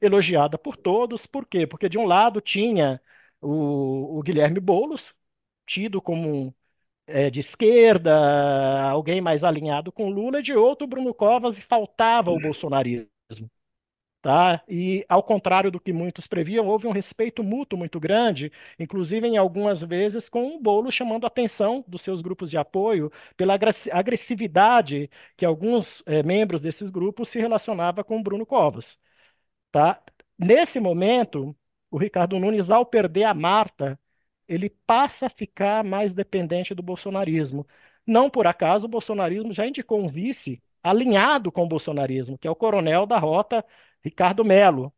Elogiada 0.00 0.58
por 0.58 0.76
todos, 0.76 1.26
por 1.26 1.46
quê? 1.46 1.66
Porque 1.66 1.88
de 1.88 1.98
um 1.98 2.06
lado 2.06 2.40
tinha 2.40 3.00
o, 3.40 4.18
o 4.18 4.22
Guilherme 4.22 4.60
Boulos, 4.60 5.14
tido 5.66 6.00
como 6.02 6.54
é, 7.06 7.30
de 7.30 7.40
esquerda, 7.40 8.12
alguém 8.90 9.20
mais 9.20 9.44
alinhado 9.44 9.92
com 9.92 10.10
Lula, 10.10 10.40
e 10.40 10.42
de 10.42 10.54
outro 10.54 10.86
Bruno 10.86 11.14
Covas, 11.14 11.58
e 11.58 11.62
faltava 11.62 12.30
o 12.30 12.40
bolsonarismo. 12.40 13.08
Tá? 14.20 14.62
E, 14.68 15.04
ao 15.08 15.20
contrário 15.20 15.68
do 15.68 15.80
que 15.80 15.92
muitos 15.92 16.28
previam, 16.28 16.68
houve 16.68 16.86
um 16.86 16.92
respeito 16.92 17.42
mútuo 17.42 17.76
muito 17.76 17.98
grande, 17.98 18.52
inclusive 18.78 19.26
em 19.26 19.36
algumas 19.36 19.82
vezes 19.82 20.28
com 20.28 20.54
o 20.56 20.60
Bolo 20.60 20.92
chamando 20.92 21.24
a 21.24 21.26
atenção 21.26 21.84
dos 21.88 22.02
seus 22.02 22.20
grupos 22.20 22.48
de 22.48 22.56
apoio 22.56 23.10
pela 23.36 23.58
agressividade 23.92 25.10
que 25.36 25.44
alguns 25.44 26.04
é, 26.06 26.22
membros 26.22 26.62
desses 26.62 26.88
grupos 26.88 27.30
se 27.30 27.40
relacionavam 27.40 28.04
com 28.04 28.22
Bruno 28.22 28.46
Covas. 28.46 28.96
Tá? 29.72 30.02
Nesse 30.38 30.80
momento, 30.80 31.56
o 31.90 31.98
Ricardo 31.98 32.38
Nunes, 32.38 32.70
ao 32.70 32.86
perder 32.86 33.24
a 33.24 33.34
Marta, 33.34 33.98
ele 34.52 34.70
passa 34.86 35.26
a 35.26 35.30
ficar 35.30 35.82
mais 35.84 36.14
dependente 36.14 36.74
do 36.74 36.82
bolsonarismo. 36.82 37.66
Não 38.06 38.28
por 38.30 38.46
acaso 38.46 38.86
o 38.86 38.88
bolsonarismo 38.88 39.52
já 39.52 39.66
indicou 39.66 40.00
um 40.00 40.08
vice 40.08 40.62
alinhado 40.82 41.50
com 41.52 41.62
o 41.64 41.68
bolsonarismo, 41.68 42.36
que 42.38 42.46
é 42.46 42.50
o 42.50 42.56
coronel 42.56 43.06
da 43.06 43.18
rota 43.18 43.64
Ricardo 44.02 44.44
Melo, 44.44 44.92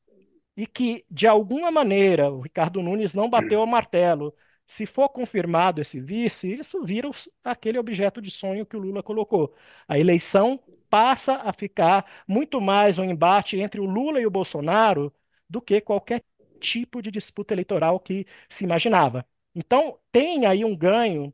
e 0.56 0.66
que 0.66 1.04
de 1.10 1.26
alguma 1.26 1.70
maneira 1.70 2.30
o 2.30 2.40
Ricardo 2.40 2.82
Nunes 2.82 3.14
não 3.14 3.28
bateu 3.28 3.62
o 3.62 3.66
martelo. 3.66 4.34
Se 4.66 4.86
for 4.86 5.08
confirmado 5.08 5.80
esse 5.80 6.00
vice, 6.00 6.54
isso 6.54 6.82
vira 6.84 7.10
aquele 7.44 7.78
objeto 7.78 8.20
de 8.22 8.30
sonho 8.30 8.64
que 8.66 8.76
o 8.76 8.80
Lula 8.80 9.02
colocou. 9.02 9.54
A 9.86 9.98
eleição 9.98 10.58
passa 10.88 11.34
a 11.36 11.52
ficar 11.52 12.06
muito 12.26 12.60
mais 12.60 12.98
um 12.98 13.04
embate 13.04 13.58
entre 13.60 13.80
o 13.80 13.84
Lula 13.84 14.20
e 14.20 14.26
o 14.26 14.30
Bolsonaro 14.30 15.12
do 15.48 15.60
que 15.60 15.80
qualquer 15.80 16.24
tipo 16.60 17.02
de 17.02 17.10
disputa 17.10 17.52
eleitoral 17.54 18.00
que 18.00 18.26
se 18.48 18.64
imaginava. 18.64 19.26
Então, 19.54 19.98
tem 20.12 20.46
aí 20.46 20.64
um 20.64 20.76
ganho 20.76 21.32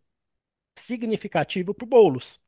significativo 0.77 1.75
para 1.75 1.85
o 1.85 1.89
Boulos, 1.89 2.43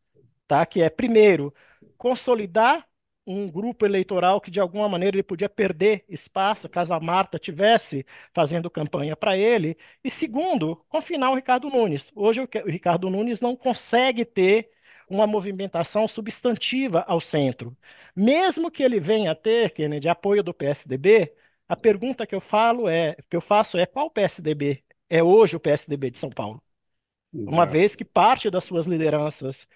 tá? 0.49 0.65
que 0.67 0.83
é, 0.83 0.91
primeiro, 0.91 1.55
consolidar 1.99 2.87
um 3.27 3.51
grupo 3.51 3.87
eleitoral 3.87 4.41
que, 4.41 4.51
de 4.51 4.61
alguma 4.61 4.89
maneira, 4.89 5.17
ele 5.17 5.23
podia 5.23 5.49
perder 5.49 6.05
espaço 6.09 6.69
caso 6.69 6.93
a 6.95 7.01
Marta 7.01 7.39
tivesse 7.39 8.05
fazendo 8.35 8.71
campanha 8.71 9.17
para 9.17 9.37
ele. 9.39 9.77
E, 10.05 10.11
segundo, 10.11 10.77
confinar 10.89 11.31
o 11.31 11.35
Ricardo 11.37 11.71
Nunes. 11.71 12.11
Hoje, 12.15 12.41
o 12.43 12.49
Ricardo 12.69 13.09
Nunes 13.11 13.41
não 13.41 13.57
consegue 13.57 14.25
ter 14.25 14.71
uma 15.09 15.27
movimentação 15.27 16.09
substantiva 16.09 17.03
ao 17.07 17.21
centro. 17.21 17.77
Mesmo 18.17 18.71
que 18.71 18.83
ele 18.83 18.99
venha 19.01 19.33
a 19.33 19.35
ter, 19.35 19.71
Kennedy, 19.73 20.09
apoio 20.09 20.43
do 20.43 20.55
PSDB, 20.55 21.33
a 21.69 21.77
pergunta 21.77 22.27
que 22.27 22.35
eu 22.35 22.41
falo 22.41 22.89
é, 22.89 23.17
que 23.31 23.37
eu 23.37 23.41
faço 23.41 23.79
é 23.79 23.87
qual 23.87 24.11
PSDB 24.11 24.83
é 25.13 25.23
hoje 25.23 25.55
o 25.57 25.61
PSDB 25.61 26.11
de 26.11 26.19
São 26.19 26.31
Paulo. 26.31 26.63
Exato. 27.35 27.53
Uma 27.53 27.67
vez 27.67 27.95
que 27.95 28.05
parte 28.05 28.49
das 28.51 28.65
suas 28.65 28.87
lideranças 28.87 29.69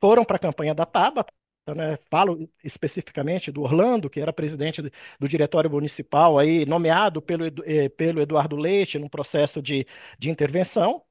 foram 0.00 0.24
para 0.24 0.36
a 0.36 0.38
campanha 0.38 0.72
da 0.72 0.86
Tabata, 0.86 1.32
né? 1.74 1.98
falo 2.08 2.48
especificamente 2.62 3.50
do 3.50 3.62
Orlando, 3.62 4.08
que 4.08 4.20
era 4.20 4.32
presidente 4.32 4.80
do, 4.80 4.90
do 5.18 5.28
diretório 5.28 5.68
municipal, 5.68 6.38
aí, 6.38 6.64
nomeado 6.64 7.20
pelo, 7.20 7.44
eh, 7.64 7.88
pelo 7.88 8.20
Eduardo 8.20 8.56
Leite 8.56 9.00
num 9.00 9.08
processo 9.08 9.60
de, 9.60 9.84
de 10.16 10.30
intervenção. 10.30 11.02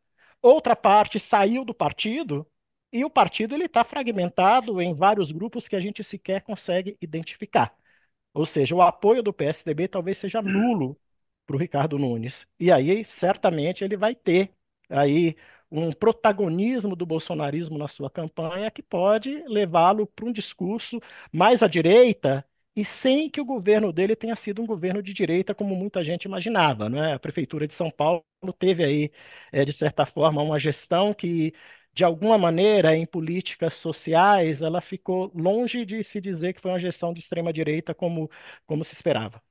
Outra 0.42 0.74
parte 0.76 1.20
saiu 1.20 1.66
do 1.66 1.74
partido 1.74 2.48
e 2.92 3.04
o 3.04 3.10
partido 3.10 3.54
ele 3.54 3.66
está 3.66 3.84
fragmentado 3.84 4.82
em 4.82 4.94
vários 4.94 5.30
grupos 5.32 5.68
que 5.68 5.76
a 5.76 5.82
gente 5.82 6.04
sequer 6.06 6.42
consegue 6.42 6.98
identificar. 7.02 7.76
Ou 8.34 8.46
seja, 8.46 8.76
o 8.76 8.82
apoio 8.82 9.22
do 9.22 9.34
PSDB 9.34 9.90
talvez 9.90 10.18
seja 10.18 10.42
nulo 10.42 10.98
para 11.48 11.58
o 11.58 11.60
Ricardo 11.60 12.00
Nunes. 12.00 12.48
E 12.60 12.72
aí, 12.72 13.06
certamente, 13.06 13.86
ele 13.86 13.98
vai 13.98 14.16
ter 14.16 14.54
aí 14.90 15.38
um 15.72 15.92
protagonismo 15.92 16.96
do 16.96 17.06
bolsonarismo 17.06 17.78
na 17.78 17.88
sua 17.88 18.10
campanha 18.12 18.72
que 18.72 18.84
pode 18.84 19.44
levá-lo 19.48 20.08
para 20.08 20.26
um 20.26 20.32
discurso 20.34 21.00
mais 21.32 21.64
à 21.64 21.68
direita 21.68 22.46
e 22.76 22.86
sem 22.86 23.30
que 23.30 23.42
o 23.42 23.46
governo 23.46 23.92
dele 23.92 24.16
tenha 24.16 24.36
sido 24.36 24.62
um 24.62 24.66
governo 24.68 25.02
de 25.02 25.14
direita 25.14 25.56
como 25.56 25.76
muita 25.76 26.04
gente 26.04 26.26
imaginava, 26.26 26.88
não 26.90 27.04
é? 27.04 27.14
A 27.14 27.20
prefeitura 27.20 27.68
de 27.68 27.74
São 27.74 27.90
Paulo 27.90 28.24
teve 28.60 28.84
aí, 28.84 29.12
é, 29.52 29.66
de 29.66 29.74
certa 29.74 30.06
forma, 30.06 30.42
uma 30.44 30.60
gestão 30.60 31.14
que 31.14 31.54
de 31.94 32.04
alguma 32.04 32.38
maneira, 32.38 32.96
em 32.96 33.06
políticas 33.08 33.74
sociais, 33.74 34.62
ela 34.62 34.80
ficou 34.82 35.32
longe 35.36 35.84
de 35.86 36.04
se 36.04 36.22
dizer 36.22 36.54
que 36.54 36.62
foi 36.62 36.72
uma 36.72 36.80
gestão 36.80 37.12
de 37.14 37.20
extrema 37.20 37.52
direita 37.52 37.94
como, 37.96 38.30
como 38.68 38.84
se 38.84 38.94
esperava. 38.94 39.42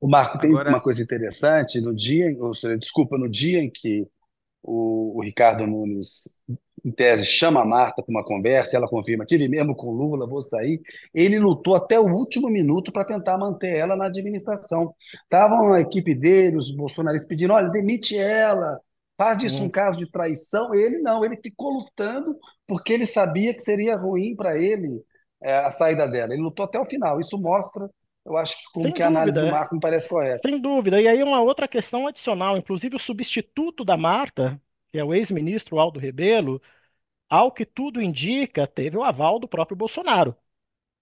O 0.00 0.08
Marco 0.08 0.38
tem 0.38 0.50
Agora... 0.50 0.68
uma 0.68 0.80
coisa 0.80 1.02
interessante, 1.02 1.80
no 1.80 1.94
dia, 1.94 2.28
desculpa, 2.78 3.18
no 3.18 3.28
dia 3.28 3.60
em 3.60 3.70
que 3.70 4.06
o, 4.62 5.18
o 5.18 5.22
Ricardo 5.22 5.66
Nunes 5.66 6.24
em 6.84 6.92
tese, 6.92 7.24
chama 7.24 7.62
a 7.62 7.64
Marta 7.64 8.02
para 8.02 8.10
uma 8.10 8.24
conversa, 8.24 8.76
ela 8.76 8.88
confirma, 8.88 9.24
tive 9.24 9.48
mesmo 9.48 9.74
com 9.74 9.90
Lula, 9.90 10.26
vou 10.26 10.42
sair. 10.42 10.80
Ele 11.12 11.38
lutou 11.38 11.74
até 11.74 11.98
o 11.98 12.06
último 12.06 12.48
minuto 12.48 12.92
para 12.92 13.04
tentar 13.04 13.36
manter 13.36 13.76
ela 13.76 13.96
na 13.96 14.06
administração. 14.06 14.94
Estavam 15.24 15.72
a 15.72 15.80
equipe 15.80 16.14
dele, 16.14 16.56
os 16.56 16.74
bolsonaristas 16.74 17.28
pedindo, 17.28 17.52
olha, 17.52 17.68
demite 17.68 18.16
ela, 18.16 18.80
faz 19.16 19.38
disso 19.38 19.62
um 19.62 19.70
caso 19.70 19.98
de 19.98 20.10
traição. 20.10 20.74
Ele 20.74 20.98
não, 20.98 21.24
ele 21.24 21.36
ficou 21.36 21.72
lutando 21.72 22.36
porque 22.66 22.92
ele 22.92 23.06
sabia 23.06 23.52
que 23.54 23.60
seria 23.60 23.96
ruim 23.96 24.34
para 24.36 24.56
ele 24.56 25.02
é, 25.42 25.58
a 25.58 25.72
saída 25.72 26.08
dela. 26.08 26.32
Ele 26.32 26.42
lutou 26.42 26.64
até 26.64 26.78
o 26.78 26.86
final. 26.86 27.20
Isso 27.20 27.36
mostra, 27.38 27.88
eu 28.28 28.36
acho, 28.36 28.56
como 28.72 28.92
Sem 28.92 28.92
que 28.92 29.02
a 29.02 29.08
análise 29.08 29.38
do 29.40 29.46
dúvida, 29.46 29.48
Marco 29.48 29.74
me 29.74 29.80
parece 29.80 30.08
correta. 30.08 30.46
sem 30.46 30.60
dúvida. 30.60 31.00
E 31.00 31.08
aí 31.08 31.22
uma 31.22 31.40
outra 31.40 31.68
questão 31.68 32.06
adicional, 32.06 32.56
inclusive 32.58 32.96
o 32.96 32.98
substituto 32.98 33.84
da 33.84 33.96
Marta, 33.96 34.60
que 34.92 34.98
é 34.98 35.04
o 35.04 35.14
ex-ministro 35.14 35.78
Aldo 35.78 36.00
Rebelo, 36.00 36.62
ao 37.30 37.52
que 37.52 37.66
tudo 37.66 38.02
indica, 38.02 38.66
teve 38.66 38.96
o 38.96 39.04
aval 39.04 39.38
do 39.40 39.48
próprio 39.48 39.76
Bolsonaro, 39.76 40.36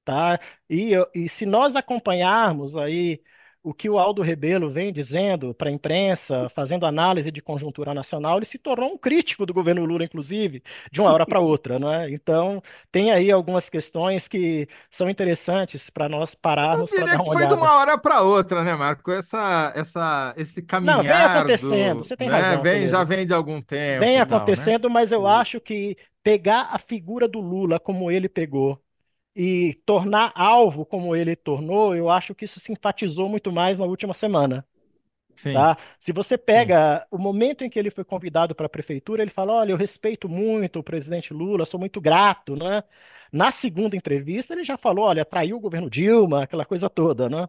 tá? 0.05 0.41
E, 0.70 0.93
e 1.14 1.29
se 1.29 1.47
nós 1.47 1.77
acompanharmos 1.77 2.77
aí 2.77 3.22
o 3.69 3.75
que 3.75 3.91
o 3.91 3.99
Aldo 3.99 4.23
Rebelo 4.23 4.71
vem 4.71 4.93
dizendo 4.93 5.53
para 5.53 5.69
a 5.69 5.73
imprensa, 5.73 6.49
fazendo 6.51 6.87
análise 6.87 7.33
de 7.33 7.43
conjuntura 7.43 7.93
nacional, 7.93 8.37
ele 8.37 8.47
se 8.47 8.59
tornou 8.59 8.93
um 8.93 8.97
crítico 8.99 9.45
do 9.45 9.53
governo 9.53 9.85
Lula, 9.85 10.05
inclusive, 10.05 10.62
de 10.93 11.01
uma 11.01 11.11
hora 11.12 11.27
para 11.27 11.41
outra, 11.41 11.77
né? 11.79 12.09
Então, 12.12 12.62
tem 12.93 13.11
aí 13.11 13.31
algumas 13.31 13.69
questões 13.69 14.29
que 14.29 14.69
são 14.89 15.11
interessantes 15.11 15.91
para 15.91 16.09
nós 16.09 16.33
pararmos 16.35 16.93
para 16.93 17.07
dar 17.09 17.17
que 17.17 17.23
uma 17.23 17.27
foi 17.31 17.47
de 17.47 17.55
olhada. 17.55 17.55
uma 17.55 17.75
hora 17.77 17.99
para 17.99 18.23
outra, 18.23 18.62
né, 18.62 18.75
Marco? 18.77 19.11
Essa, 19.11 19.73
essa, 19.75 20.33
esse 20.37 20.62
Não, 20.81 21.05
vem 21.05 21.23
caminhar 21.23 21.25
acontecendo, 21.25 22.05
do, 22.05 22.05
você 22.05 22.17
tem 22.17 22.29
né, 22.29 22.31
razão, 22.31 22.62
vem, 22.62 22.89
já 22.89 23.03
vem 23.05 23.27
de 23.27 23.35
algum 23.35 23.61
Vem 23.99 24.19
tempo, 24.19 24.25
tal, 24.27 24.55
né? 24.55 24.71
acontecendo, 24.71 24.91
mas 24.91 25.12
eu 25.12 25.27
acho 25.27 25.61
que 25.61 25.97
pegar 26.23 26.71
a 26.73 26.79
figura 26.79 27.29
do 27.29 27.41
Lula 27.41 27.81
como 27.81 28.11
ele 28.11 28.29
pegou 28.29 28.83
e 29.37 29.74
tornar 29.87 30.32
alvo 30.37 30.87
como 30.87 31.16
ele 31.16 31.37
tornou, 31.37 31.97
eu 31.97 32.11
acho 32.11 32.34
que 32.34 32.47
isso 32.47 32.61
se 32.61 32.72
enfatizou 32.72 33.28
muito 33.28 33.53
mais 33.53 33.78
na 33.78 33.87
última 33.87 34.14
semana, 34.14 34.66
Sim, 35.34 35.70
tá? 35.70 35.78
Se 36.01 36.12
você 36.12 36.39
sim. 36.51 36.74
pega 36.74 37.07
o 37.11 37.18
momento 37.18 37.64
em 37.64 37.70
que 37.70 37.78
ele 37.78 37.91
foi 37.91 38.05
convidado 38.05 38.55
para 38.55 38.66
a 38.66 38.68
prefeitura, 38.68 39.22
ele 39.22 39.30
fala: 39.32 39.53
Olha, 39.55 39.72
eu 39.72 39.76
respeito 39.76 40.28
muito 40.28 40.80
o 40.80 40.84
presidente 40.84 41.34
Lula, 41.34 41.66
sou 41.66 41.80
muito 41.80 42.01
grato, 42.01 42.57
né? 42.57 42.82
Na 43.32 43.51
segunda 43.51 43.97
entrevista, 43.97 44.55
ele 44.55 44.64
já 44.64 44.76
falou: 44.78 45.07
Olha, 45.07 45.24
traiu 45.24 45.57
o 45.57 45.61
governo 45.61 45.91
Dilma, 45.91 46.45
aquela 46.45 46.64
coisa 46.66 46.91
toda, 46.91 47.28
né? 47.28 47.49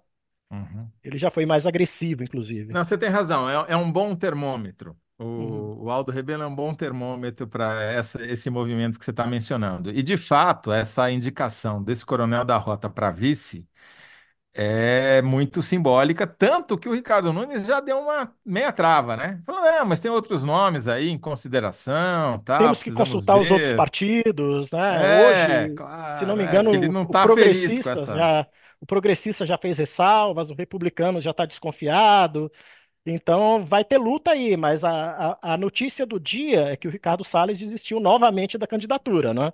Uhum. 0.52 0.92
Ele 1.04 1.18
já 1.18 1.32
foi 1.32 1.46
mais 1.46 1.66
agressivo, 1.66 2.24
inclusive. 2.24 2.74
Não, 2.74 2.84
você 2.84 2.98
tem 2.98 3.10
razão, 3.10 3.50
é, 3.50 3.72
é 3.74 3.76
um 3.78 3.92
bom 3.92 4.16
termômetro. 4.16 4.98
Uhum. 5.38 5.78
O, 5.80 5.86
o 5.86 5.90
Aldo 5.92 6.12
Rebelo 6.12 6.44
é 6.44 6.48
um 6.48 6.54
bom 6.56 6.74
termômetro 6.76 7.48
para 7.48 7.94
esse 8.30 8.50
movimento 8.52 9.00
que 9.00 9.06
você 9.06 9.12
está 9.12 9.26
mencionando. 9.26 9.90
E, 9.92 10.04
de 10.04 10.16
fato, 10.18 10.72
essa 10.72 11.10
indicação 11.12 11.84
desse 11.84 12.06
coronel 12.06 12.46
da 12.46 12.58
Rota 12.58 12.90
para 12.90 13.10
vice 13.12 13.68
é 14.54 15.22
muito 15.22 15.62
simbólica, 15.62 16.26
tanto 16.28 16.78
que 16.78 16.90
o 16.90 16.94
Ricardo 16.94 17.32
Nunes 17.34 17.66
já 17.68 17.80
deu 17.80 18.00
uma 18.00 18.34
meia 18.46 18.72
trava, 18.74 19.16
né? 19.16 19.42
Falou, 19.46 19.62
não, 19.62 19.86
mas 19.86 20.00
tem 20.02 20.10
outros 20.12 20.44
nomes 20.44 20.88
aí 20.88 21.10
em 21.10 21.18
consideração, 21.20 22.40
tal, 22.40 22.58
Temos 22.58 22.82
que 22.82 22.92
consultar 22.92 23.38
os 23.40 23.52
outros 23.52 23.72
ver. 23.72 23.74
partidos, 23.74 24.72
né? 24.72 25.16
É, 25.66 25.70
Hoje, 25.70 25.84
se 26.12 26.26
não 26.26 26.36
claro, 26.36 26.36
me 26.36 26.44
é, 26.44 26.68
ele 26.70 26.88
engano, 26.88 26.90
não 26.90 27.04
o 27.06 27.14
está 27.14 27.28
feliz 27.28 27.80
com 27.80 27.90
progressista 27.90 27.90
essa. 27.90 28.16
já, 28.16 28.48
o 28.80 28.86
progressista 28.86 29.46
já 29.46 29.58
fez 29.60 29.78
ressalvas, 29.78 30.50
o 30.50 30.56
republicano 30.56 31.22
já 31.22 31.32
está 31.32 31.46
desconfiado. 31.46 32.52
Então 33.10 33.66
vai 33.66 33.86
ter 33.86 33.98
luta 33.98 34.32
aí, 34.32 34.58
mas 34.58 34.84
a, 34.84 35.32
a, 35.42 35.54
a 35.54 35.58
notícia 35.58 36.06
do 36.06 36.20
dia 36.20 36.72
é 36.74 36.76
que 36.78 36.88
o 36.88 36.92
Ricardo 36.92 37.24
Salles 37.24 37.58
desistiu 37.60 38.00
novamente 38.02 38.58
da 38.58 38.68
candidatura, 38.68 39.34
né? 39.34 39.54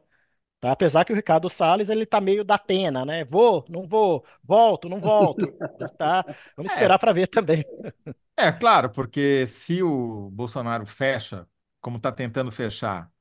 Tá? 0.62 0.72
Apesar 0.74 1.06
que 1.06 1.14
o 1.14 1.16
Ricardo 1.16 1.50
Salles 1.50 1.90
ele 1.90 2.06
tá 2.06 2.22
meio 2.22 2.44
da 2.46 2.58
pena, 2.60 3.06
né? 3.06 3.26
Vou, 3.26 3.66
não 3.70 3.88
vou, 3.88 4.26
volto, 4.44 4.90
não 4.90 5.02
volto, 5.02 5.54
tá? 5.98 6.26
Vamos 6.58 6.72
É, 6.72 6.74
esperar 6.74 7.00
para 7.00 7.14
ver 7.14 7.28
também. 7.28 7.66
é 8.38 8.52
claro, 8.52 8.90
porque 8.92 9.46
se 9.48 9.82
o 9.84 10.30
Bolsonaro 10.32 10.86
fecha, 10.86 11.48
como 11.82 11.98
está 11.98 12.12
tentando 12.12 12.52
fechar 12.52 13.12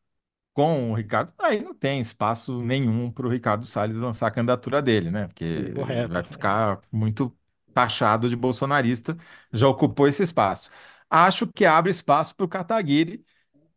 com 0.55 0.91
o 0.93 0.95
Ricardo, 0.95 1.33
aí 1.39 1.61
não 1.63 1.75
tem 1.75 2.01
espaço 2.01 2.63
nenhum 2.63 3.11
para 3.13 3.27
o 3.27 3.31
Ricardo 3.31 3.67
Salles 3.67 3.99
lançar 3.99 4.29
a 4.29 4.33
candidatura 4.33 4.83
dele, 4.83 5.11
né? 5.11 5.29
Porque 5.29 5.75
vai 6.07 6.25
Correto. 6.25 6.25
ficar 6.25 6.83
muito 6.93 7.37
taxado 7.73 8.29
de 8.29 8.37
bolsonarista, 8.37 9.17
já 9.53 9.69
ocupou 9.69 10.09
esse 10.09 10.23
espaço. 10.23 10.71
Acho 11.11 11.47
que 11.47 11.65
abre 11.67 11.91
espaço 11.91 12.35
para 12.37 12.45
o 12.47 12.49
Kataguiri, 12.49 13.25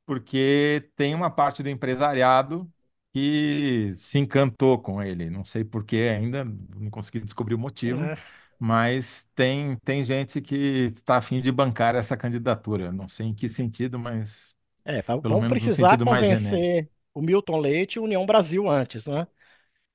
porque 0.05 0.89
tem 0.95 1.15
uma 1.15 1.29
parte 1.29 1.63
do 1.63 1.69
empresariado 1.69 2.71
que 3.13 3.93
se 3.97 4.19
encantou 4.19 4.79
com 4.79 5.01
ele. 5.01 5.29
Não 5.29 5.45
sei 5.45 5.63
por 5.63 5.83
que 5.85 5.97
ainda, 6.09 6.43
não 6.45 6.89
consegui 6.91 7.21
descobrir 7.21 7.55
o 7.55 7.59
motivo, 7.59 8.11
É, 8.11 8.35
mas 8.59 9.27
tem, 9.35 9.77
tem 9.79 10.03
gente 10.03 10.41
que 10.41 10.55
está 10.93 11.17
a 11.17 11.21
fim 11.21 11.41
de 11.41 11.51
bancar 11.51 11.95
essa 11.95 12.17
candidatura. 12.17 12.91
Não 12.91 13.07
sei 13.07 13.27
em 13.27 13.33
que 13.35 13.49
sentido, 13.49 13.97
mas 13.99 14.55
é, 14.83 15.01
pelo 15.21 15.37
vamos 15.37 15.37
menos 15.37 15.61
no 15.61 15.69
precisar 15.69 15.71
sentido 15.71 16.05
mais 16.07 16.27
genérico. 16.27 16.73
o 17.13 17.21
Milton 17.21 17.57
Leite 17.59 17.95
e 17.95 17.99
o 17.99 18.03
União 18.03 18.25
Brasil 18.25 18.69
antes, 18.69 19.07
né? 19.07 19.27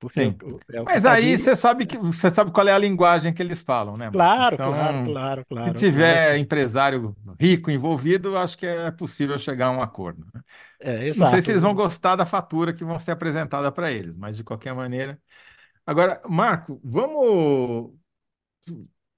Sim. 0.09 0.37
é 0.73 0.85
Mas 0.85 1.07
aí 1.07 1.39
Kataguiri. 1.39 1.39
você 1.39 1.55
sabe 1.55 1.87
que 1.87 1.97
você 1.99 2.31
sabe 2.31 2.51
qual 2.53 2.67
é 2.67 2.73
a 2.73 2.79
linguagem 2.79 3.33
que 3.33 3.43
eles 3.43 3.63
falam, 3.63 3.97
né? 3.97 4.11
Claro, 4.13 4.59
claro, 4.59 4.99
Então, 4.99 5.07
claro, 5.07 5.45
se 5.63 5.73
claro, 5.73 5.83
claro. 5.91 6.23
tiver 6.31 6.37
empresário 6.39 7.17
rico 7.39 7.71
envolvido, 7.71 8.37
acho 8.37 8.59
que 8.59 8.67
é 8.67 8.91
possível 8.91 9.39
chegar 9.39 9.67
a 9.69 9.71
um 9.71 9.83
acordo. 9.83 10.27
né? 10.35 10.43
É, 10.79 11.07
Não 11.15 11.27
sei 11.27 11.43
se 11.43 11.51
eles 11.53 11.63
vão 11.63 11.75
exato. 11.75 11.77
gostar 11.77 12.17
da 12.17 12.27
fatura 12.27 12.73
que 12.75 12.85
vão 12.85 12.99
ser 13.01 13.13
apresentada 13.13 13.73
para 13.73 13.91
eles, 13.93 14.17
mas 14.19 14.37
de 14.37 14.45
qualquer 14.45 14.75
maneira. 14.75 15.21
Agora, 15.87 16.23
Marco, 16.29 16.81
vamos. 16.85 17.95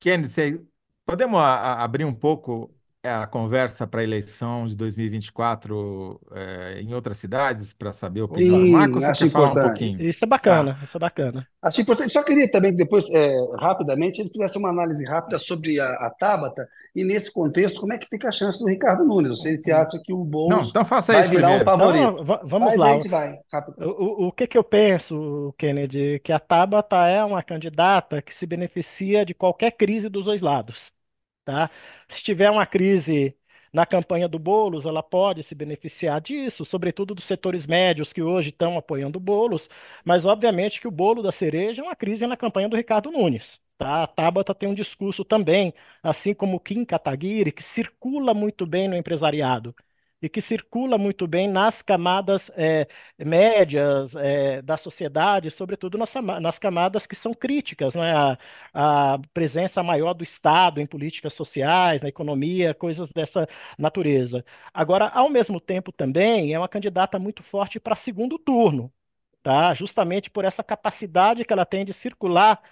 Kennedy, 0.00 0.66
podemos 1.04 1.38
abrir 1.40 2.04
um 2.04 2.14
pouco 2.14 2.74
a 3.04 3.26
conversa 3.26 3.86
para 3.86 4.00
a 4.00 4.04
eleição 4.04 4.66
de 4.66 4.76
2024 4.76 6.20
eh, 6.32 6.80
em 6.82 6.94
outras 6.94 7.16
cidades 7.18 7.72
para 7.72 7.92
saber 7.92 8.20
a 8.20 8.24
opinião 8.24 8.60
do 8.60 8.66
Opa, 8.66 8.68
Marco 8.68 9.00
Sim, 9.00 9.00
você 9.00 9.10
acho 9.10 9.24
quer 9.24 9.28
falar 9.28 9.52
um 9.52 9.56
importante. 9.56 9.60
pouquinho? 9.60 10.04
isso 10.08 10.24
é 10.24 10.28
bacana, 10.28 10.78
isso 10.82 10.96
é 10.96 11.00
bacana. 11.00 11.48
Acho 11.62 11.80
importante. 11.80 12.12
Só 12.12 12.22
queria 12.24 12.50
também 12.50 12.72
que 12.72 12.76
depois, 12.78 13.08
é, 13.12 13.36
rapidamente, 13.58 14.20
ele 14.20 14.30
fizesse 14.30 14.58
uma 14.58 14.70
análise 14.70 15.04
rápida 15.04 15.38
sobre 15.38 15.78
a, 15.80 15.86
a 15.88 16.10
Tabata 16.10 16.68
e, 16.94 17.04
nesse 17.04 17.32
contexto, 17.32 17.80
como 17.80 17.92
é 17.92 17.98
que 17.98 18.08
fica 18.08 18.28
a 18.28 18.32
chance 18.32 18.58
do 18.58 18.66
Ricardo 18.68 19.04
Nunes. 19.04 19.38
Você 19.40 19.58
que 19.58 19.70
acha 19.70 20.00
que 20.02 20.12
o 20.12 20.24
Não, 20.46 20.62
Boulos 20.64 20.68
então 20.68 20.84
faça 20.84 21.14
vai 21.14 21.20
isso 21.20 21.30
virar 21.30 21.50
um 21.52 21.60
primeiro. 21.60 21.64
favorito? 21.64 22.14
Então, 22.14 22.24
va- 22.24 22.42
vamos 22.44 22.74
Faz 22.74 22.80
aí, 22.82 22.90
a 22.90 22.92
lá. 22.92 22.92
gente 22.94 23.08
vai. 23.08 23.38
Rápido. 23.52 23.78
O, 23.78 24.24
o, 24.24 24.28
o 24.28 24.32
que 24.32 24.46
que 24.46 24.58
eu 24.58 24.64
penso, 24.64 25.54
Kennedy? 25.58 26.20
Que 26.20 26.32
a 26.32 26.38
Tabata 26.40 26.96
é 27.06 27.24
uma 27.24 27.42
candidata 27.42 28.22
que 28.22 28.34
se 28.34 28.46
beneficia 28.46 29.24
de 29.26 29.34
qualquer 29.34 29.72
crise 29.72 30.08
dos 30.08 30.26
dois 30.26 30.40
lados, 30.42 30.92
tá? 31.44 31.70
Se 32.08 32.22
tiver 32.22 32.50
uma 32.50 32.66
crise 32.66 33.36
na 33.72 33.86
campanha 33.86 34.28
do 34.28 34.38
Boulos, 34.38 34.84
ela 34.86 35.02
pode 35.02 35.42
se 35.42 35.54
beneficiar 35.54 36.20
disso, 36.20 36.64
sobretudo 36.64 37.14
dos 37.14 37.24
setores 37.24 37.66
médios 37.66 38.12
que 38.12 38.22
hoje 38.22 38.50
estão 38.50 38.76
apoiando 38.76 39.18
o 39.18 39.20
Boulos, 39.20 39.68
mas 40.04 40.24
obviamente 40.26 40.80
que 40.80 40.86
o 40.88 40.90
bolo 40.90 41.22
da 41.22 41.32
cereja 41.32 41.80
é 41.82 41.84
uma 41.84 41.96
crise 41.96 42.26
na 42.26 42.36
campanha 42.36 42.68
do 42.68 42.76
Ricardo 42.76 43.10
Nunes. 43.10 43.60
Tá? 43.78 44.02
A 44.04 44.06
Tabata 44.06 44.54
tem 44.54 44.68
um 44.68 44.74
discurso 44.74 45.24
também, 45.24 45.72
assim 46.02 46.34
como 46.34 46.56
o 46.56 46.60
Kim 46.60 46.84
Kataguiri, 46.84 47.50
que 47.50 47.62
circula 47.62 48.34
muito 48.34 48.66
bem 48.66 48.88
no 48.88 48.96
empresariado 48.96 49.74
e 50.22 50.28
que 50.28 50.40
circula 50.40 50.96
muito 50.96 51.26
bem 51.26 51.48
nas 51.48 51.82
camadas 51.82 52.50
eh, 52.56 52.86
médias 53.18 54.14
eh, 54.16 54.62
da 54.62 54.76
sociedade, 54.76 55.50
sobretudo 55.50 55.98
nas, 55.98 56.14
nas 56.40 56.58
camadas 56.58 57.06
que 57.06 57.16
são 57.16 57.34
críticas, 57.34 57.94
né? 57.94 58.12
A, 58.14 58.38
a 59.14 59.18
presença 59.34 59.82
maior 59.82 60.14
do 60.14 60.22
Estado 60.22 60.80
em 60.80 60.86
políticas 60.86 61.34
sociais, 61.34 62.00
na 62.02 62.08
economia, 62.08 62.74
coisas 62.74 63.10
dessa 63.10 63.48
natureza. 63.78 64.44
Agora, 64.72 65.08
ao 65.08 65.28
mesmo 65.28 65.60
tempo, 65.60 65.92
também 65.92 66.52
é 66.54 66.58
uma 66.58 66.68
candidata 66.68 67.18
muito 67.18 67.42
forte 67.42 67.80
para 67.80 67.96
segundo 67.96 68.38
turno, 68.38 68.92
tá? 69.42 69.74
Justamente 69.74 70.30
por 70.30 70.44
essa 70.44 70.62
capacidade 70.64 71.44
que 71.44 71.52
ela 71.52 71.66
tem 71.66 71.84
de 71.84 71.92
circular 71.92 72.62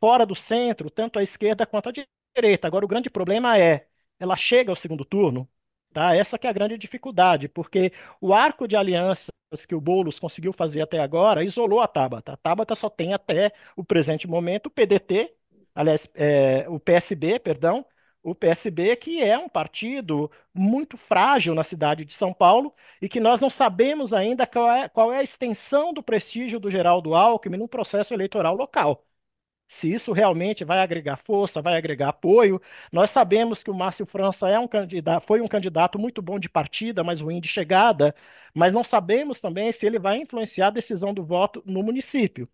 fora 0.00 0.26
do 0.26 0.34
centro, 0.34 0.90
tanto 0.90 1.18
à 1.18 1.22
esquerda 1.22 1.66
quanto 1.66 1.88
à 1.88 1.92
direita. 2.36 2.66
Agora, 2.66 2.84
o 2.84 2.88
grande 2.88 3.10
problema 3.10 3.58
é, 3.58 3.86
ela 4.18 4.36
chega 4.36 4.70
ao 4.70 4.76
segundo 4.76 5.04
turno, 5.04 5.48
tá? 5.96 6.14
Essa 6.14 6.38
que 6.38 6.46
é 6.46 6.50
a 6.50 6.52
grande 6.52 6.76
dificuldade, 6.76 7.48
porque 7.48 7.90
o 8.20 8.34
arco 8.34 8.68
de 8.68 8.76
alianças 8.76 9.30
que 9.66 9.74
o 9.74 9.80
Boulos 9.80 10.18
conseguiu 10.18 10.52
fazer 10.52 10.82
até 10.82 11.00
agora 11.00 11.42
isolou 11.42 11.80
a 11.80 11.88
Tabata. 11.88 12.34
A 12.34 12.36
Tabata 12.36 12.74
só 12.74 12.90
tem 12.90 13.14
até 13.14 13.50
o 13.74 13.82
presente 13.82 14.28
momento 14.28 14.66
o 14.66 14.70
PDT, 14.70 15.32
aliás, 15.74 16.06
é, 16.14 16.66
o 16.68 16.78
PSB, 16.78 17.38
perdão, 17.38 17.82
o 18.22 18.34
PSB, 18.34 18.94
que 18.96 19.22
é 19.22 19.38
um 19.38 19.48
partido 19.48 20.30
muito 20.52 20.98
frágil 20.98 21.54
na 21.54 21.64
cidade 21.64 22.04
de 22.04 22.12
São 22.14 22.30
Paulo 22.34 22.74
e 23.00 23.08
que 23.08 23.18
nós 23.20 23.40
não 23.40 23.48
sabemos 23.48 24.12
ainda 24.12 24.46
qual 24.46 24.70
é, 24.70 24.88
qual 24.90 25.10
é 25.12 25.18
a 25.20 25.22
extensão 25.22 25.94
do 25.94 26.02
prestígio 26.02 26.60
do 26.60 26.70
Geraldo 26.70 27.14
Alckmin 27.14 27.56
no 27.56 27.68
processo 27.68 28.12
eleitoral 28.12 28.54
local. 28.54 29.05
Se 29.68 29.92
isso 29.92 30.12
realmente 30.12 30.64
vai 30.64 30.78
agregar 30.80 31.16
força, 31.16 31.60
vai 31.62 31.76
agregar 31.76 32.08
apoio. 32.10 32.60
Nós 32.92 33.10
sabemos 33.10 33.62
que 33.62 33.70
o 33.70 33.74
Márcio 33.74 34.06
França 34.06 34.48
é 34.48 34.58
um 34.58 34.68
candidato, 34.68 35.26
foi 35.26 35.40
um 35.40 35.48
candidato 35.48 35.98
muito 35.98 36.22
bom 36.22 36.38
de 36.38 36.48
partida, 36.48 37.02
mas 37.04 37.20
ruim 37.20 37.40
de 37.40 37.48
chegada, 37.48 38.14
mas 38.54 38.72
não 38.72 38.84
sabemos 38.84 39.40
também 39.40 39.70
se 39.72 39.86
ele 39.86 39.98
vai 39.98 40.18
influenciar 40.18 40.68
a 40.68 40.70
decisão 40.70 41.12
do 41.12 41.24
voto 41.24 41.62
no 41.66 41.82
município. 41.82 42.48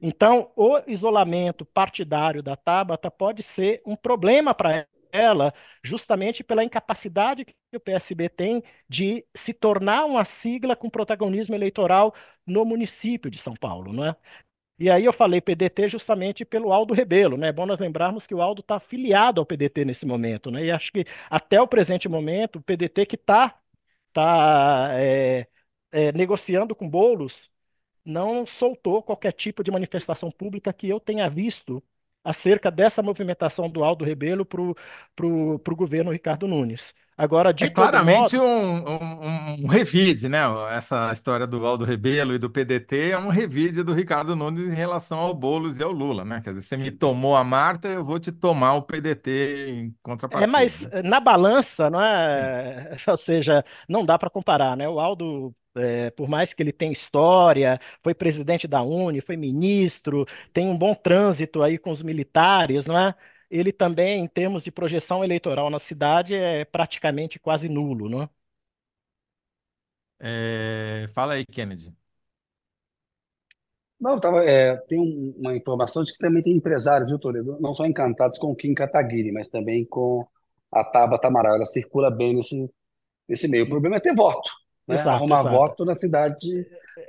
Então, 0.00 0.50
o 0.56 0.80
isolamento 0.86 1.64
partidário 1.64 2.42
da 2.42 2.56
Tabata 2.56 3.10
pode 3.10 3.42
ser 3.42 3.80
um 3.86 3.96
problema 3.96 4.54
para 4.54 4.86
ela, 5.12 5.54
justamente 5.82 6.42
pela 6.44 6.64
incapacidade 6.64 7.44
que 7.44 7.54
o 7.76 7.80
PSB 7.80 8.28
tem 8.28 8.62
de 8.88 9.24
se 9.34 9.54
tornar 9.54 10.04
uma 10.04 10.24
sigla 10.24 10.74
com 10.76 10.90
protagonismo 10.90 11.54
eleitoral 11.54 12.14
no 12.46 12.64
município 12.64 13.30
de 13.30 13.38
São 13.38 13.54
Paulo, 13.54 13.92
não 13.92 14.04
é? 14.04 14.16
E 14.78 14.90
aí 14.90 15.04
eu 15.04 15.12
falei 15.12 15.40
PDT 15.40 15.88
justamente 15.88 16.44
pelo 16.44 16.72
Aldo 16.72 16.94
Rebelo, 16.94 17.36
né? 17.36 17.48
É 17.48 17.52
bom 17.52 17.64
nós 17.66 17.78
lembrarmos 17.78 18.26
que 18.26 18.34
o 18.34 18.42
Aldo 18.42 18.60
está 18.60 18.76
afiliado 18.76 19.40
ao 19.40 19.46
PDT 19.46 19.84
nesse 19.84 20.04
momento, 20.04 20.50
né? 20.50 20.64
E 20.64 20.70
acho 20.70 20.90
que 20.92 21.04
até 21.30 21.60
o 21.60 21.68
presente 21.68 22.08
momento, 22.08 22.56
o 22.58 22.62
PDT 22.62 23.06
que 23.06 23.14
está 23.16 23.56
tá, 24.12 24.90
é, 24.94 25.48
é, 25.92 26.12
negociando 26.12 26.74
com 26.74 26.88
Boulos 26.88 27.50
não 28.04 28.46
soltou 28.46 29.02
qualquer 29.02 29.32
tipo 29.32 29.64
de 29.64 29.70
manifestação 29.72 30.30
pública 30.30 30.72
que 30.72 30.88
eu 30.88 31.00
tenha 31.00 31.28
visto 31.30 31.82
acerca 32.24 32.70
dessa 32.70 33.02
movimentação 33.02 33.68
do 33.68 33.84
Aldo 33.84 34.04
Rebelo 34.04 34.44
para 34.44 34.60
o 34.62 35.76
governo 35.76 36.10
Ricardo 36.10 36.48
Nunes. 36.48 36.94
Agora, 37.16 37.54
de 37.54 37.64
é 37.64 37.70
claramente 37.70 38.36
modo... 38.36 38.44
um, 38.44 38.90
um, 38.90 39.64
um, 39.64 39.66
revide, 39.68 40.28
né? 40.28 40.40
Essa 40.72 41.12
história 41.12 41.46
do 41.46 41.64
Aldo 41.64 41.84
Rebelo 41.84 42.34
e 42.34 42.38
do 42.38 42.50
PDT 42.50 43.10
é 43.10 43.18
um 43.18 43.28
revide 43.28 43.84
do 43.84 43.94
Ricardo 43.94 44.34
Nunes 44.34 44.64
em 44.64 44.74
relação 44.74 45.20
ao 45.20 45.32
Boulos 45.32 45.78
e 45.78 45.82
ao 45.82 45.92
Lula, 45.92 46.24
né? 46.24 46.40
Quer 46.42 46.54
dizer, 46.54 46.62
você 46.62 46.76
me 46.76 46.90
tomou 46.90 47.36
a 47.36 47.44
Marta, 47.44 47.86
eu 47.86 48.04
vou 48.04 48.18
te 48.18 48.32
tomar 48.32 48.74
o 48.74 48.82
PDT 48.82 49.66
em 49.68 49.94
contrapartida. 50.02 50.50
É, 50.50 50.52
mas 50.52 50.88
na 51.04 51.20
balança, 51.20 51.88
não 51.88 52.00
é? 52.00 52.96
Ou 53.06 53.16
seja, 53.16 53.64
não 53.88 54.04
dá 54.04 54.18
para 54.18 54.28
comparar, 54.28 54.76
né? 54.76 54.88
O 54.88 54.98
Aldo 54.98 55.54
é, 55.76 56.10
por 56.12 56.28
mais 56.28 56.52
que 56.54 56.62
ele 56.62 56.72
tenha 56.72 56.92
história, 56.92 57.80
foi 58.02 58.14
presidente 58.14 58.66
da 58.68 58.82
Uni, 58.82 59.20
foi 59.20 59.36
ministro, 59.36 60.26
tem 60.52 60.68
um 60.68 60.76
bom 60.78 60.94
trânsito 60.94 61.62
aí 61.62 61.78
com 61.78 61.90
os 61.90 62.02
militares, 62.02 62.86
não 62.86 62.98
é? 62.98 63.14
Ele 63.50 63.72
também, 63.72 64.22
em 64.24 64.28
termos 64.28 64.64
de 64.64 64.70
projeção 64.72 65.22
eleitoral 65.24 65.70
na 65.70 65.78
cidade, 65.78 66.34
é 66.34 66.64
praticamente 66.64 67.38
quase 67.38 67.68
nulo, 67.68 68.08
não 68.08 68.22
é? 68.22 68.28
É, 70.20 71.08
fala 71.14 71.34
aí, 71.34 71.44
Kennedy. 71.46 71.94
Não, 74.00 74.18
tava, 74.20 74.44
é, 74.44 74.76
tem 74.88 74.98
um- 75.00 75.34
uma 75.38 75.56
informação 75.56 76.04
de 76.04 76.12
que 76.12 76.18
também 76.18 76.42
tem 76.42 76.54
empresários, 76.56 77.08
viu, 77.08 77.18
Toledo? 77.18 77.58
Não 77.60 77.74
só 77.74 77.86
encantados 77.86 78.38
com 78.38 78.48
o 78.50 78.56
Kim 78.56 78.74
Kataguiri, 78.74 79.32
mas 79.32 79.48
também 79.48 79.84
com 79.86 80.26
a 80.72 80.84
Tabata 80.84 81.28
Amaral. 81.28 81.56
Ela 81.56 81.66
circula 81.66 82.10
bem 82.14 82.34
nesse, 82.34 82.70
nesse 83.28 83.48
meio. 83.48 83.64
O 83.66 83.68
problema 83.70 83.96
é 83.98 84.00
ter 84.00 84.14
voto 84.14 84.50
né? 84.86 84.94
Exato, 84.94 85.10
Arrumar 85.10 85.40
exato. 85.40 85.56
voto 85.56 85.84
na 85.84 85.94
cidade 85.94 86.66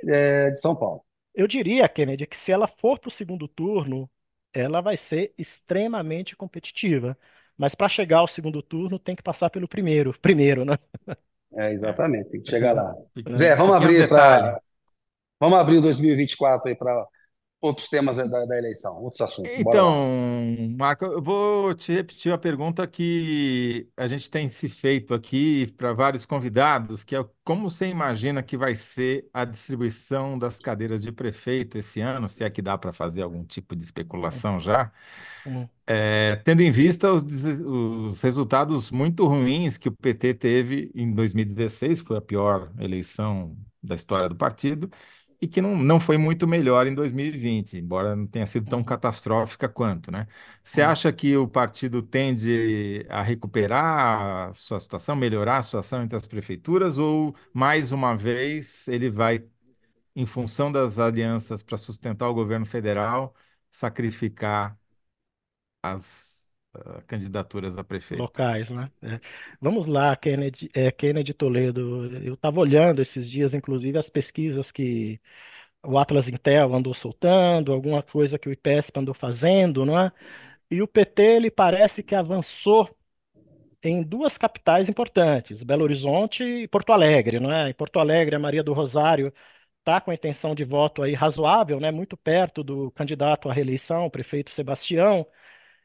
é, 0.08 0.50
de 0.50 0.60
São 0.60 0.74
Paulo. 0.76 1.04
Eu 1.34 1.46
diria, 1.46 1.88
Kennedy, 1.88 2.26
que 2.26 2.36
se 2.36 2.50
ela 2.50 2.66
for 2.66 2.98
para 2.98 3.08
o 3.08 3.12
segundo 3.12 3.46
turno, 3.46 4.10
ela 4.52 4.80
vai 4.80 4.96
ser 4.96 5.34
extremamente 5.36 6.34
competitiva. 6.36 7.16
Mas 7.56 7.74
para 7.74 7.88
chegar 7.88 8.18
ao 8.18 8.28
segundo 8.28 8.62
turno, 8.62 8.98
tem 8.98 9.16
que 9.16 9.22
passar 9.22 9.50
pelo 9.50 9.68
primeiro. 9.68 10.18
Primeiro, 10.20 10.64
né? 10.64 10.78
É, 11.54 11.72
exatamente, 11.72 12.30
tem 12.30 12.42
que 12.42 12.50
chegar 12.50 12.72
lá. 12.72 12.94
Zé, 13.34 13.56
vamos 13.56 13.74
pequeno 13.74 13.74
abrir 13.76 13.98
detalhe. 13.98 14.08
para 14.08 14.60
vamos 15.40 15.58
abrir 15.58 15.78
o 15.78 15.82
2024 15.82 16.68
aí 16.68 16.76
para 16.76 17.06
outros 17.60 17.88
temas 17.88 18.16
da, 18.16 18.24
da 18.24 18.58
eleição, 18.58 19.02
outros 19.02 19.22
assuntos. 19.22 19.52
Bora 19.62 19.82
lá. 19.82 19.92
Então, 19.92 20.76
Marco, 20.76 21.04
eu 21.04 21.22
vou 21.22 21.74
te 21.74 21.92
repetir 21.92 22.32
a 22.32 22.38
pergunta 22.38 22.86
que 22.86 23.88
a 23.96 24.06
gente 24.06 24.30
tem 24.30 24.48
se 24.48 24.68
feito 24.68 25.14
aqui 25.14 25.66
para 25.76 25.92
vários 25.92 26.26
convidados, 26.26 27.02
que 27.02 27.16
é 27.16 27.24
como 27.44 27.70
você 27.70 27.86
imagina 27.86 28.42
que 28.42 28.56
vai 28.56 28.74
ser 28.74 29.28
a 29.32 29.44
distribuição 29.44 30.38
das 30.38 30.58
cadeiras 30.58 31.02
de 31.02 31.12
prefeito 31.12 31.78
esse 31.78 32.00
ano, 32.00 32.28
se 32.28 32.44
é 32.44 32.50
que 32.50 32.60
dá 32.60 32.76
para 32.76 32.92
fazer 32.92 33.22
algum 33.22 33.44
tipo 33.44 33.74
de 33.74 33.84
especulação 33.84 34.60
já, 34.60 34.92
Hum. 35.46 35.68
É, 35.86 36.36
tendo 36.44 36.62
em 36.62 36.70
vista 36.72 37.12
os, 37.12 37.22
os 37.22 38.20
resultados 38.20 38.90
muito 38.90 39.24
ruins 39.26 39.78
que 39.78 39.88
o 39.88 39.92
PT 39.92 40.34
teve 40.34 40.90
em 40.94 41.12
2016, 41.14 42.00
foi 42.00 42.16
a 42.16 42.20
pior 42.20 42.72
eleição 42.80 43.56
da 43.80 43.94
história 43.94 44.28
do 44.28 44.34
partido, 44.34 44.90
e 45.40 45.46
que 45.48 45.60
não, 45.60 45.76
não 45.76 46.00
foi 46.00 46.16
muito 46.18 46.46
melhor 46.46 46.86
em 46.86 46.94
2020, 46.94 47.76
embora 47.78 48.16
não 48.16 48.26
tenha 48.26 48.46
sido 48.46 48.66
tão 48.68 48.82
catastrófica 48.82 49.68
quanto, 49.68 50.10
né? 50.10 50.26
Você 50.62 50.80
Hum. 50.80 50.84
acha 50.84 51.12
que 51.12 51.36
o 51.36 51.46
partido 51.48 52.02
tende 52.02 53.04
a 53.08 53.22
recuperar 53.22 54.50
a 54.50 54.54
sua 54.54 54.80
situação, 54.80 55.14
melhorar 55.16 55.58
a 55.58 55.62
situação 55.62 56.02
entre 56.02 56.16
as 56.16 56.26
prefeituras, 56.26 56.98
ou 56.98 57.34
mais 57.52 57.92
uma 57.92 58.16
vez 58.16 58.88
ele 58.88 59.10
vai, 59.10 59.44
em 60.16 60.26
função 60.26 60.72
das 60.72 60.98
alianças 60.98 61.62
para 61.62 61.78
sustentar 61.78 62.28
o 62.30 62.34
governo 62.34 62.66
federal, 62.66 63.34
sacrificar 63.72 64.78
as 65.82 66.35
candidaturas 67.06 67.76
a 67.78 67.84
prefeito? 67.84 68.20
Locais, 68.20 68.70
né? 68.70 68.90
É. 69.02 69.20
Vamos 69.60 69.86
lá, 69.86 70.14
Kennedy, 70.16 70.70
é, 70.74 70.90
Kennedy 70.90 71.34
Toledo. 71.34 72.06
Eu 72.24 72.34
estava 72.34 72.60
olhando 72.60 73.02
esses 73.02 73.28
dias, 73.28 73.54
inclusive, 73.54 73.98
as 73.98 74.10
pesquisas 74.10 74.72
que 74.72 75.20
o 75.82 75.98
Atlas 75.98 76.28
Intel 76.28 76.74
andou 76.74 76.94
soltando, 76.94 77.72
alguma 77.72 78.02
coisa 78.02 78.38
que 78.38 78.48
o 78.48 78.52
IPESP 78.52 78.98
andou 78.98 79.14
fazendo, 79.14 79.84
não 79.84 79.98
é? 79.98 80.12
E 80.70 80.82
o 80.82 80.88
PT, 80.88 81.22
ele 81.22 81.50
parece 81.50 82.02
que 82.02 82.14
avançou 82.14 82.96
em 83.82 84.02
duas 84.02 84.36
capitais 84.38 84.88
importantes, 84.88 85.62
Belo 85.62 85.84
Horizonte 85.84 86.42
e 86.42 86.68
Porto 86.68 86.92
Alegre, 86.92 87.38
não 87.40 87.52
é? 87.52 87.70
Em 87.70 87.74
Porto 87.74 87.98
Alegre, 87.98 88.36
a 88.36 88.38
Maria 88.38 88.62
do 88.62 88.72
Rosário 88.72 89.32
está 89.78 90.00
com 90.00 90.10
a 90.10 90.14
intenção 90.14 90.54
de 90.54 90.64
voto 90.64 91.02
aí 91.02 91.14
razoável, 91.14 91.78
né? 91.80 91.90
Muito 91.92 92.16
perto 92.16 92.64
do 92.64 92.90
candidato 92.92 93.48
à 93.48 93.52
reeleição, 93.52 94.06
o 94.06 94.10
prefeito 94.10 94.52
Sebastião 94.52 95.26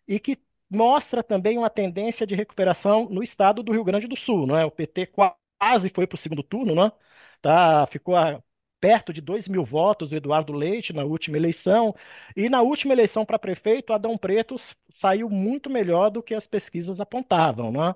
e 0.07 0.19
que 0.19 0.37
mostra 0.71 1.23
também 1.23 1.57
uma 1.59 1.69
tendência 1.71 2.27
de 2.27 2.35
recuperação 2.35 3.09
no 3.09 3.23
estado 3.23 3.63
do 3.63 3.73
Rio 3.73 3.83
Grande 3.85 4.07
do 4.07 4.17
Sul, 4.17 4.47
não 4.47 4.57
é? 4.57 4.65
O 4.65 4.71
PT 4.71 5.07
quase 5.07 5.89
foi 5.93 6.07
para 6.07 6.15
o 6.15 6.19
segundo 6.19 6.43
turno, 6.43 6.75
não 6.75 6.85
é? 6.87 6.93
Tá, 7.41 7.87
ficou 7.87 8.15
a- 8.17 8.41
perto 8.81 9.13
de 9.13 9.21
2 9.21 9.47
mil 9.47 9.63
votos 9.65 10.09
do 10.09 10.15
Eduardo 10.15 10.53
Leite 10.53 10.93
na 10.93 11.03
última 11.03 11.37
eleição, 11.37 11.95
e 12.35 12.49
na 12.49 12.61
última 12.63 12.93
eleição 12.93 13.23
para 13.25 13.37
prefeito, 13.39 13.93
Adão 13.93 14.17
Preto 14.17 14.55
saiu 14.91 15.29
muito 15.29 15.69
melhor 15.69 16.09
do 16.09 16.23
que 16.23 16.33
as 16.33 16.47
pesquisas 16.47 16.99
apontavam, 16.99 17.71
não 17.71 17.85
é? 17.89 17.95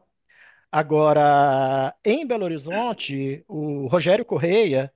Agora, 0.72 1.96
em 2.04 2.26
Belo 2.28 2.44
Horizonte, 2.46 3.44
o 3.48 3.88
Rogério 3.88 4.26
Correia 4.26 4.94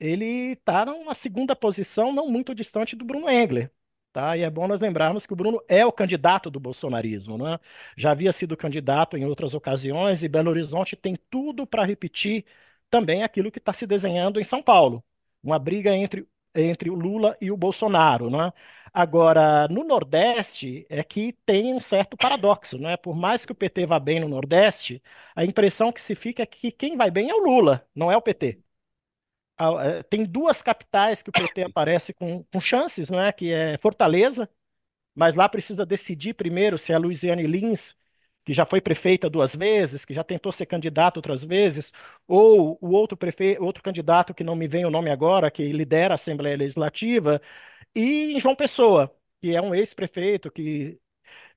ele 0.00 0.52
está 0.54 0.84
numa 0.86 1.14
segunda 1.14 1.56
posição 1.56 2.12
não 2.12 2.28
muito 2.30 2.54
distante 2.54 2.96
do 2.96 3.04
Bruno 3.04 3.28
Engler. 3.30 3.72
Tá? 4.16 4.34
E 4.34 4.40
é 4.42 4.48
bom 4.48 4.66
nós 4.66 4.80
lembrarmos 4.80 5.26
que 5.26 5.34
o 5.34 5.36
Bruno 5.36 5.62
é 5.68 5.84
o 5.84 5.92
candidato 5.92 6.50
do 6.50 6.58
bolsonarismo, 6.58 7.36
né? 7.36 7.60
Já 7.98 8.12
havia 8.12 8.32
sido 8.32 8.56
candidato 8.56 9.14
em 9.14 9.26
outras 9.26 9.52
ocasiões 9.52 10.22
e 10.22 10.28
Belo 10.28 10.48
Horizonte 10.48 10.96
tem 10.96 11.16
tudo 11.28 11.66
para 11.66 11.84
repetir 11.84 12.46
também 12.88 13.22
aquilo 13.22 13.52
que 13.52 13.58
está 13.58 13.74
se 13.74 13.86
desenhando 13.86 14.40
em 14.40 14.44
São 14.44 14.62
Paulo, 14.62 15.04
uma 15.42 15.58
briga 15.58 15.94
entre, 15.94 16.26
entre 16.54 16.88
o 16.88 16.94
Lula 16.94 17.36
e 17.42 17.50
o 17.50 17.58
Bolsonaro, 17.58 18.30
né? 18.30 18.54
Agora, 18.92 19.68
no 19.68 19.84
Nordeste 19.84 20.86
é 20.88 21.04
que 21.04 21.34
tem 21.44 21.74
um 21.74 21.80
certo 21.80 22.16
paradoxo, 22.16 22.78
né? 22.78 22.96
Por 22.96 23.14
mais 23.14 23.44
que 23.44 23.52
o 23.52 23.54
PT 23.54 23.84
vá 23.84 24.00
bem 24.00 24.18
no 24.20 24.28
Nordeste, 24.28 25.02
a 25.34 25.44
impressão 25.44 25.92
que 25.92 26.00
se 26.00 26.14
fica 26.14 26.42
é 26.42 26.46
que 26.46 26.72
quem 26.72 26.96
vai 26.96 27.10
bem 27.10 27.28
é 27.28 27.34
o 27.34 27.44
Lula, 27.44 27.86
não 27.94 28.10
é 28.10 28.16
o 28.16 28.22
PT 28.22 28.65
tem 30.10 30.24
duas 30.24 30.62
capitais 30.62 31.22
que 31.22 31.30
o 31.30 31.32
PT 31.32 31.62
aparece 31.64 32.12
com, 32.14 32.44
com 32.44 32.60
chances, 32.60 33.08
não 33.10 33.20
é? 33.20 33.32
Que 33.32 33.52
é 33.52 33.78
Fortaleza, 33.78 34.48
mas 35.14 35.34
lá 35.34 35.48
precisa 35.48 35.86
decidir 35.86 36.34
primeiro 36.34 36.78
se 36.78 36.92
é 36.92 36.94
a 36.94 36.98
Luiziane 36.98 37.46
Lins, 37.46 37.96
que 38.44 38.52
já 38.54 38.64
foi 38.66 38.80
prefeita 38.80 39.28
duas 39.30 39.54
vezes, 39.56 40.04
que 40.04 40.14
já 40.14 40.24
tentou 40.24 40.52
ser 40.52 40.66
candidata 40.66 41.18
outras 41.18 41.42
vezes, 41.44 41.92
ou 42.28 42.78
o 42.80 42.90
outro 42.92 43.16
prefeito, 43.16 43.62
outro 43.64 43.82
candidato 43.82 44.34
que 44.34 44.44
não 44.44 44.54
me 44.56 44.68
vem 44.68 44.84
o 44.86 44.90
nome 44.90 45.10
agora, 45.10 45.50
que 45.50 45.72
lidera 45.72 46.14
a 46.14 46.16
Assembleia 46.16 46.56
Legislativa, 46.56 47.40
e 47.94 48.38
João 48.40 48.56
Pessoa, 48.56 49.14
que 49.40 49.54
é 49.54 49.60
um 49.62 49.74
ex-prefeito 49.74 50.50
que 50.50 50.98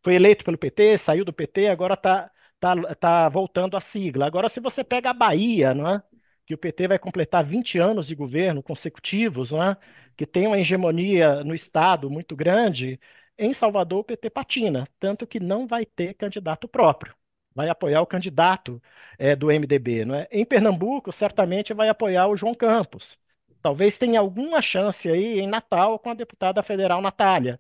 foi 0.03 0.15
eleito 0.15 0.43
pelo 0.45 0.57
PT, 0.57 0.97
saiu 0.97 1.25
do 1.25 1.33
PT, 1.33 1.67
agora 1.67 1.93
está 1.95 2.31
tá, 2.59 2.75
tá 2.75 2.95
tá 2.95 3.29
voltando 3.29 3.77
à 3.77 3.81
sigla. 3.81 4.25
Agora, 4.25 4.49
se 4.49 4.59
você 4.59 4.83
pega 4.83 5.09
a 5.11 5.13
Bahia, 5.13 5.73
não 5.73 5.87
é? 5.89 6.03
Que 6.49 6.55
o 6.55 6.57
PT 6.57 6.87
vai 6.87 6.99
completar 6.99 7.45
20 7.45 7.77
anos 7.79 8.07
de 8.07 8.15
governo 8.15 8.63
consecutivos, 8.63 9.51
não 9.51 9.63
é? 9.63 9.77
que 10.17 10.25
tem 10.25 10.47
uma 10.47 10.59
hegemonia 10.59 11.43
no 11.43 11.53
Estado 11.55 12.09
muito 12.09 12.35
grande, 12.35 12.99
em 13.37 13.53
Salvador 13.53 13.99
o 13.99 14.03
PT 14.03 14.29
patina, 14.31 14.87
tanto 14.99 15.27
que 15.27 15.39
não 15.39 15.67
vai 15.67 15.85
ter 15.85 16.15
candidato 16.15 16.67
próprio. 16.67 17.15
Vai 17.55 17.69
apoiar 17.69 18.01
o 18.01 18.07
candidato 18.07 18.81
eh, 19.19 19.35
do 19.35 19.51
MDB. 19.51 20.05
Não 20.05 20.15
é? 20.15 20.27
Em 20.31 20.45
Pernambuco, 20.45 21.11
certamente 21.11 21.73
vai 21.73 21.89
apoiar 21.89 22.27
o 22.27 22.37
João 22.37 22.55
Campos. 22.55 23.19
Talvez 23.61 23.97
tenha 23.97 24.19
alguma 24.19 24.61
chance 24.61 25.09
aí 25.09 25.39
em 25.39 25.47
Natal 25.47 25.99
com 25.99 26.09
a 26.09 26.13
deputada 26.13 26.63
federal 26.63 27.01
Natália 27.01 27.59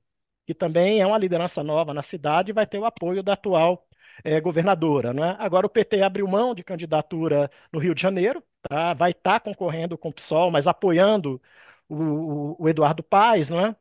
que 0.49 0.53
também 0.55 0.99
é 0.99 1.05
uma 1.05 1.17
liderança 1.19 1.63
nova 1.63 1.93
na 1.93 2.01
cidade 2.01 2.49
e 2.49 2.53
vai 2.53 2.65
ter 2.65 2.79
o 2.79 2.85
apoio 2.85 3.21
da 3.21 3.33
atual 3.33 3.87
é, 4.23 4.41
governadora. 4.41 5.13
Né? 5.13 5.35
Agora 5.37 5.67
o 5.67 5.69
PT 5.69 6.01
abriu 6.01 6.27
mão 6.27 6.55
de 6.55 6.63
candidatura 6.63 7.51
no 7.71 7.79
Rio 7.79 7.93
de 7.93 8.01
Janeiro, 8.01 8.43
tá? 8.61 8.93
vai 8.93 9.11
estar 9.11 9.39
tá 9.39 9.39
concorrendo 9.39 9.97
com 9.97 10.09
o 10.09 10.13
PSOL, 10.13 10.51
mas 10.51 10.67
apoiando 10.67 11.41
o, 11.87 12.61
o 12.63 12.69
Eduardo 12.69 13.03
Paes, 13.03 13.49
não 13.49 13.59
é? 13.65 13.75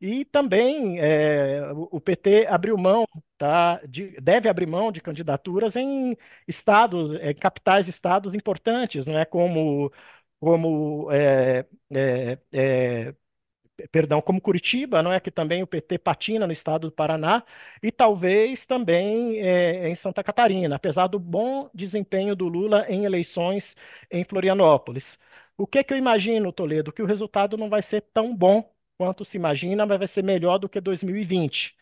E 0.00 0.24
também 0.24 0.98
é, 0.98 1.60
o 1.74 2.00
PT 2.00 2.46
abriu 2.48 2.76
mão, 2.78 3.06
tá, 3.36 3.80
de, 3.86 4.18
deve 4.20 4.48
abrir 4.48 4.66
mão 4.66 4.90
de 4.90 5.00
candidaturas 5.00 5.76
em 5.76 6.16
estados, 6.48 7.12
é, 7.14 7.34
capitais 7.34 7.86
estados 7.86 8.34
importantes, 8.34 9.06
não 9.06 9.18
é 9.18 9.24
como 9.26 9.92
como 10.40 11.10
é, 11.12 11.66
é, 12.52 13.14
perdão, 13.88 14.20
como 14.22 14.40
Curitiba, 14.40 15.02
não 15.02 15.12
é 15.12 15.20
que 15.20 15.30
também 15.30 15.62
o 15.62 15.66
PT 15.66 15.98
patina 15.98 16.46
no 16.46 16.52
estado 16.52 16.88
do 16.88 16.92
Paraná 16.92 17.42
e 17.82 17.90
talvez 17.92 18.64
também 18.66 19.38
é, 19.40 19.88
em 19.88 19.94
Santa 19.94 20.22
Catarina, 20.24 20.76
apesar 20.76 21.06
do 21.06 21.18
bom 21.18 21.70
desempenho 21.74 22.34
do 22.36 22.48
Lula 22.48 22.86
em 22.88 23.04
eleições 23.04 23.76
em 24.10 24.24
Florianópolis. 24.24 25.18
O 25.56 25.66
que 25.66 25.84
que 25.84 25.92
eu 25.92 25.98
imagino, 25.98 26.52
Toledo? 26.52 26.92
Que 26.92 27.02
o 27.02 27.06
resultado 27.06 27.56
não 27.56 27.68
vai 27.68 27.82
ser 27.82 28.02
tão 28.12 28.34
bom 28.34 28.70
quanto 28.96 29.24
se 29.24 29.36
imagina, 29.36 29.86
mas 29.86 29.98
vai 29.98 30.08
ser 30.08 30.22
melhor 30.24 30.58
do 30.58 30.68
que 30.68 30.80
2020. 30.80 31.76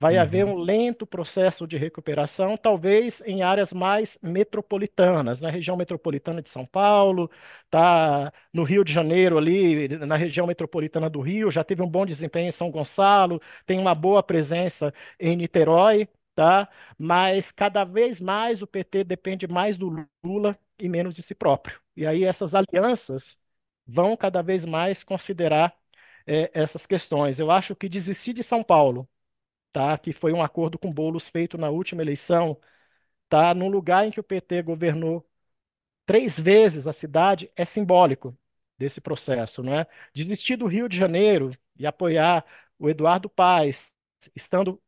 Vai 0.00 0.14
uhum. 0.14 0.20
haver 0.22 0.44
um 0.46 0.56
lento 0.56 1.04
processo 1.06 1.66
de 1.66 1.76
recuperação, 1.76 2.56
talvez 2.56 3.20
em 3.26 3.42
áreas 3.42 3.72
mais 3.72 4.16
metropolitanas, 4.22 5.40
na 5.40 5.50
região 5.50 5.76
metropolitana 5.76 6.40
de 6.40 6.50
São 6.50 6.64
Paulo, 6.64 7.28
tá 7.68 8.32
no 8.52 8.62
Rio 8.62 8.84
de 8.84 8.92
Janeiro 8.92 9.36
ali, 9.36 9.88
na 9.98 10.16
região 10.16 10.46
metropolitana 10.46 11.10
do 11.10 11.20
Rio, 11.20 11.50
já 11.50 11.64
teve 11.64 11.82
um 11.82 11.88
bom 11.88 12.06
desempenho 12.06 12.48
em 12.48 12.52
São 12.52 12.70
Gonçalo, 12.70 13.40
tem 13.66 13.78
uma 13.78 13.94
boa 13.94 14.22
presença 14.22 14.94
em 15.18 15.36
Niterói, 15.36 16.08
tá? 16.34 16.68
Mas 16.96 17.50
cada 17.50 17.82
vez 17.84 18.20
mais 18.20 18.62
o 18.62 18.66
PT 18.66 19.02
depende 19.04 19.48
mais 19.48 19.76
do 19.76 20.06
Lula 20.22 20.56
e 20.78 20.88
menos 20.88 21.14
de 21.14 21.22
si 21.22 21.34
próprio. 21.34 21.80
E 21.96 22.06
aí 22.06 22.22
essas 22.24 22.54
alianças 22.54 23.36
vão 23.86 24.16
cada 24.16 24.42
vez 24.42 24.64
mais 24.64 25.02
considerar 25.02 25.74
é, 26.26 26.50
essas 26.54 26.86
questões. 26.86 27.38
Eu 27.40 27.50
acho 27.50 27.74
que 27.74 27.88
desistir 27.88 28.32
de 28.32 28.42
São 28.42 28.62
Paulo, 28.62 29.08
tá? 29.78 29.96
Que 29.96 30.12
foi 30.12 30.32
um 30.32 30.42
acordo 30.42 30.76
com 30.76 30.92
Boulos 30.92 31.28
feito 31.28 31.56
na 31.56 31.70
última 31.70 32.02
eleição, 32.02 32.58
tá? 33.28 33.54
Num 33.54 33.68
lugar 33.68 34.06
em 34.06 34.10
que 34.10 34.20
o 34.20 34.24
PT 34.24 34.62
governou 34.62 35.24
três 36.06 36.38
vezes 36.40 36.88
a 36.88 36.92
cidade 36.92 37.50
é 37.56 37.64
simbólico 37.64 38.36
desse 38.78 39.00
processo, 39.00 39.62
não 39.62 39.74
é? 39.74 39.86
Desistir 40.14 40.56
do 40.56 40.66
Rio 40.66 40.88
de 40.88 40.96
Janeiro 40.98 41.52
e 41.78 41.86
apoiar 41.86 42.44
o 42.78 42.88
Eduardo 42.90 43.30
Paes, 43.30 43.92
estando 44.34 44.82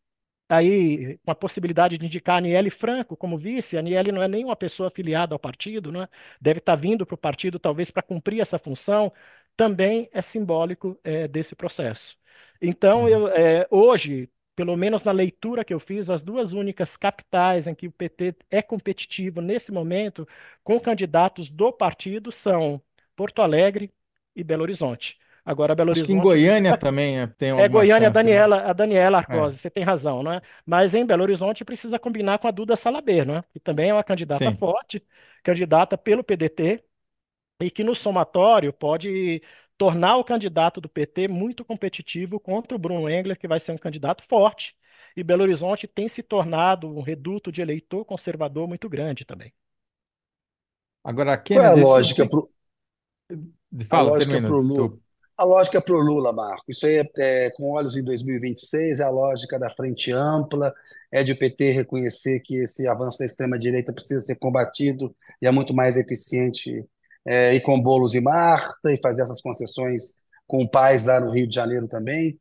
aí 0.48 1.18
com 1.18 1.30
a 1.30 1.34
possibilidade 1.36 1.98
de 1.98 2.06
indicar 2.06 2.36
a 2.36 2.38
Aniele 2.38 2.70
Franco 2.70 3.16
como 3.16 3.38
vice. 3.38 3.76
A 3.76 3.80
Aniele 3.80 4.12
não 4.12 4.22
é 4.22 4.28
nem 4.28 4.44
uma 4.44 4.56
pessoa 4.56 4.88
afiliada 4.88 5.34
ao 5.34 5.38
partido, 5.38 5.92
né? 5.92 6.08
deve 6.40 6.58
estar 6.60 6.76
vindo 6.76 7.06
para 7.06 7.14
o 7.14 7.18
partido 7.18 7.60
talvez 7.60 7.90
para 7.92 8.02
cumprir 8.02 8.40
essa 8.40 8.58
função, 8.58 9.12
também 9.56 10.10
é 10.12 10.22
simbólico 10.22 10.98
é, 11.04 11.28
desse 11.28 11.54
processo. 11.54 12.16
Então, 12.60 13.02
uhum. 13.02 13.08
eu, 13.08 13.28
é, 13.28 13.66
hoje, 13.70 14.28
pelo 14.56 14.76
menos 14.76 15.02
na 15.04 15.12
leitura 15.12 15.64
que 15.64 15.72
eu 15.72 15.80
fiz, 15.80 16.10
as 16.10 16.22
duas 16.22 16.52
únicas 16.52 16.96
capitais 16.96 17.66
em 17.66 17.74
que 17.74 17.86
o 17.86 17.92
PT 17.92 18.36
é 18.50 18.62
competitivo 18.62 19.40
nesse 19.40 19.72
momento 19.72 20.26
com 20.62 20.78
candidatos 20.80 21.50
do 21.50 21.72
partido 21.72 22.30
são 22.30 22.80
Porto 23.16 23.42
Alegre 23.42 23.92
e 24.34 24.44
Belo 24.44 24.62
Horizonte. 24.62 25.18
Agora, 25.44 25.74
Belo 25.74 25.90
Acho 25.90 26.00
Horizonte. 26.00 26.18
em 26.18 26.20
Goiânia 26.20 26.76
também 26.76 27.20
é, 27.20 27.26
tem 27.26 27.50
É 27.50 27.68
Goiânia, 27.68 28.08
chance, 28.08 28.18
a 28.18 28.22
né? 28.22 28.30
Daniela, 28.32 28.62
né? 28.62 28.70
a 28.70 28.72
Daniela 28.72 29.18
Arcose, 29.18 29.56
é. 29.56 29.58
você 29.58 29.70
tem 29.70 29.82
razão, 29.82 30.22
não 30.22 30.32
é? 30.34 30.42
Mas 30.64 30.94
em 30.94 31.04
Belo 31.04 31.22
Horizonte 31.22 31.64
precisa 31.64 31.98
combinar 31.98 32.38
com 32.38 32.46
a 32.48 32.50
Duda 32.50 32.76
Salaber, 32.76 33.26
não 33.26 33.36
é? 33.36 33.44
Que 33.52 33.60
também 33.60 33.90
é 33.90 33.94
uma 33.94 34.04
candidata 34.04 34.50
Sim. 34.50 34.56
forte, 34.56 35.02
candidata 35.42 35.96
pelo 35.98 36.22
PDT, 36.22 36.84
e 37.60 37.70
que 37.70 37.84
no 37.84 37.94
somatório 37.94 38.72
pode 38.72 39.42
tornar 39.80 40.18
o 40.18 40.24
candidato 40.24 40.78
do 40.78 40.90
PT 40.90 41.26
muito 41.26 41.64
competitivo 41.64 42.38
contra 42.38 42.76
o 42.76 42.78
Bruno 42.78 43.08
Engler, 43.08 43.38
que 43.38 43.48
vai 43.48 43.58
ser 43.58 43.72
um 43.72 43.78
candidato 43.78 44.22
forte. 44.28 44.76
E 45.16 45.24
Belo 45.24 45.42
Horizonte 45.42 45.88
tem 45.88 46.06
se 46.06 46.22
tornado 46.22 46.86
um 46.86 47.00
reduto 47.00 47.50
de 47.50 47.62
eleitor 47.62 48.04
conservador 48.04 48.68
muito 48.68 48.90
grande 48.90 49.24
também. 49.24 49.54
Agora, 51.02 51.38
Qual 51.38 51.62
é 51.62 51.66
a 51.66 51.72
lógica 51.72 52.28
pro... 52.28 52.50
Fala, 53.88 54.10
a 54.10 54.12
lógica 54.12 54.42
para 54.42 54.52
o 54.52 54.60
Lula? 54.60 54.98
A 55.34 55.44
lógica 55.44 55.80
para 55.80 55.94
o 55.94 55.98
Lula, 55.98 56.30
Marco. 56.30 56.64
Isso 56.68 56.84
aí 56.84 56.98
é, 56.98 57.06
é, 57.16 57.50
com 57.52 57.70
olhos 57.70 57.96
em 57.96 58.04
2026, 58.04 59.00
é 59.00 59.04
a 59.04 59.08
lógica 59.08 59.58
da 59.58 59.70
frente 59.70 60.12
ampla, 60.12 60.74
é 61.10 61.24
de 61.24 61.32
o 61.32 61.38
PT 61.38 61.70
reconhecer 61.70 62.40
que 62.40 62.64
esse 62.64 62.86
avanço 62.86 63.18
da 63.18 63.24
extrema-direita 63.24 63.94
precisa 63.94 64.20
ser 64.20 64.36
combatido 64.36 65.16
e 65.40 65.46
é 65.46 65.50
muito 65.50 65.72
mais 65.72 65.96
eficiente 65.96 66.86
é, 67.30 67.54
ir 67.54 67.60
com 67.60 67.80
Boulos 67.80 68.14
e 68.14 68.20
Marta 68.20 68.92
e 68.92 68.98
fazer 69.00 69.22
essas 69.22 69.40
concessões 69.40 70.14
com 70.48 70.66
Paz 70.66 71.04
lá 71.04 71.20
no 71.20 71.30
Rio 71.30 71.46
de 71.46 71.54
Janeiro 71.54 71.86
também? 71.86 72.36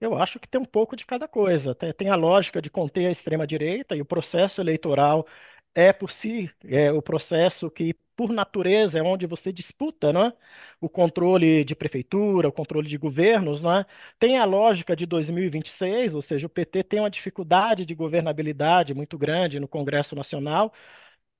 Eu 0.00 0.14
acho 0.16 0.38
que 0.38 0.46
tem 0.46 0.60
um 0.60 0.64
pouco 0.64 0.94
de 0.94 1.04
cada 1.04 1.26
coisa. 1.26 1.74
Tem, 1.74 1.92
tem 1.92 2.08
a 2.08 2.14
lógica 2.14 2.62
de 2.62 2.70
conter 2.70 3.06
a 3.06 3.10
extrema-direita 3.10 3.96
e 3.96 4.00
o 4.00 4.04
processo 4.04 4.60
eleitoral 4.60 5.26
é 5.74 5.92
por 5.92 6.12
si 6.12 6.50
é 6.64 6.92
o 6.92 7.02
processo 7.02 7.70
que, 7.70 7.94
por 8.14 8.30
natureza, 8.32 8.98
é 8.98 9.02
onde 9.02 9.26
você 9.26 9.52
disputa 9.52 10.12
né? 10.12 10.32
o 10.80 10.88
controle 10.88 11.64
de 11.64 11.74
prefeitura, 11.74 12.48
o 12.48 12.52
controle 12.52 12.88
de 12.88 12.96
governos. 12.96 13.62
Né? 13.62 13.84
Tem 14.20 14.38
a 14.38 14.44
lógica 14.44 14.94
de 14.94 15.04
2026, 15.04 16.14
ou 16.14 16.22
seja, 16.22 16.46
o 16.46 16.50
PT 16.50 16.84
tem 16.84 17.00
uma 17.00 17.10
dificuldade 17.10 17.84
de 17.84 17.94
governabilidade 17.94 18.94
muito 18.94 19.18
grande 19.18 19.58
no 19.58 19.66
Congresso 19.68 20.14
Nacional. 20.14 20.72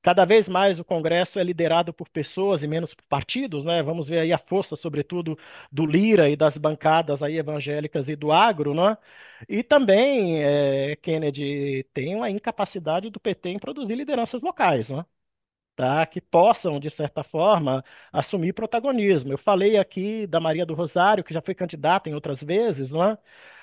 Cada 0.07 0.25
vez 0.25 0.49
mais 0.49 0.79
o 0.79 0.85
Congresso 0.85 1.37
é 1.41 1.43
liderado 1.43 1.93
por 1.93 2.09
pessoas 2.09 2.63
e 2.63 2.69
menos 2.69 2.95
por 2.95 3.03
partidos, 3.07 3.65
né? 3.65 3.83
Vamos 3.83 4.09
ver 4.09 4.21
aí 4.21 4.33
a 4.33 4.39
força, 4.39 4.77
sobretudo, 4.77 5.37
do 5.73 5.85
Lira 5.85 6.31
e 6.31 6.37
das 6.37 6.57
bancadas 6.57 7.25
aí 7.25 7.37
evangélicas 7.39 8.09
e 8.09 8.15
do 8.15 8.31
agro, 8.31 8.73
né? 8.73 8.97
E 9.49 9.65
também, 9.65 10.45
é, 10.45 10.95
Kennedy, 10.97 11.83
tem 11.93 12.15
uma 12.15 12.31
incapacidade 12.31 13.11
do 13.11 13.19
PT 13.19 13.49
em 13.51 13.59
produzir 13.59 13.97
lideranças 13.97 14.43
locais, 14.43 14.91
né? 14.91 15.05
Tá, 15.77 16.07
que 16.07 16.23
possam, 16.23 16.81
de 16.81 16.91
certa 16.91 17.23
forma, 17.23 17.85
assumir 18.13 18.55
protagonismo. 18.55 19.33
Eu 19.33 19.39
falei 19.39 19.77
aqui 19.77 20.27
da 20.27 20.41
Maria 20.41 20.65
do 20.67 20.75
Rosário, 20.75 21.23
que 21.25 21.35
já 21.35 21.43
foi 21.43 21.55
candidata 21.55 22.09
em 22.09 22.15
outras 22.15 22.43
vezes, 22.43 22.93
não 22.93 23.05
é? 23.05 23.19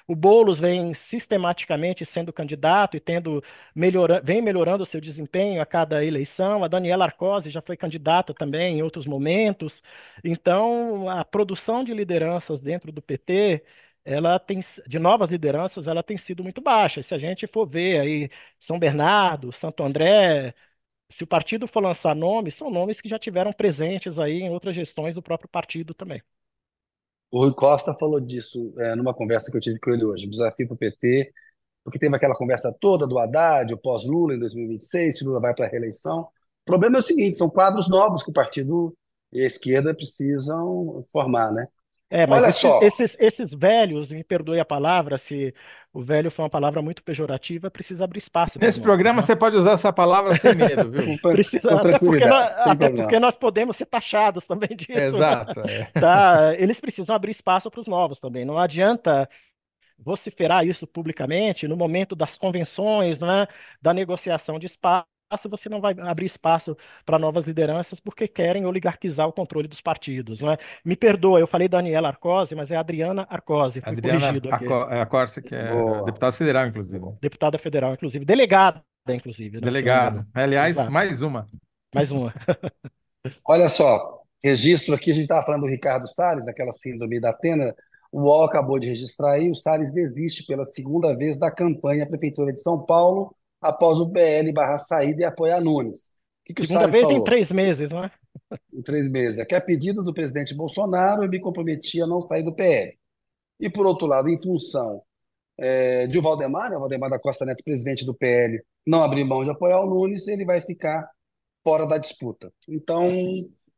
O 0.08 0.16
Boulos 0.16 0.60
vem 0.60 0.94
sistematicamente 0.94 2.06
sendo 2.06 2.34
candidato 2.34 2.98
e 2.98 3.00
tendo 3.00 3.42
melhora, 3.74 4.22
vem 4.22 4.42
melhorando 4.42 4.84
o 4.84 4.86
seu 4.86 5.00
desempenho 5.00 5.62
a 5.62 5.66
cada 5.66 6.04
eleição. 6.04 6.64
A 6.64 6.68
Daniela 6.68 7.06
Arcose 7.06 7.50
já 7.50 7.62
foi 7.62 7.78
candidata 7.78 8.34
também 8.34 8.78
em 8.80 8.84
outros 8.84 9.06
momentos. 9.06 9.82
Então, 10.24 11.10
a 11.10 11.24
produção 11.24 11.84
de 11.84 11.94
lideranças 11.94 12.60
dentro 12.62 12.92
do 12.92 13.02
PT, 13.02 13.64
ela 14.04 14.38
tem 14.40 14.60
de 14.88 15.00
novas 15.00 15.30
lideranças, 15.30 15.88
ela 15.88 16.04
tem 16.04 16.18
sido 16.18 16.44
muito 16.44 16.62
baixa. 16.62 17.02
Se 17.02 17.16
a 17.16 17.18
gente 17.18 17.48
for 17.48 17.66
ver 17.66 18.00
aí 18.02 18.30
São 18.60 18.78
Bernardo, 18.78 19.52
Santo 19.54 19.84
André, 19.84 20.54
se 21.10 21.24
o 21.24 21.28
partido 21.28 21.68
for 21.68 21.82
lançar 21.84 22.16
nomes, 22.16 22.56
são 22.56 22.70
nomes 22.72 23.02
que 23.02 23.10
já 23.10 23.20
tiveram 23.20 23.54
presentes 23.54 24.20
aí 24.20 24.42
em 24.42 24.50
outras 24.50 24.76
gestões 24.76 25.16
do 25.16 25.22
próprio 25.24 25.50
partido 25.50 25.94
também. 25.94 26.22
O 27.34 27.40
Rui 27.40 27.52
Costa 27.52 27.96
falou 27.96 28.20
disso 28.20 28.76
é, 28.78 28.96
numa 28.96 29.12
conversa 29.12 29.50
que 29.50 29.58
eu 29.58 29.62
tive 29.62 29.80
com 29.80 29.90
ele 29.90 30.06
hoje, 30.06 30.28
desafio 30.28 30.68
para 30.68 30.76
o 30.76 30.78
PT, 30.78 31.34
porque 31.84 31.98
teve 31.98 32.16
aquela 32.16 32.36
conversa 32.36 32.72
toda 32.80 33.08
do 33.08 33.18
Haddad, 33.18 33.74
o 33.74 33.78
pós-Lula 33.78 34.36
em 34.36 34.40
2026, 34.40 35.18
se 35.18 35.26
Lula 35.26 35.40
vai 35.40 35.56
para 35.56 35.66
a 35.66 35.68
reeleição. 35.68 36.22
O 36.22 36.30
problema 36.64 36.98
é 36.98 37.00
o 37.00 37.02
seguinte, 37.02 37.40
são 37.40 37.50
quadros 37.50 37.90
novos 37.90 38.22
que 38.22 38.30
o 38.30 38.34
partido 38.34 38.96
e 39.32 39.42
a 39.42 39.48
esquerda 39.48 39.96
precisam 39.96 41.04
formar, 41.12 41.52
né? 41.52 41.68
É, 42.14 42.28
mas 42.28 42.44
esse, 42.48 42.68
esses, 42.84 43.18
esses 43.20 43.54
velhos, 43.56 44.12
me 44.12 44.24
perdoe 44.24 44.60
a 44.60 44.66
palavra, 44.66 45.18
se 45.18 45.52
o 45.92 46.00
velho 46.00 46.30
foi 46.30 46.44
uma 46.44 46.50
palavra 46.50 46.80
muito 46.80 47.02
pejorativa, 47.02 47.72
precisa 47.72 48.04
abrir 48.04 48.20
espaço. 48.20 48.60
Nesse 48.60 48.80
programa 48.80 49.20
né? 49.20 49.26
você 49.26 49.36
pode 49.36 49.58
usar 49.58 49.72
essa 49.72 49.92
palavra 49.92 50.38
sem 50.38 50.54
medo, 50.54 50.92
viu? 50.92 51.18
precisa, 51.34 51.74
até, 51.74 51.98
porque 51.98 52.24
nós, 52.24 52.68
até 52.68 52.90
porque 52.92 53.20
nós, 53.20 53.34
podemos 53.34 53.76
ser 53.76 53.88
taxados 53.88 54.46
também 54.46 54.70
disso. 54.78 54.92
Né? 54.94 55.08
Exato. 55.08 55.60
É. 55.62 55.86
Tá? 56.00 56.54
Eles 56.56 56.80
precisam 56.80 57.16
abrir 57.16 57.32
espaço 57.32 57.72
para 57.72 57.80
os 57.80 57.88
novos 57.88 58.20
também. 58.20 58.46
Não 58.46 58.60
adianta 58.60 59.28
vociferar 59.98 60.68
isso 60.68 60.86
publicamente 60.86 61.68
no 61.68 61.76
momento 61.76 62.16
das 62.16 62.38
convenções, 62.38 63.20
né, 63.20 63.48
da 63.82 63.92
negociação 63.92 64.60
de 64.60 64.68
espaço 64.68 65.13
espaço, 65.34 65.50
você 65.50 65.70
não 65.70 65.82
vai 65.82 65.96
abrir 66.00 66.26
espaço 66.26 66.78
para 67.06 67.18
novas 67.18 67.46
lideranças 67.46 68.00
porque 68.00 68.28
querem 68.28 68.66
oligarquizar 68.66 69.28
o 69.28 69.34
controle 69.34 69.68
dos 69.68 69.82
partidos. 69.82 70.42
Né? 70.42 70.58
Me 70.86 70.96
perdoa, 70.96 71.40
eu 71.40 71.48
falei 71.48 71.68
Daniela 71.68 72.10
Arcose, 72.10 72.56
mas 72.56 72.72
é 72.72 72.76
Adriana 72.76 73.28
Arcose. 73.30 73.82
Fui 73.82 73.92
Adriana 73.92 74.20
corrigido 74.20 74.54
aqui. 74.54 74.68
Arcose, 74.72 75.42
que 75.42 75.56
é 75.56 75.72
Boa. 75.72 76.06
deputada 76.06 76.34
federal, 76.34 76.68
inclusive. 76.68 77.06
Deputada 77.22 77.58
federal, 77.58 77.94
inclusive. 77.94 78.26
Delegada, 78.26 78.84
inclusive. 79.10 79.56
Né? 79.56 79.62
Delegada. 79.62 80.28
Aliás, 80.34 80.76
Exato. 80.76 80.92
mais 80.92 81.22
uma. 81.22 81.48
Mais 81.94 82.12
uma. 82.12 82.34
Olha 83.46 83.70
só, 83.70 84.22
registro 84.44 84.94
aqui, 84.96 85.12
a 85.12 85.14
gente 85.14 85.24
estava 85.24 85.46
falando 85.46 85.62
do 85.62 85.68
Ricardo 85.68 86.08
Salles, 86.08 86.46
daquela 86.46 86.72
síndrome 86.72 87.20
da 87.20 87.30
Atena. 87.30 87.74
O 88.12 88.24
UOL 88.24 88.44
acabou 88.44 88.78
de 88.78 88.88
registrar 88.88 89.34
aí, 89.34 89.50
o 89.50 89.56
Salles 89.56 89.92
desiste 89.92 90.46
pela 90.46 90.66
segunda 90.66 91.16
vez 91.16 91.40
da 91.40 91.50
campanha 91.50 92.04
à 92.04 92.08
Prefeitura 92.08 92.54
de 92.54 92.62
São 92.62 92.80
Paulo 92.86 93.36
após 93.64 94.00
o 94.00 94.12
PL 94.12 94.54
barra 94.54 94.78
saída 94.78 95.22
e 95.24 95.26
apoiar 95.26 95.62
Nunes. 95.62 96.12
Que, 96.46 96.54
que 96.54 96.64
Segunda 96.66 96.88
vez 96.88 97.10
em 97.10 97.22
falou? 97.22 97.24
três 97.24 97.52
meses, 97.52 97.92
não 97.92 98.04
é? 98.06 98.12
Em 98.74 98.82
três 98.82 99.10
meses. 99.12 99.40
É 99.40 99.46
que 99.46 99.56
a 99.56 99.62
pedido 99.62 100.04
do 100.04 100.14
presidente 100.14 100.54
Bolsonaro, 100.56 101.24
eu 101.24 101.30
me 101.30 101.40
comprometi 101.40 102.02
a 102.02 102.08
não 102.08 102.28
sair 102.28 102.44
do 102.44 102.56
PL. 102.56 102.98
E, 103.60 103.70
por 103.70 103.86
outro 103.86 104.08
lado, 104.08 104.30
em 104.30 104.42
função 104.42 105.02
é, 105.58 106.08
de 106.08 106.18
o 106.20 106.22
Valdemar, 106.22 106.70
né, 106.72 106.78
o 106.78 106.82
Valdemar 106.82 107.10
da 107.10 107.20
Costa 107.20 107.46
Neto, 107.46 107.64
presidente 107.64 108.06
do 108.06 108.16
PL, 108.16 108.62
não 108.88 109.04
abrir 109.04 109.26
mão 109.26 109.44
de 109.44 109.52
apoiar 109.52 109.82
o 109.82 109.88
Nunes, 109.90 110.28
ele 110.28 110.46
vai 110.46 110.62
ficar 110.62 111.10
fora 111.64 111.88
da 111.88 111.98
disputa. 111.98 112.52
Então, 112.70 113.12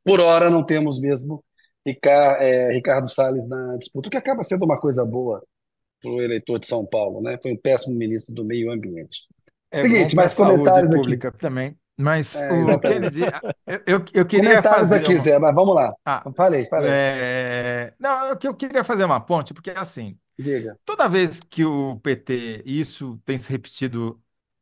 por 0.03 0.19
hora, 0.21 0.49
não 0.49 0.65
temos 0.65 0.99
mesmo 0.99 1.43
Rica- 1.85 2.37
é, 2.41 2.71
Ricardo 2.73 3.09
Salles 3.09 3.47
na 3.47 3.77
disputa, 3.77 4.07
o 4.09 4.11
que 4.11 4.17
acaba 4.17 4.43
sendo 4.43 4.65
uma 4.65 4.79
coisa 4.79 5.05
boa 5.05 5.43
para 6.01 6.11
o 6.11 6.21
eleitor 6.21 6.59
de 6.59 6.67
São 6.67 6.85
Paulo, 6.85 7.21
né? 7.21 7.37
Foi 7.41 7.53
um 7.53 7.57
péssimo 7.57 7.97
ministro 7.97 8.33
do 8.35 8.45
Meio 8.45 8.71
Ambiente. 8.71 9.27
É 9.71 9.85
bom 9.85 10.09
Seguinte, 10.09 10.13
para 10.13 10.25
a 10.25 10.27
mais 10.27 10.33
saúde 10.33 10.83
comentários 10.83 10.93
aqui. 10.95 11.15
pública 11.17 11.31
também. 11.31 11.79
Mas 11.97 12.43
É, 12.43 12.51
o 12.51 12.77
exatamente. 12.77 12.81
Kennedy, 12.81 13.21
eu, 13.65 13.81
eu, 13.87 14.05
eu 14.13 14.25
queria 14.27 14.63
Comentários 14.63 14.63
fazer 14.63 14.93
aqui, 14.93 15.17
uma. 15.17 15.19
Zé, 15.19 15.39
mas 15.39 15.55
vamos 15.55 15.75
lá. 15.75 15.93
Ah, 16.05 16.29
Falei, 16.35 16.65
falei. 16.67 17.01
é, 17.17 17.95
Não, 17.99 18.37
que 18.37 18.47
eu 18.47 18.55
queria 18.55 18.83
fazer 18.83 19.05
uma 19.05 19.19
ponte, 19.21 19.53
porque 19.53 19.71
assim, 19.71 20.19
Diga. 20.37 20.77
toda 20.85 21.09
vez 21.09 21.39
que 21.41 21.65
o 21.65 21.99
PT, 22.01 22.63
e 22.65 22.79
isso 22.81 23.17
tem 23.25 23.39
se 23.39 23.51
repetido 23.51 24.21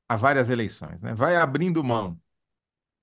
a 0.10 0.18
várias 0.18 0.50
eleições, 0.52 1.02
né, 1.02 1.14
vai 1.16 1.36
abrindo 1.38 1.84
mão 1.84 2.22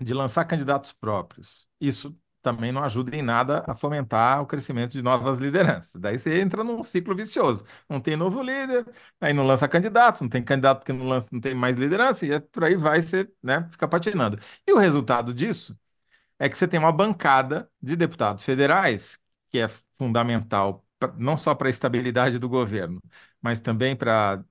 de 0.01 0.15
lançar 0.15 0.45
candidatos 0.47 0.93
próprios, 0.93 1.69
isso 1.81 2.17
também 2.43 2.73
não 2.73 2.83
ajuda 2.83 3.15
em 3.17 3.23
nada 3.23 3.65
a 3.67 3.75
fomentar 3.75 4.41
o 4.43 4.47
crescimento 4.47 4.93
de 4.93 5.03
novas 5.03 5.39
lideranças. 5.39 6.01
Daí 6.01 6.19
você 6.19 6.41
entra 6.41 6.65
num 6.65 6.83
ciclo 6.83 7.15
vicioso. 7.15 7.65
Não 7.89 8.01
tem 8.01 8.17
novo 8.17 8.43
líder, 8.43 8.87
aí 9.21 9.33
não 9.33 9.47
lança 9.47 9.69
candidato, 9.69 10.23
não 10.23 10.29
tem 10.29 10.43
candidato 10.43 10.79
porque 10.81 10.93
não 10.93 11.07
lança, 11.09 11.29
não 11.33 11.41
tem 11.41 11.55
mais 11.55 11.77
liderança, 11.77 12.27
e 12.27 12.33
é 12.33 12.41
por 12.41 12.65
aí 12.65 12.77
vai 12.77 13.03
ser, 13.03 13.33
né, 13.43 13.69
fica 13.71 13.87
patinando. 13.89 14.39
E 14.67 14.73
o 14.73 14.79
resultado 14.79 15.35
disso 15.35 15.79
é 16.39 16.49
que 16.49 16.57
você 16.57 16.69
tem 16.69 16.81
uma 16.81 16.93
bancada 16.93 17.71
de 17.83 17.97
deputados 17.97 18.45
federais, 18.45 19.19
que 19.51 19.59
é 19.59 19.69
fundamental 19.97 20.85
não 21.19 21.37
só 21.37 21.55
para 21.55 21.69
a 21.69 21.71
estabilidade 21.71 22.39
do 22.39 22.49
governo, 22.49 23.01
mas 23.41 23.61
também 23.61 23.97
para 23.97 24.35
a 24.35 24.45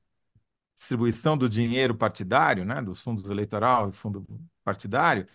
distribuição 0.76 1.38
do 1.38 1.50
dinheiro 1.50 1.96
partidário, 1.96 2.66
né, 2.66 2.82
dos 2.82 3.02
fundos 3.02 3.30
eleitoral 3.30 3.90
e 3.90 3.94
fundo 3.94 4.26
partidário, 4.64 5.28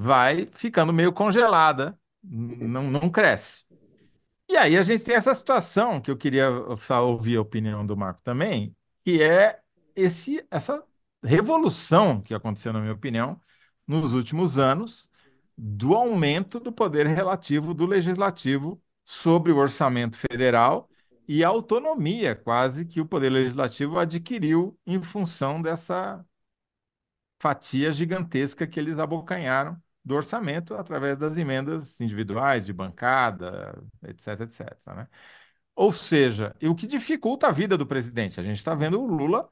vai 0.00 0.46
ficando 0.52 0.92
meio 0.92 1.12
congelada, 1.12 1.98
não, 2.22 2.88
não 2.88 3.10
cresce. 3.10 3.64
E 4.48 4.56
aí 4.56 4.78
a 4.78 4.82
gente 4.82 5.02
tem 5.02 5.16
essa 5.16 5.34
situação 5.34 6.00
que 6.00 6.08
eu 6.08 6.16
queria 6.16 6.48
ouvir 7.02 7.36
a 7.36 7.40
opinião 7.40 7.84
do 7.84 7.96
Marco 7.96 8.20
também, 8.22 8.76
que 9.04 9.20
é 9.20 9.60
esse, 9.96 10.46
essa 10.52 10.84
revolução 11.22 12.20
que 12.20 12.32
aconteceu, 12.32 12.72
na 12.72 12.80
minha 12.80 12.92
opinião, 12.92 13.40
nos 13.88 14.14
últimos 14.14 14.56
anos, 14.56 15.10
do 15.56 15.94
aumento 15.94 16.60
do 16.60 16.72
poder 16.72 17.04
relativo 17.08 17.74
do 17.74 17.84
legislativo 17.84 18.80
sobre 19.04 19.50
o 19.50 19.56
orçamento 19.56 20.16
federal 20.16 20.88
e 21.26 21.42
a 21.42 21.48
autonomia 21.48 22.36
quase 22.36 22.86
que 22.86 23.00
o 23.00 23.06
poder 23.06 23.30
legislativo 23.30 23.98
adquiriu 23.98 24.78
em 24.86 25.02
função 25.02 25.60
dessa 25.60 26.24
fatia 27.40 27.90
gigantesca 27.92 28.66
que 28.66 28.78
eles 28.78 28.98
abocanharam 29.00 29.80
do 30.08 30.14
orçamento 30.16 30.74
através 30.74 31.18
das 31.18 31.36
emendas 31.38 32.00
individuais, 32.00 32.66
de 32.66 32.72
bancada, 32.72 33.80
etc, 34.04 34.40
etc, 34.40 34.76
né? 34.88 35.08
Ou 35.76 35.92
seja, 35.92 36.54
e 36.60 36.68
o 36.68 36.74
que 36.74 36.86
dificulta 36.86 37.48
a 37.48 37.52
vida 37.52 37.78
do 37.78 37.86
presidente. 37.86 38.40
A 38.40 38.42
gente 38.42 38.58
está 38.58 38.74
vendo 38.74 39.00
o 39.00 39.06
Lula 39.06 39.48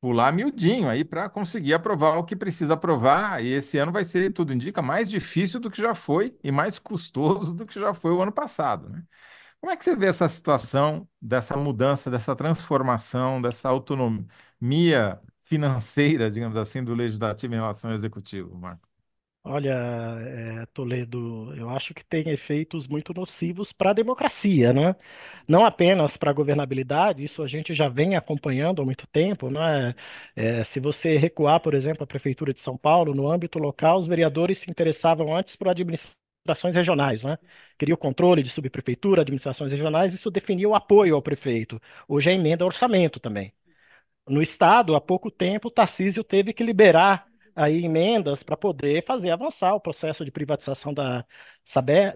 pular 0.00 0.32
miudinho 0.32 0.88
aí 0.88 1.04
para 1.04 1.28
conseguir 1.28 1.74
aprovar 1.74 2.18
o 2.18 2.24
que 2.24 2.34
precisa 2.34 2.74
aprovar, 2.74 3.42
e 3.42 3.48
esse 3.52 3.78
ano 3.78 3.92
vai 3.92 4.04
ser, 4.04 4.32
tudo 4.32 4.52
indica, 4.52 4.82
mais 4.82 5.08
difícil 5.08 5.60
do 5.60 5.70
que 5.70 5.80
já 5.80 5.94
foi 5.94 6.36
e 6.42 6.50
mais 6.50 6.78
custoso 6.78 7.54
do 7.54 7.64
que 7.64 7.78
já 7.78 7.94
foi 7.94 8.10
o 8.12 8.20
ano 8.20 8.32
passado, 8.32 8.88
né? 8.88 9.04
Como 9.60 9.72
é 9.72 9.76
que 9.76 9.84
você 9.84 9.94
vê 9.96 10.06
essa 10.06 10.28
situação 10.28 11.08
dessa 11.20 11.56
mudança, 11.56 12.10
dessa 12.10 12.34
transformação, 12.34 13.40
dessa 13.40 13.68
autonomia 13.68 15.20
financeira, 15.52 16.30
digamos 16.30 16.56
assim, 16.56 16.82
do 16.84 16.94
legislativo 16.94 17.52
em 17.54 17.56
relação 17.58 17.90
ao 17.90 17.96
executivo, 17.96 18.56
Marco? 18.58 18.88
Olha, 19.44 19.72
eh, 20.62 20.66
Toledo, 20.72 21.52
eu 21.56 21.68
acho 21.68 21.92
que 21.92 22.04
tem 22.04 22.28
efeitos 22.28 22.86
muito 22.86 23.12
nocivos 23.12 23.72
para 23.72 23.90
a 23.90 23.92
democracia, 23.92 24.72
né? 24.72 24.94
Não 25.48 25.64
apenas 25.64 26.16
para 26.16 26.30
a 26.30 26.32
governabilidade, 26.32 27.24
isso 27.24 27.42
a 27.42 27.48
gente 27.48 27.74
já 27.74 27.88
vem 27.88 28.14
acompanhando 28.14 28.80
há 28.80 28.84
muito 28.84 29.04
tempo, 29.08 29.50
né? 29.50 29.96
Eh, 30.36 30.62
se 30.62 30.78
você 30.78 31.16
recuar, 31.16 31.58
por 31.60 31.74
exemplo, 31.74 32.04
a 32.04 32.06
Prefeitura 32.06 32.54
de 32.54 32.60
São 32.60 32.76
Paulo, 32.78 33.14
no 33.16 33.28
âmbito 33.30 33.58
local, 33.58 33.98
os 33.98 34.06
vereadores 34.06 34.58
se 34.58 34.70
interessavam 34.70 35.34
antes 35.34 35.56
por 35.56 35.66
administrações 35.68 36.76
regionais, 36.76 37.24
né? 37.24 37.36
Queria 37.76 37.94
o 37.96 37.98
controle 37.98 38.44
de 38.44 38.48
subprefeitura, 38.50 39.22
administrações 39.22 39.72
regionais, 39.72 40.14
isso 40.14 40.30
definia 40.30 40.68
o 40.68 40.74
apoio 40.74 41.16
ao 41.16 41.22
prefeito. 41.22 41.80
Hoje 42.06 42.30
é 42.30 42.34
emenda 42.34 42.64
orçamento 42.64 43.18
também. 43.18 43.52
No 44.28 44.40
estado, 44.40 44.94
há 44.94 45.00
pouco 45.00 45.30
tempo, 45.30 45.68
o 45.68 45.70
Tarcísio 45.70 46.22
teve 46.22 46.52
que 46.52 46.62
liberar 46.62 47.26
aí 47.54 47.84
emendas 47.84 48.42
para 48.42 48.56
poder 48.56 49.04
fazer 49.04 49.30
avançar 49.30 49.74
o 49.74 49.80
processo 49.80 50.24
de 50.24 50.30
privatização 50.30 50.94
da, 50.94 51.26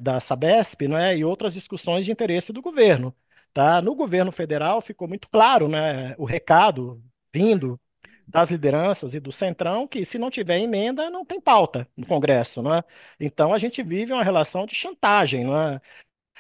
da 0.00 0.20
Sabesp, 0.20 0.82
né, 0.88 1.16
e 1.18 1.24
outras 1.24 1.52
discussões 1.54 2.04
de 2.04 2.12
interesse 2.12 2.52
do 2.52 2.62
governo. 2.62 3.14
Tá? 3.52 3.82
No 3.82 3.94
governo 3.94 4.30
federal 4.32 4.80
ficou 4.80 5.08
muito 5.08 5.28
claro, 5.28 5.68
né, 5.68 6.14
o 6.18 6.24
recado 6.24 7.02
vindo 7.34 7.78
das 8.26 8.50
lideranças 8.50 9.14
e 9.14 9.20
do 9.20 9.30
Centrão 9.32 9.86
que 9.86 10.04
se 10.04 10.18
não 10.18 10.30
tiver 10.30 10.58
emenda, 10.60 11.10
não 11.10 11.24
tem 11.24 11.40
pauta 11.40 11.88
no 11.96 12.06
Congresso, 12.06 12.60
né? 12.62 12.82
Então 13.20 13.54
a 13.54 13.58
gente 13.58 13.82
vive 13.84 14.12
uma 14.12 14.24
relação 14.24 14.66
de 14.66 14.74
chantagem, 14.74 15.44
né? 15.46 15.80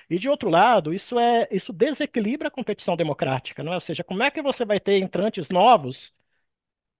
E 0.08 0.18
de 0.18 0.28
outro 0.28 0.48
lado, 0.48 0.94
isso 0.94 1.18
é, 1.18 1.48
isso 1.50 1.72
desequilibra 1.72 2.48
a 2.48 2.50
competição 2.50 2.96
democrática, 2.96 3.62
não 3.62 3.72
é? 3.72 3.74
Ou 3.76 3.80
seja, 3.80 4.04
como 4.04 4.22
é 4.22 4.30
que 4.30 4.40
você 4.42 4.64
vai 4.64 4.78
ter 4.80 4.98
entrantes 4.98 5.48
novos, 5.48 6.14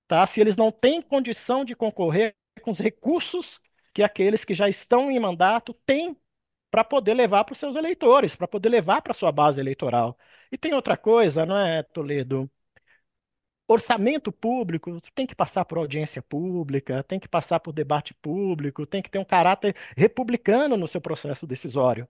tá? 0.09 0.27
Se 0.27 0.41
eles 0.41 0.57
não 0.57 0.73
têm 0.73 1.03
condição 1.03 1.65
de 1.65 1.77
concorrer 1.77 2.37
com 2.63 2.71
os 2.71 2.79
recursos 2.81 3.61
que 3.95 4.03
aqueles 4.03 4.45
que 4.45 4.55
já 4.55 4.69
estão 4.69 5.11
em 5.11 5.21
mandato 5.21 5.75
têm 5.87 6.17
para 6.71 6.85
poder 6.85 7.15
levar 7.15 7.45
para 7.45 7.53
os 7.55 7.59
seus 7.59 7.77
eleitores, 7.77 8.37
para 8.37 8.49
poder 8.49 8.69
levar 8.71 9.03
para 9.03 9.15
sua 9.15 9.33
base 9.33 9.61
eleitoral. 9.61 10.19
E 10.53 10.59
tem 10.59 10.75
outra 10.75 10.97
coisa, 10.97 11.47
não 11.47 11.59
é, 11.59 11.83
Toledo? 11.85 12.51
Orçamento 13.69 14.31
público 14.33 15.01
tem 15.15 15.27
que 15.27 15.35
passar 15.35 15.65
por 15.65 15.79
audiência 15.79 16.23
pública, 16.23 17.03
tem 17.03 17.19
que 17.19 17.29
passar 17.29 17.59
por 17.61 17.73
debate 17.73 18.15
público, 18.15 18.87
tem 18.87 19.03
que 19.03 19.11
ter 19.11 19.19
um 19.19 19.25
caráter 19.25 19.75
republicano 19.97 20.77
no 20.77 20.87
seu 20.87 21.01
processo 21.01 21.47
decisório. 21.47 22.09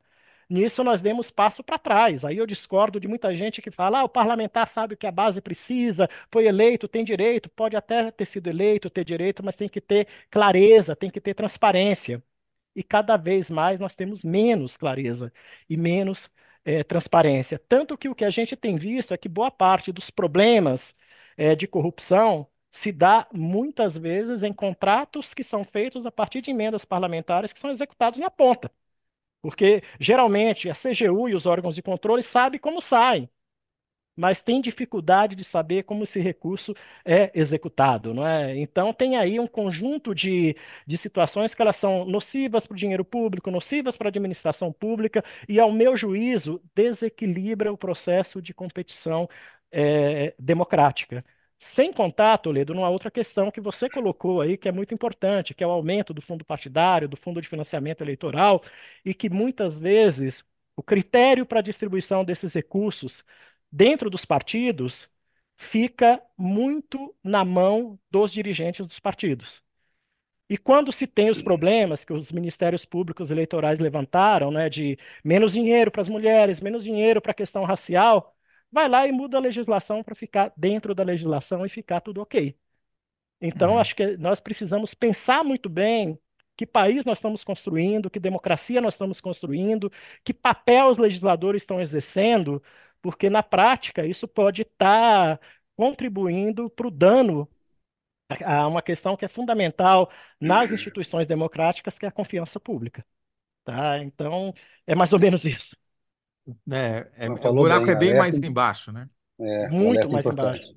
Nisso 0.49 0.84
nós 0.84 1.01
demos 1.01 1.30
passo 1.30 1.62
para 1.62 1.78
trás. 1.78 2.24
Aí 2.24 2.36
eu 2.36 2.47
discordo 2.47 3.01
de 3.01 3.09
muita 3.09 3.34
gente 3.34 3.61
que 3.61 3.70
fala: 3.70 4.01
ah, 4.01 4.05
o 4.05 4.09
parlamentar 4.09 4.68
sabe 4.68 4.94
o 4.94 4.97
que 4.97 5.07
a 5.07 5.12
base 5.12 5.40
precisa, 5.40 6.09
foi 6.30 6.47
eleito, 6.47 6.86
tem 6.88 7.05
direito, 7.05 7.49
pode 7.51 7.76
até 7.76 8.11
ter 8.12 8.24
sido 8.26 8.49
eleito, 8.49 8.88
ter 8.88 9.05
direito, 9.05 9.42
mas 9.44 9.57
tem 9.57 9.68
que 9.68 9.80
ter 9.80 10.07
clareza, 10.30 10.94
tem 10.94 11.11
que 11.11 11.20
ter 11.20 11.34
transparência. 11.34 12.22
E 12.74 12.82
cada 12.82 13.16
vez 13.16 13.51
mais 13.51 13.80
nós 13.80 13.94
temos 13.94 14.22
menos 14.22 14.76
clareza 14.76 15.32
e 15.68 15.76
menos 15.76 16.30
eh, 16.64 16.84
transparência. 16.84 17.59
Tanto 17.68 17.97
que 17.97 18.09
o 18.09 18.14
que 18.14 18.24
a 18.24 18.30
gente 18.30 18.55
tem 18.57 18.76
visto 18.76 19.14
é 19.14 19.16
que 19.18 19.28
boa 19.28 19.51
parte 19.51 19.90
dos 19.92 20.11
problemas 20.11 20.94
eh, 21.36 21.55
de 21.57 21.66
corrupção 21.66 22.47
se 22.70 22.92
dá 22.92 23.26
muitas 23.32 23.97
vezes 23.97 24.42
em 24.42 24.53
contratos 24.53 25.32
que 25.32 25.42
são 25.42 25.64
feitos 25.64 26.05
a 26.07 26.12
partir 26.12 26.42
de 26.42 26.51
emendas 26.51 26.84
parlamentares 26.84 27.53
que 27.53 27.59
são 27.61 27.70
executados 27.70 28.20
na 28.20 28.30
ponta. 28.30 28.70
Porque 29.43 29.82
geralmente 30.01 30.68
a 30.70 30.74
CGU 30.74 31.28
e 31.28 31.34
os 31.34 31.47
órgãos 31.47 31.74
de 31.74 31.82
controle 31.82 32.22
sabem 32.22 32.59
como 32.61 32.80
saem, 32.80 33.28
mas 34.16 34.41
tem 34.41 34.61
dificuldade 34.62 35.37
de 35.37 35.45
saber 35.45 35.82
como 35.84 36.03
esse 36.05 36.18
recurso 36.20 36.74
é 37.05 37.30
executado, 37.39 38.14
não 38.14 38.26
é? 38.26 38.57
Então 38.59 38.93
tem 38.95 39.16
aí 39.16 39.39
um 39.39 39.47
conjunto 39.47 40.14
de, 40.14 40.57
de 40.87 40.97
situações 40.97 41.55
que 41.55 41.61
elas 41.62 41.76
são 41.76 42.05
nocivas 42.07 42.66
para 42.66 42.74
o 42.74 42.78
dinheiro 42.78 43.05
público, 43.05 43.51
nocivas 43.51 43.95
para 43.97 44.09
a 44.09 44.11
administração 44.11 44.72
pública 44.72 45.22
e, 45.49 45.61
ao 45.61 45.70
meu 45.70 45.97
juízo, 45.97 46.62
desequilibra 46.74 47.70
o 47.72 47.76
processo 47.76 48.41
de 48.41 48.55
competição 48.55 49.28
é, 49.70 50.34
democrática. 50.39 51.22
Sem 51.59 51.92
contar, 51.92 52.38
Toledo, 52.38 52.74
numa 52.74 52.90
outra 52.90 53.11
questão 53.11 53.50
que 53.50 53.61
você 53.61 53.88
colocou 53.88 54.40
aí, 54.42 54.57
que 54.59 54.68
é 54.68 54.72
muito 54.72 54.92
importante, 54.94 55.54
que 55.54 55.64
é 55.64 55.66
o 55.66 55.70
aumento 55.70 56.12
do 56.12 56.20
fundo 56.20 56.44
partidário, 56.44 57.09
do 57.09 57.16
fundo 57.16 57.40
de 57.40 57.48
financiamento 57.48 58.02
eleitoral, 58.02 58.62
e 59.04 59.14
que 59.14 59.30
muitas 59.30 59.78
vezes 59.78 60.44
o 60.76 60.82
critério 60.82 61.46
para 61.46 61.61
a 61.61 61.62
distribuição 61.62 62.24
desses 62.24 62.52
recursos 62.54 63.24
dentro 63.72 64.11
dos 64.11 64.24
partidos 64.26 65.11
fica 65.57 66.22
muito 66.36 67.14
na 67.24 67.42
mão 67.44 67.98
dos 68.11 68.30
dirigentes 68.32 68.86
dos 68.86 69.00
partidos. 69.00 69.62
E 70.48 70.57
quando 70.57 70.92
se 70.92 71.07
tem 71.09 71.28
os 71.30 71.42
problemas 71.42 72.04
que 72.04 72.12
os 72.12 72.30
ministérios 72.30 72.84
públicos 72.84 73.30
eleitorais 73.32 73.78
levantaram, 73.80 74.50
né, 74.50 74.68
de 74.70 74.96
menos 75.24 75.52
dinheiro 75.52 75.90
para 75.90 76.02
as 76.02 76.09
mulheres, 76.09 76.61
menos 76.61 76.84
dinheiro 76.84 77.20
para 77.20 77.32
a 77.32 77.34
questão 77.34 77.64
racial, 77.64 78.36
vai 78.76 78.88
lá 78.90 79.08
e 79.08 79.12
muda 79.12 79.38
a 79.38 79.40
legislação 79.42 80.04
para 80.04 80.14
ficar 80.16 80.52
dentro 80.56 80.94
da 80.94 81.04
legislação 81.04 81.66
e 81.66 81.70
ficar 81.70 82.02
tudo 82.02 82.22
ok. 82.22 82.56
Então, 83.40 83.78
Uhum. 83.78 83.80
acho 83.80 83.94
que 83.96 84.16
nós 84.16 84.40
precisamos 84.40 84.94
pensar 84.94 85.44
muito 85.44 85.68
bem 85.68 86.18
que 86.56 86.66
país 86.66 87.04
nós 87.04 87.18
estamos 87.18 87.44
construindo, 87.44 88.10
que 88.10 88.18
democracia 88.20 88.80
nós 88.80 88.94
estamos 88.94 89.20
construindo, 89.20 89.92
que 90.24 90.32
papel 90.34 90.88
os 90.88 90.98
legisladores 90.98 91.62
estão 91.62 91.80
exercendo, 91.80 92.62
porque 93.02 93.28
na 93.30 93.42
prática 93.42 94.06
isso 94.06 94.26
pode 94.28 94.62
estar 94.62 95.38
contribuindo 95.76 96.70
para 96.70 96.86
o 96.88 96.90
dano 96.90 97.48
a 98.28 98.56
a 98.64 98.68
uma 98.68 98.82
questão 98.82 99.16
que 99.16 99.24
é 99.24 99.28
fundamental 99.28 100.10
nas 100.40 100.72
instituições 100.72 101.26
democráticas, 101.26 101.98
que 101.98 102.06
é 102.06 102.08
a 102.08 102.12
confiança 102.12 102.58
pública, 102.60 103.04
tá? 103.64 103.98
Então, 104.00 104.54
é 104.86 104.94
mais 104.96 105.12
ou 105.14 105.20
menos 105.20 105.44
isso. 105.46 105.76
É, 106.70 107.11
é- 107.26 107.28
Mas 107.28 107.44
o 107.44 107.55
buraco 107.55 107.90
bem, 107.90 107.90
é 107.90 107.94
bem 107.97 108.14
mais 108.14 108.42
embaixo, 108.42 108.92
né? 108.92 109.09
é, 109.40 109.66
Muito 109.66 109.80
alerta 109.82 110.16
mais 110.16 110.28
embaixo. 110.28 110.66
importante. 110.66 110.76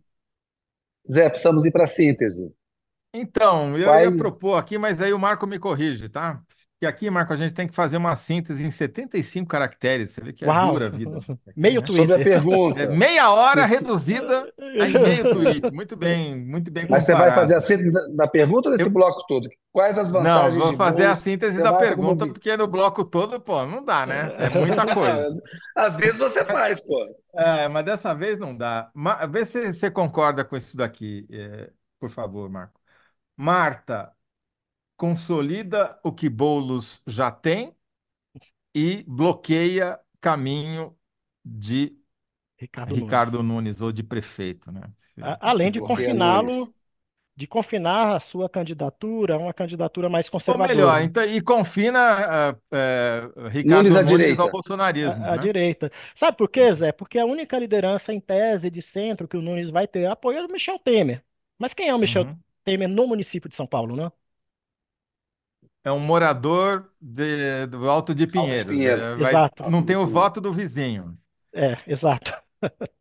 Zé, 1.11 1.29
precisamos 1.29 1.65
ir 1.65 1.71
para 1.71 1.83
a 1.83 1.87
síntese. 1.87 2.53
Então, 3.13 3.75
eu 3.77 3.95
ia 3.95 4.11
propor 4.11 4.55
Quais. 4.55 4.59
aqui, 4.59 4.77
mas 4.77 5.01
aí 5.01 5.11
o 5.13 5.19
Marco 5.19 5.47
me 5.47 5.57
corrige, 5.59 6.07
tá? 6.09 6.43
Que 6.79 6.85
aqui, 6.85 7.09
Marco, 7.09 7.33
a 7.33 7.35
gente 7.35 7.53
tem 7.53 7.67
que 7.67 7.75
fazer 7.75 7.97
uma 7.97 8.15
síntese 8.15 8.63
em 8.63 8.71
75 8.71 9.49
caracteres. 9.49 10.11
Você 10.11 10.21
vê 10.21 10.31
que 10.31 10.45
é 10.45 10.47
Uau! 10.47 10.71
dura 10.71 10.87
a 10.87 10.89
vida 10.89 11.17
aqui, 11.17 11.27
Meio 11.55 11.81
né? 11.81 11.85
Sobre 11.87 12.13
a 12.13 12.17
Twitter. 12.17 12.21
É 12.21 12.23
pergunta, 12.23 12.87
meia 12.87 13.31
hora 13.31 13.65
reduzida 13.65 14.49
em 14.57 14.93
meio 14.97 15.29
tweet. 15.29 15.73
Muito 15.73 15.97
bem, 15.97 16.35
muito 16.35 16.71
bem 16.71 16.87
mas 16.89 17.03
você 17.03 17.13
vai 17.13 17.31
fazer 17.31 17.55
a 17.55 17.61
síntese 17.61 17.91
da- 18.15 18.27
pergunta 18.27 18.69
ou 18.69 18.75
desse 18.77 18.87
Eu, 18.87 18.93
bloco 18.93 19.25
todo? 19.27 19.49
Quais 19.73 19.97
as 19.97 20.11
não, 20.11 20.23
vantagens 20.23 20.55
vou 20.55 20.71
de 20.71 20.77
fazer 20.77 21.05
a 21.05 21.15
síntese 21.17 21.61
da 21.61 21.73
pergunta, 21.73 22.25
porque 22.27 22.55
no 22.55 22.67
bloco 22.67 23.03
todo, 23.03 23.41
pô, 23.41 23.65
não 23.65 23.83
dá, 23.83 24.05
né? 24.05 24.31
É 24.37 24.49
muita 24.49 24.85
coisa. 24.93 25.37
Às 25.75 25.97
vezes 25.97 26.17
você 26.17 26.45
faz, 26.45 26.79
pô. 26.85 27.05
É, 27.33 27.67
mas 27.67 27.85
dessa 27.85 28.13
vez 28.15 28.39
não 28.39 28.55
dá. 28.55 28.91
Vê 29.29 29.45
se 29.45 29.73
você 29.73 29.91
concorda 29.91 30.43
com 30.45 30.55
isso 30.55 30.75
daqui, 30.77 31.27
é, 31.29 31.71
por 31.99 32.09
favor, 32.09 32.49
Marco. 32.49 32.79
Marta 33.35 34.11
consolida 34.99 35.99
o 36.03 36.13
que 36.13 36.29
Boulos 36.29 37.01
já 37.07 37.31
tem 37.31 37.75
e 38.73 39.03
bloqueia 39.07 39.99
caminho 40.21 40.97
de 41.43 41.97
Ricardo 42.57 42.95
Nunes. 42.95 43.27
Ricardo 43.27 43.43
Nunes 43.43 43.81
ou 43.81 43.91
de 43.91 44.03
prefeito, 44.03 44.71
né? 44.71 44.81
Se- 44.97 45.21
Além 45.39 45.71
de 45.71 45.81
confiná-lo, 45.81 46.73
Nunes. 46.73 46.77
de 47.35 47.47
confinar 47.47 48.15
a 48.15 48.19
sua 48.21 48.49
candidatura 48.49 49.35
a 49.35 49.39
uma 49.39 49.53
candidatura 49.53 50.09
mais 50.09 50.29
Ou 50.45 50.57
conservadora, 50.57 50.57
melhor, 50.57 51.01
então, 51.01 51.23
e 51.23 51.41
confina 51.41 51.99
ah, 52.51 52.57
eh, 52.71 53.21
Ricardo 53.49 53.87
Nunes 53.87 53.95
à 53.95 54.01
Nunes 54.01 54.39
ao 54.39 54.49
direita. 54.49 54.49
bolsonarismo, 54.49 55.31
à, 55.33 55.35
né? 55.35 55.47
direita. 55.47 55.91
Sabe 56.15 56.37
por 56.37 56.49
quê, 56.49 56.71
Zé? 56.73 56.91
Porque 56.91 57.19
a 57.19 57.25
única 57.25 57.57
liderança 57.59 58.13
em 58.13 58.19
tese 58.21 58.69
de 58.71 58.81
centro 58.81 59.27
que 59.27 59.37
o 59.37 59.41
Nunes 59.41 59.69
vai 59.69 59.87
ter 59.87 60.05
apoio 60.07 60.39
é 60.39 60.47
do 60.47 60.53
Michel 60.53 60.79
Temer. 60.79 61.23
Mas 61.57 61.73
quem 61.73 61.89
é 61.89 61.95
o 61.95 61.99
Michel 61.99 62.25
Uhum. 62.25 62.43
Temer 62.63 62.89
no 62.89 63.07
município 63.07 63.49
de 63.49 63.55
São 63.55 63.67
Paulo, 63.67 63.95
né? 63.95 64.11
É 65.83 65.91
um 65.91 65.99
morador 65.99 66.91
de- 67.01 67.65
do 67.67 67.89
Alto 67.89 68.13
de 68.13 68.27
Alto 68.33 68.37
Pinheiros. 68.65 68.65
Pinheiros. 68.65 68.85
É, 68.85 69.15
vai- 69.17 69.17
Exato. 69.17 69.63
não 69.63 69.83
tem 69.83 69.95
o 69.95 70.03
Pinheiros. 70.03 70.07
voto 70.07 70.41
do 70.41 70.53
vizinho. 70.53 71.17
É, 71.53 71.77
exato. 71.87 72.31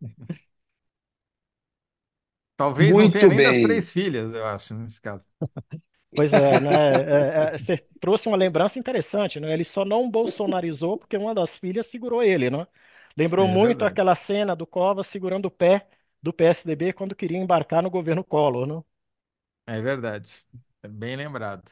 Talvez 2.57 2.97
não 2.97 3.11
tenha 3.11 3.23
Muito 3.23 3.27
nem 3.27 3.41
das 3.41 3.51
bem. 3.51 3.61
três 3.61 3.93
filhas, 3.93 4.35
eu 4.35 4.47
acho, 4.47 4.75
nesse 4.75 5.01
caso. 5.01 5.25
Pois 6.15 6.35
é, 6.35 6.59
né? 6.61 6.71
É, 7.53 7.55
é, 7.55 7.59
você 7.59 7.77
trouxe 8.01 8.29
uma 8.29 8.37
lembrança 8.37 8.79
interessante, 8.79 9.39
né? 9.39 9.53
Ele 9.53 9.65
só 9.65 9.85
não 9.85 10.11
bolsonarizou 10.11 10.99
porque 10.99 11.17
uma 11.17 11.35
das 11.35 11.57
filhas 11.57 11.87
segurou 11.87 12.23
ele, 12.23 12.51
né? 12.51 12.67
Lembrou 13.17 13.47
É 13.47 13.49
muito 13.49 13.59
verdade. 13.59 13.85
aquela 13.85 14.15
cena 14.15 14.57
do 14.57 14.67
Covas 14.67 15.07
segurando 15.07 15.47
o 15.47 15.51
pé 15.51 15.87
do 16.23 16.33
PSDB 16.33 16.93
quando 16.93 17.15
queria 17.15 17.39
embarcar 17.39 17.83
no 17.83 17.91
governo 17.91 18.25
Collor, 18.25 18.67
né? 18.67 18.83
É 19.67 19.81
verdade. 19.81 20.45
É 20.83 20.89
bem 20.89 21.17
lembrado. 21.17 21.71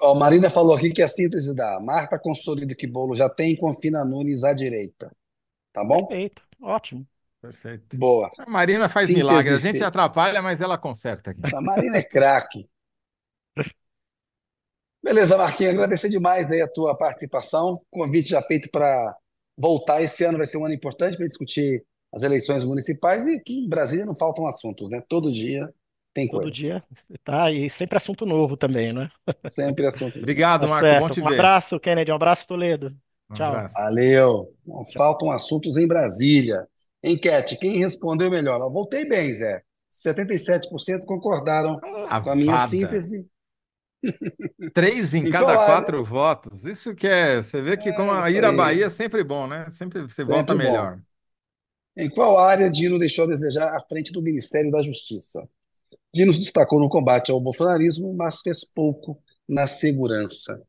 Ó, 0.00 0.14
Marina 0.14 0.50
falou 0.50 0.74
aqui 0.74 0.90
que 0.90 1.02
a 1.02 1.08
síntese 1.08 1.54
da 1.54 1.80
Marta 1.80 2.18
consolida 2.18 2.74
que 2.74 2.86
bolo 2.86 3.14
já 3.14 3.28
tem 3.28 3.52
e 3.52 3.56
confina 3.56 4.04
Nunes 4.04 4.44
à 4.44 4.52
direita. 4.52 5.10
Tá 5.72 5.84
bom? 5.84 6.06
Perfeito, 6.06 6.42
ótimo. 6.62 7.06
Perfeito. 7.40 7.96
Boa. 7.96 8.30
A 8.38 8.50
Marina 8.50 8.88
faz 8.88 9.10
milagre. 9.10 9.54
A 9.54 9.58
Síntese 9.58 9.62
gente 9.62 9.72
feita. 9.72 9.86
atrapalha, 9.88 10.42
mas 10.42 10.60
ela 10.60 10.76
conserta 10.76 11.30
aqui. 11.30 11.40
A 11.54 11.60
Marina 11.60 11.96
é 11.98 12.02
craque. 12.02 12.68
Beleza, 15.02 15.38
Marquinhos, 15.38 15.74
agradecer 15.74 16.08
demais 16.08 16.50
aí 16.50 16.60
a 16.60 16.68
tua 16.68 16.96
participação. 16.96 17.80
Convite 17.90 18.30
já 18.30 18.42
feito 18.42 18.68
para 18.70 19.16
voltar. 19.56 20.02
Esse 20.02 20.24
ano 20.24 20.38
vai 20.38 20.46
ser 20.46 20.58
um 20.58 20.64
ano 20.64 20.74
importante 20.74 21.16
para 21.16 21.28
discutir 21.28 21.84
as 22.12 22.22
eleições 22.22 22.64
municipais 22.64 23.24
e 23.26 23.36
aqui 23.36 23.60
em 23.64 23.68
Brasília 23.68 24.04
não 24.04 24.16
faltam 24.16 24.46
assuntos, 24.46 24.90
né? 24.90 25.02
Todo 25.08 25.32
dia 25.32 25.72
tem 26.16 26.28
Todo 26.30 26.50
coisa. 26.50 26.50
dia, 26.50 26.82
tá? 27.24 27.50
E 27.52 27.70
sempre 27.70 27.96
assunto 27.96 28.26
novo 28.26 28.56
também, 28.56 28.92
né? 28.92 29.10
Sempre 29.48 29.86
assunto. 29.86 30.18
Obrigado, 30.18 30.66
Tá 30.66 30.68
Marco. 30.68 30.94
Bom 30.96 31.08
certo. 31.08 31.10
te 31.10 31.20
Um 31.20 31.26
ver. 31.26 31.54
abraço, 31.54 31.78
Kennedy. 31.80 32.10
Um 32.12 32.16
abraço, 32.16 32.46
Toledo. 32.46 32.96
Um 33.30 33.34
Tchau. 33.34 33.44
abraço. 33.44 33.74
Valeu. 33.74 34.54
Não 34.66 34.84
faltam 34.86 35.30
assuntos 35.30 35.76
em 35.76 35.86
Brasília. 35.86 36.66
Enquete, 37.02 37.56
quem 37.58 37.78
respondeu 37.78 38.30
melhor? 38.30 38.60
Eu 38.60 38.70
voltei 38.70 39.04
bem, 39.08 39.32
Zé. 39.34 39.62
77% 39.90 41.06
concordaram 41.06 41.84
com 42.22 42.30
a 42.30 42.36
minha 42.36 42.58
síntese. 42.58 43.26
Três 44.72 45.14
em 45.14 45.24
Em 45.28 45.32
cada 45.32 45.56
área? 45.56 45.58
quatro 45.58 46.04
votos. 46.04 46.64
Isso 46.64 46.94
que 46.94 47.06
é. 47.06 47.36
Você 47.42 47.60
vê 47.62 47.76
que 47.76 47.92
como 47.92 48.10
É 48.10 48.18
a 48.18 48.30
isso 48.30 48.30
ir 48.30 48.44
à 48.44 48.52
aí. 48.52 48.52
Bahia 48.52 48.86
é 48.86 48.90
sempre 48.90 49.24
bom, 49.24 49.46
né? 49.46 49.70
Sempre 49.70 50.02
você 50.02 50.24
volta 50.24 50.54
Sempre 50.54 50.58
bom. 50.58 50.86
melhor. 50.86 51.00
Em 51.96 52.08
qual 52.08 52.38
área 52.38 52.70
Dino 52.70 52.98
deixou 52.98 53.24
a 53.24 53.28
desejar 53.28 53.76
à 53.76 53.80
frente 53.82 54.12
do 54.12 54.22
Ministério 54.22 54.70
da 54.70 54.82
Justiça? 54.82 55.46
Dino 56.12 56.32
se 56.32 56.40
destacou 56.40 56.80
no 56.80 56.88
combate 56.88 57.30
ao 57.30 57.40
bolsonarismo, 57.40 58.14
mas 58.14 58.40
fez 58.40 58.64
pouco 58.64 59.20
na 59.48 59.66
segurança. 59.66 60.60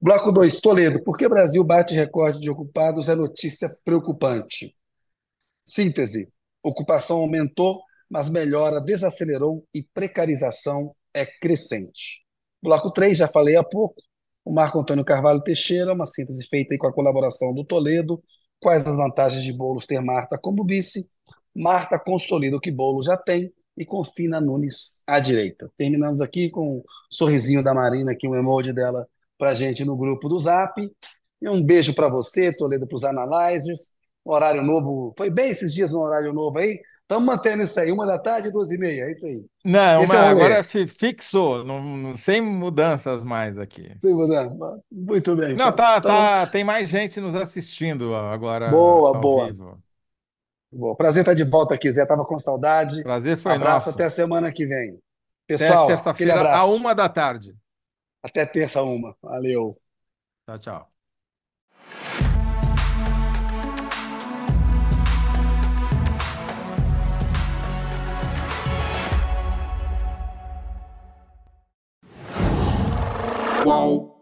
Bloco 0.00 0.30
2, 0.30 0.60
Toledo. 0.60 1.02
Por 1.02 1.16
que 1.16 1.28
Brasil 1.28 1.64
bate 1.64 1.94
recorde 1.94 2.38
de 2.38 2.50
ocupados? 2.50 3.08
É 3.08 3.14
notícia 3.14 3.68
preocupante. 3.84 4.74
Síntese. 5.64 6.28
Ocupação 6.62 7.18
aumentou, 7.18 7.80
mas 8.10 8.28
melhora 8.28 8.80
desacelerou 8.80 9.64
e 9.72 9.82
precarização 9.82 10.94
é 11.14 11.24
crescente. 11.24 12.22
Bloco 12.62 12.92
3, 12.92 13.18
já 13.18 13.28
falei 13.28 13.56
há 13.56 13.64
pouco. 13.64 14.02
O 14.44 14.52
Marco 14.52 14.78
Antônio 14.78 15.04
Carvalho 15.04 15.42
Teixeira, 15.42 15.92
uma 15.92 16.06
síntese 16.06 16.46
feita 16.46 16.76
com 16.78 16.86
a 16.86 16.92
colaboração 16.92 17.54
do 17.54 17.64
Toledo. 17.64 18.22
Quais 18.60 18.86
as 18.86 18.96
vantagens 18.96 19.42
de 19.42 19.52
Boulos 19.52 19.86
ter 19.86 20.00
Marta 20.00 20.38
como 20.38 20.64
vice? 20.64 21.04
Marta 21.54 21.98
consolida 21.98 22.56
o 22.56 22.60
que 22.60 22.70
Boulos 22.70 23.06
já 23.06 23.16
tem 23.16 23.52
e 23.76 23.84
confina 23.84 24.40
Nunes 24.40 25.02
à 25.06 25.20
direita. 25.20 25.70
Terminamos 25.76 26.20
aqui 26.20 26.50
com 26.50 26.78
um 26.78 26.82
sorrisinho 27.10 27.62
da 27.62 27.74
Marina, 27.74 28.12
aqui 28.12 28.26
um 28.28 28.34
emoji 28.34 28.72
dela 28.72 29.06
para 29.38 29.54
gente 29.54 29.84
no 29.84 29.96
grupo 29.96 30.28
do 30.28 30.38
Zap. 30.38 30.80
E 31.40 31.48
um 31.48 31.62
beijo 31.62 31.94
para 31.94 32.08
você, 32.08 32.52
Toledo, 32.56 32.86
para 32.86 32.96
os 32.96 33.04
analyzers. 33.04 33.80
Horário 34.24 34.62
novo. 34.62 35.14
Foi 35.16 35.30
bem 35.30 35.50
esses 35.50 35.72
dias 35.72 35.92
no 35.92 36.00
horário 36.00 36.32
novo 36.32 36.58
aí? 36.58 36.80
Estamos 37.02 37.24
mantendo 37.24 37.62
isso 37.62 37.78
aí, 37.78 37.92
uma 37.92 38.04
da 38.04 38.18
tarde, 38.18 38.50
duas 38.50 38.72
e 38.72 38.76
meia, 38.78 39.04
é 39.04 39.12
isso 39.12 39.24
aí. 39.26 39.44
Não, 39.64 39.80
é 39.80 39.98
o 40.00 40.12
agora 40.12 40.64
fi- 40.64 40.88
fixou, 40.88 41.64
não- 41.64 42.16
sem 42.16 42.40
mudanças 42.40 43.22
mais 43.22 43.58
aqui. 43.58 43.94
Sim, 44.00 44.12
Budan. 44.14 44.56
Muito 44.90 45.36
bem. 45.36 45.54
Não, 45.54 45.66
então. 45.66 45.76
tá, 45.76 45.98
Então, 45.98 46.10
tá, 46.10 46.46
tem 46.48 46.64
mais 46.64 46.88
gente 46.88 47.20
nos 47.20 47.36
assistindo 47.36 48.12
agora 48.12 48.70
boa, 48.70 49.12
boa. 49.20 49.46
vivo. 49.46 49.82
Bom, 50.72 50.94
prazer 50.94 51.22
estar 51.22 51.34
de 51.34 51.44
volta 51.44 51.74
aqui, 51.74 51.92
Zé. 51.92 52.04
Tava 52.06 52.24
com 52.24 52.38
saudade. 52.38 53.02
Prazer 53.02 53.38
foi 53.38 53.52
Abraço, 53.52 53.86
nosso. 53.86 53.90
até 53.90 54.04
a 54.04 54.10
semana 54.10 54.52
que 54.52 54.66
vem. 54.66 54.98
Pessoal, 55.46 55.84
até 55.84 55.94
terça-feira, 55.94 56.54
A 56.54 56.64
uma 56.64 56.94
da 56.94 57.08
tarde. 57.08 57.54
Até 58.22 58.44
terça, 58.44 58.82
uma. 58.82 59.16
Valeu. 59.22 59.78
Tchau, 60.46 60.58
tchau. 60.58 60.92
Qual? 73.62 74.15